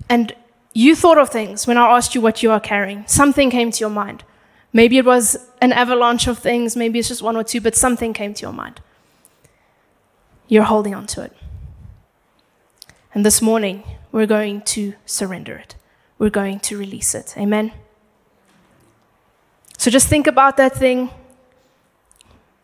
And 0.08 0.32
you 0.72 0.94
thought 0.94 1.18
of 1.18 1.30
things 1.30 1.66
when 1.66 1.76
I 1.76 1.96
asked 1.96 2.14
you 2.14 2.20
what 2.20 2.44
you 2.44 2.52
are 2.52 2.60
carrying. 2.60 3.04
Something 3.08 3.50
came 3.50 3.72
to 3.72 3.80
your 3.80 3.90
mind. 3.90 4.22
Maybe 4.72 4.96
it 4.98 5.04
was 5.04 5.36
an 5.60 5.72
avalanche 5.72 6.26
of 6.26 6.38
things, 6.38 6.76
maybe 6.76 6.98
it's 6.98 7.08
just 7.08 7.22
one 7.22 7.36
or 7.36 7.44
two, 7.44 7.60
but 7.60 7.76
something 7.76 8.12
came 8.12 8.32
to 8.34 8.42
your 8.42 8.52
mind. 8.52 8.80
You're 10.48 10.64
holding 10.64 10.94
on 10.94 11.06
to 11.08 11.22
it. 11.22 11.36
And 13.14 13.24
this 13.24 13.42
morning, 13.42 13.84
we're 14.10 14.26
going 14.26 14.62
to 14.62 14.94
surrender 15.04 15.56
it. 15.56 15.74
We're 16.18 16.30
going 16.30 16.60
to 16.60 16.78
release 16.78 17.14
it. 17.14 17.34
Amen. 17.36 17.72
So 19.76 19.90
just 19.90 20.08
think 20.08 20.26
about 20.26 20.56
that 20.56 20.74
thing. 20.74 21.00
You 21.00 21.10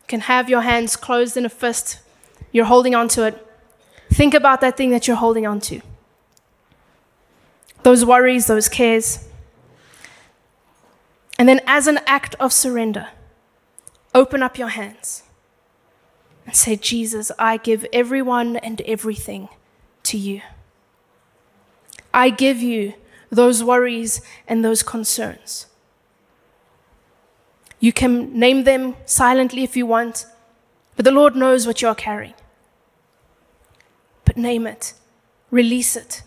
can 0.06 0.20
have 0.20 0.48
your 0.48 0.62
hands 0.62 0.96
closed 0.96 1.36
in 1.36 1.44
a 1.44 1.50
fist. 1.50 1.98
You're 2.52 2.64
holding 2.64 2.94
on 2.94 3.08
to 3.08 3.26
it. 3.26 3.46
Think 4.10 4.32
about 4.32 4.60
that 4.62 4.76
thing 4.76 4.90
that 4.90 5.06
you're 5.06 5.16
holding 5.16 5.46
on 5.46 5.60
to. 5.60 5.80
Those 7.82 8.04
worries, 8.04 8.46
those 8.46 8.68
cares. 8.68 9.27
And 11.38 11.48
then, 11.48 11.60
as 11.66 11.86
an 11.86 12.00
act 12.06 12.34
of 12.40 12.52
surrender, 12.52 13.08
open 14.14 14.42
up 14.42 14.58
your 14.58 14.68
hands 14.68 15.22
and 16.44 16.56
say, 16.56 16.76
Jesus, 16.76 17.30
I 17.38 17.56
give 17.58 17.86
everyone 17.92 18.56
and 18.56 18.80
everything 18.82 19.48
to 20.04 20.18
you. 20.18 20.40
I 22.12 22.30
give 22.30 22.58
you 22.58 22.94
those 23.30 23.62
worries 23.62 24.20
and 24.48 24.64
those 24.64 24.82
concerns. 24.82 25.66
You 27.78 27.92
can 27.92 28.36
name 28.36 28.64
them 28.64 28.96
silently 29.06 29.62
if 29.62 29.76
you 29.76 29.86
want, 29.86 30.26
but 30.96 31.04
the 31.04 31.12
Lord 31.12 31.36
knows 31.36 31.66
what 31.66 31.80
you're 31.80 31.94
carrying 31.94 32.34
but 34.28 34.36
name 34.36 34.66
it, 34.66 34.92
release 35.50 35.96
it. 35.96 36.22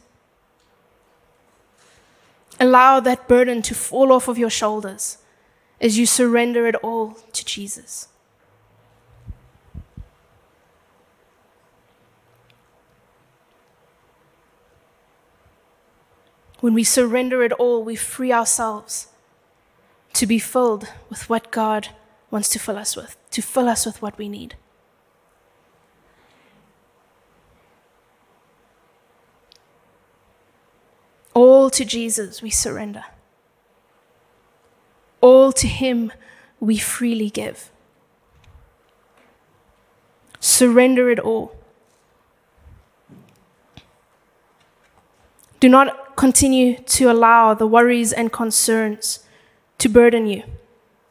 Allow 2.62 2.99
that 2.99 3.28
burden 3.28 3.64
to 3.64 3.74
fall 3.74 4.12
off 4.12 4.28
of 4.28 4.38
your 4.38 4.51
shoulders 4.51 5.18
as 5.82 5.97
you 5.97 6.05
surrender 6.05 6.68
it 6.68 6.76
all 6.76 7.18
to 7.34 7.43
Jesus. 7.43 8.07
When 16.59 16.76
we 16.76 16.84
surrender 16.84 17.41
it 17.41 17.51
all, 17.53 17.84
we 17.84 17.95
free 17.95 18.32
ourselves 18.32 19.07
to 20.14 20.28
be 20.28 20.38
filled 20.38 20.88
with 21.09 21.28
what 21.28 21.49
God 21.49 21.88
wants 22.30 22.49
to 22.49 22.59
fill 22.59 22.78
us 22.78 22.95
with, 22.95 23.18
to 23.32 23.41
fill 23.41 23.68
us 23.68 23.88
with 23.88 24.03
what 24.03 24.20
we 24.20 24.30
need. 24.30 24.55
All 31.34 31.70
to 31.70 31.86
Jesus 31.86 32.42
we 32.42 32.50
surrender. 32.50 33.06
All 35.22 35.52
to 35.54 35.68
Him 35.68 36.12
we 36.60 36.78
freely 36.78 37.30
give. 37.30 37.72
Surrender 40.40 41.10
it 41.10 41.20
all. 41.20 41.56
Do 45.60 45.70
not 45.70 46.16
continue 46.16 46.78
to 46.78 47.12
allow 47.12 47.54
the 47.54 47.68
worries 47.68 48.12
and 48.12 48.32
concerns 48.34 49.20
to 49.78 49.88
burden 49.88 50.26
you, 50.26 50.44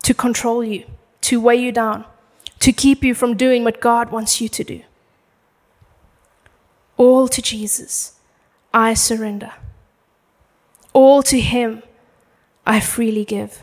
to 0.03 0.13
control 0.13 0.65
you, 0.65 0.85
to 1.23 1.41
weigh 1.41 1.57
you 1.57 1.71
down, 1.71 2.05
to 2.59 2.73
keep 2.73 3.05
you 3.05 3.15
from 3.15 3.37
doing 3.37 3.63
what 3.63 3.81
God 3.81 4.11
wants 4.11 4.41
you 4.41 4.49
to 4.49 4.65
do. 4.65 4.83
All 6.97 7.29
to 7.29 7.41
Jesus, 7.41 8.19
I 8.75 8.95
surrender. 8.95 9.53
All 10.93 11.23
to 11.25 11.41
Him, 11.41 11.83
I 12.67 12.81
freely 12.81 13.25
give. 13.25 13.63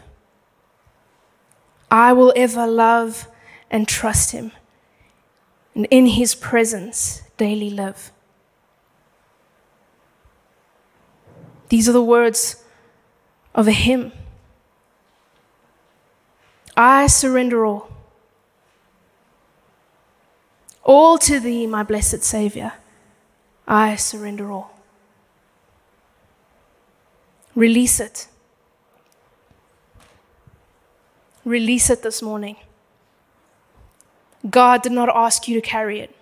I 1.89 2.13
will 2.13 2.33
ever 2.35 2.67
love 2.67 3.27
and 3.69 3.87
trust 3.87 4.31
Him, 4.31 4.51
and 5.75 5.87
in 5.91 6.07
His 6.07 6.35
presence 6.35 7.21
daily 7.37 7.69
live. 7.69 8.11
These 11.69 11.89
are 11.89 11.93
the 11.93 12.03
words 12.03 12.63
of 13.53 13.67
a 13.67 13.73
hymn. 13.73 14.13
I 16.75 17.07
surrender 17.07 17.65
all. 17.65 17.89
All 20.83 21.17
to 21.17 21.39
thee, 21.39 21.67
my 21.67 21.83
blessed 21.83 22.23
Savior. 22.23 22.73
I 23.67 23.95
surrender 23.95 24.51
all. 24.51 24.76
Release 27.57 27.99
it. 27.99 28.27
Release 31.43 31.89
it 31.89 32.03
this 32.03 32.21
morning. 32.21 32.57
God 34.47 34.83
did 34.83 34.91
not 34.91 35.09
ask 35.09 35.47
you 35.47 35.59
to 35.59 35.67
carry 35.67 35.99
it. 35.99 36.15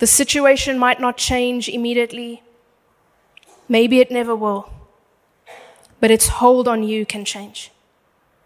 The 0.00 0.08
situation 0.08 0.80
might 0.80 0.98
not 1.00 1.16
change 1.16 1.68
immediately. 1.68 2.42
Maybe 3.68 4.00
it 4.00 4.10
never 4.10 4.34
will. 4.34 4.68
But 6.00 6.10
its 6.10 6.26
hold 6.26 6.66
on 6.66 6.82
you 6.82 7.06
can 7.06 7.24
change. 7.24 7.70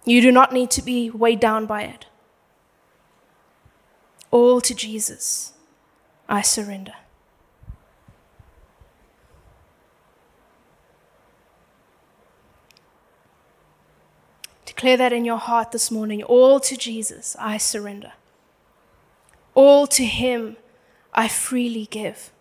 You 0.05 0.21
do 0.21 0.31
not 0.31 0.53
need 0.53 0.71
to 0.73 0.83
be 0.83 1.09
weighed 1.09 1.41
down 1.41 1.65
by 1.65 1.85
it. 1.85 2.05
All 4.31 4.61
to 4.61 4.75
Jesus, 4.75 5.55
I 6.29 6.43
surrender. 6.43 6.93
Declare 14.83 14.97
that 14.97 15.13
in 15.13 15.25
your 15.25 15.39
heart 15.39 15.71
this 15.71 15.93
morning. 15.93 16.25
All 16.25 16.59
to 16.59 16.77
Jesus, 16.77 17.37
I 17.39 17.57
surrender. 17.57 18.15
All 19.55 19.87
to 19.87 20.05
Him, 20.05 20.57
I 21.15 21.29
freely 21.29 21.87
give. 21.87 22.33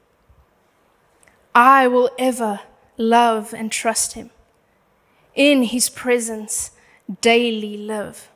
I 1.54 1.86
will 1.88 2.10
ever 2.18 2.62
love 2.98 3.54
and 3.54 3.72
trust 3.72 4.14
him. 4.14 4.32
In 5.36 5.62
his 5.62 5.88
presence, 5.88 6.72
daily 7.22 7.78
live. 7.78 8.30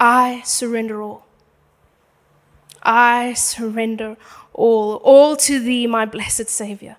I 0.00 0.40
surrender 0.42 1.02
all. 1.02 1.26
I 2.82 3.34
surrender 3.34 4.16
all, 4.54 4.94
all 5.04 5.36
to 5.36 5.58
thee, 5.58 5.86
my 5.86 6.06
blessed 6.06 6.48
Savior. 6.48 6.96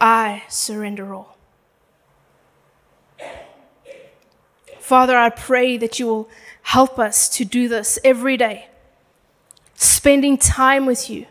I 0.00 0.44
surrender 0.48 1.12
all. 1.12 1.37
Father, 4.88 5.18
I 5.18 5.28
pray 5.28 5.76
that 5.76 5.98
you 5.98 6.06
will 6.06 6.30
help 6.62 6.98
us 6.98 7.28
to 7.36 7.44
do 7.44 7.68
this 7.68 7.98
every 8.02 8.38
day 8.38 8.68
spending 9.74 10.38
time 10.38 10.86
with 10.86 11.10
you, 11.10 11.26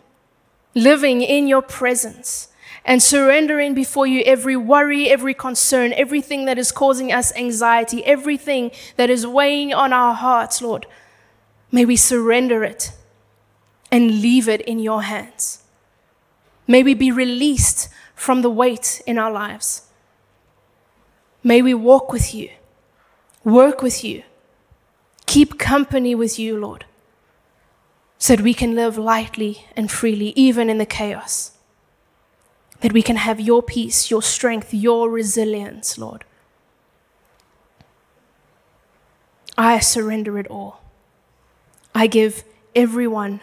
living 0.75 1.23
in 1.23 1.47
your 1.47 1.63
presence, 1.63 2.49
and 2.85 3.01
surrendering 3.01 3.73
before 3.73 4.05
you 4.05 4.21
every 4.27 4.55
worry, 4.55 5.09
every 5.09 5.33
concern, 5.33 5.91
everything 5.93 6.45
that 6.45 6.59
is 6.59 6.71
causing 6.71 7.11
us 7.11 7.35
anxiety, 7.35 8.05
everything 8.05 8.69
that 8.95 9.09
is 9.09 9.25
weighing 9.25 9.73
on 9.73 9.91
our 9.91 10.13
hearts, 10.13 10.61
Lord. 10.61 10.85
May 11.71 11.83
we 11.83 11.95
surrender 11.95 12.63
it 12.63 12.91
and 13.91 14.21
leave 14.21 14.47
it 14.47 14.61
in 14.61 14.77
your 14.77 15.01
hands. 15.01 15.63
May 16.67 16.83
we 16.83 16.93
be 16.93 17.11
released 17.11 17.89
from 18.13 18.43
the 18.43 18.51
weight 18.51 19.01
in 19.07 19.17
our 19.17 19.31
lives. 19.31 19.81
May 21.43 21.63
we 21.63 21.73
walk 21.73 22.13
with 22.13 22.35
you, 22.35 22.51
work 23.51 23.81
with 23.81 24.03
you, 24.03 24.23
keep 25.25 25.57
company 25.57 26.13
with 26.13 26.37
you, 26.37 26.57
Lord 26.57 26.85
so 28.17 28.35
that 28.35 28.43
we 28.43 28.53
can 28.53 28.75
live 28.75 28.97
lightly 28.97 29.65
and 29.75 29.91
freely, 29.91 30.33
even 30.35 30.69
in 30.69 30.77
the 30.77 30.85
chaos. 30.85 31.51
That 32.81 32.93
we 32.93 33.01
can 33.01 33.15
have 33.15 33.39
your 33.39 33.61
peace, 33.61 34.09
your 34.09 34.21
strength, 34.21 34.73
your 34.73 35.09
resilience, 35.09 35.97
Lord. 35.97 36.23
I 39.57 39.79
surrender 39.79 40.37
it 40.37 40.47
all. 40.47 40.81
I 41.93 42.07
give 42.07 42.43
everyone 42.75 43.41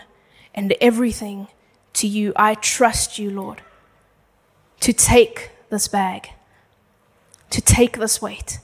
and 0.54 0.72
everything 0.80 1.48
to 1.94 2.06
you. 2.06 2.32
I 2.36 2.54
trust 2.54 3.18
you, 3.18 3.30
Lord, 3.30 3.62
to 4.80 4.92
take 4.92 5.50
this 5.70 5.88
bag, 5.88 6.30
to 7.50 7.60
take 7.60 7.98
this 7.98 8.22
weight 8.22 8.60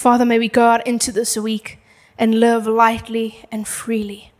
Father, 0.00 0.24
may 0.24 0.38
we 0.38 0.48
go 0.48 0.64
out 0.64 0.86
into 0.86 1.12
this 1.12 1.36
week 1.36 1.78
and 2.16 2.40
live 2.40 2.66
lightly 2.66 3.44
and 3.52 3.68
freely. 3.68 4.32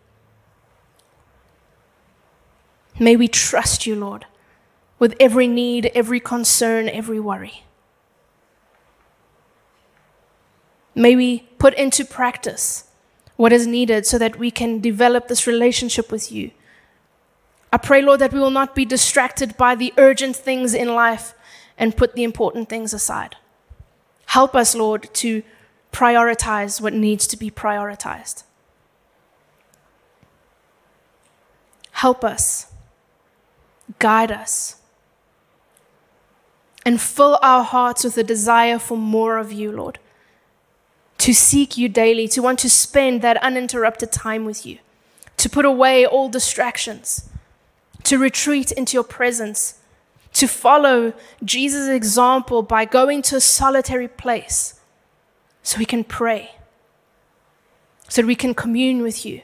May 2.98 3.14
we 3.14 3.28
trust 3.28 3.86
you, 3.86 3.94
Lord, 3.94 4.24
with 4.98 5.14
every 5.20 5.46
need, 5.46 5.90
every 5.94 6.18
concern, 6.18 6.88
every 6.88 7.20
worry. 7.20 7.64
May 10.94 11.14
we 11.14 11.40
put 11.58 11.74
into 11.74 12.06
practice 12.06 12.84
what 13.36 13.52
is 13.52 13.66
needed 13.66 14.06
so 14.06 14.16
that 14.16 14.38
we 14.38 14.50
can 14.50 14.80
develop 14.80 15.28
this 15.28 15.46
relationship 15.46 16.10
with 16.10 16.32
you. 16.32 16.52
I 17.70 17.76
pray, 17.76 18.00
Lord, 18.00 18.20
that 18.20 18.32
we 18.32 18.40
will 18.40 18.50
not 18.50 18.74
be 18.74 18.86
distracted 18.86 19.58
by 19.58 19.74
the 19.74 19.92
urgent 19.98 20.36
things 20.36 20.72
in 20.72 20.94
life 20.94 21.34
and 21.76 21.98
put 21.98 22.14
the 22.14 22.24
important 22.24 22.70
things 22.70 22.94
aside. 22.94 23.36
Help 24.30 24.54
us, 24.54 24.76
Lord, 24.76 25.12
to 25.14 25.42
prioritize 25.90 26.80
what 26.80 26.92
needs 26.92 27.26
to 27.26 27.36
be 27.36 27.50
prioritized. 27.50 28.44
Help 31.90 32.22
us, 32.22 32.72
guide 33.98 34.30
us, 34.30 34.76
and 36.86 37.00
fill 37.00 37.40
our 37.42 37.64
hearts 37.64 38.04
with 38.04 38.16
a 38.18 38.22
desire 38.22 38.78
for 38.78 38.96
more 38.96 39.36
of 39.36 39.50
you, 39.50 39.72
Lord. 39.72 39.98
To 41.18 41.34
seek 41.34 41.76
you 41.76 41.88
daily, 41.88 42.28
to 42.28 42.40
want 42.40 42.60
to 42.60 42.70
spend 42.70 43.22
that 43.22 43.42
uninterrupted 43.42 44.12
time 44.12 44.44
with 44.44 44.64
you, 44.64 44.78
to 45.38 45.50
put 45.50 45.64
away 45.64 46.06
all 46.06 46.28
distractions, 46.28 47.28
to 48.04 48.16
retreat 48.16 48.70
into 48.70 48.94
your 48.94 49.02
presence 49.02 49.79
to 50.32 50.46
follow 50.46 51.12
Jesus' 51.44 51.88
example 51.88 52.62
by 52.62 52.84
going 52.84 53.22
to 53.22 53.36
a 53.36 53.40
solitary 53.40 54.08
place 54.08 54.80
so 55.62 55.78
we 55.78 55.84
can 55.84 56.04
pray, 56.04 56.52
so 58.08 58.22
that 58.22 58.26
we 58.26 58.36
can 58.36 58.54
commune 58.54 59.02
with 59.02 59.26
you, 59.26 59.42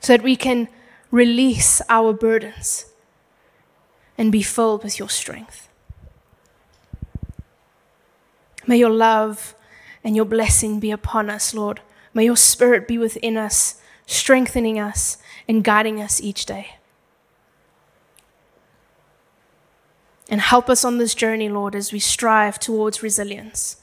so 0.00 0.14
that 0.14 0.22
we 0.22 0.36
can 0.36 0.68
release 1.10 1.82
our 1.88 2.12
burdens 2.12 2.86
and 4.16 4.32
be 4.32 4.42
filled 4.42 4.84
with 4.84 4.98
your 4.98 5.08
strength. 5.08 5.68
May 8.66 8.78
your 8.78 8.90
love 8.90 9.54
and 10.04 10.16
your 10.16 10.24
blessing 10.24 10.80
be 10.80 10.90
upon 10.90 11.30
us, 11.30 11.54
Lord. 11.54 11.80
May 12.12 12.24
your 12.24 12.36
spirit 12.36 12.88
be 12.88 12.98
within 12.98 13.36
us, 13.36 13.80
strengthening 14.06 14.78
us 14.78 15.18
and 15.48 15.64
guiding 15.64 16.00
us 16.00 16.20
each 16.20 16.46
day. 16.46 16.76
And 20.30 20.40
help 20.40 20.70
us 20.70 20.84
on 20.84 20.98
this 20.98 21.14
journey, 21.14 21.48
Lord, 21.48 21.74
as 21.74 21.92
we 21.92 21.98
strive 21.98 22.60
towards 22.60 23.02
resilience. 23.02 23.76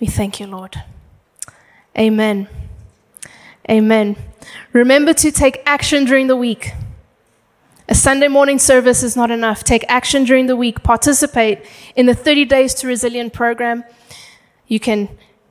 We 0.00 0.06
thank 0.06 0.40
you, 0.40 0.46
Lord. 0.46 0.82
Amen. 1.96 2.48
Amen. 3.70 4.16
Remember 4.72 5.12
to 5.12 5.30
take 5.30 5.62
action 5.66 6.06
during 6.06 6.26
the 6.26 6.36
week. 6.36 6.72
A 7.86 7.94
Sunday 7.94 8.28
morning 8.28 8.58
service 8.58 9.02
is 9.02 9.16
not 9.16 9.30
enough. 9.30 9.62
Take 9.62 9.84
action 9.88 10.24
during 10.24 10.46
the 10.46 10.56
week. 10.56 10.82
Participate 10.82 11.66
in 11.96 12.06
the 12.06 12.14
30 12.14 12.46
Days 12.46 12.72
to 12.74 12.86
Resilient 12.86 13.32
program. 13.34 13.84
You 14.66 14.80
can 14.80 15.08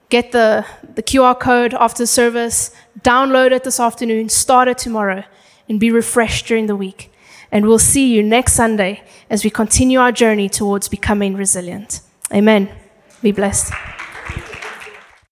get 0.09 0.31
the, 0.31 0.65
the 0.95 1.03
QR 1.03 1.39
code 1.39 1.73
after 1.73 2.05
service, 2.05 2.71
download 3.01 3.51
it 3.51 3.63
this 3.63 3.79
afternoon, 3.79 4.29
start 4.29 4.67
it 4.67 4.77
tomorrow, 4.77 5.23
and 5.67 5.79
be 5.79 5.91
refreshed 5.91 6.47
during 6.47 6.67
the 6.67 6.75
week. 6.75 7.11
And 7.51 7.65
we'll 7.65 7.79
see 7.79 8.13
you 8.13 8.21
next 8.21 8.53
Sunday 8.53 9.03
as 9.29 9.43
we 9.43 9.49
continue 9.49 9.99
our 9.99 10.11
journey 10.11 10.49
towards 10.49 10.87
becoming 10.87 11.35
resilient. 11.35 12.01
Amen. 12.31 12.69
Be 13.21 13.31
blessed. 13.31 13.73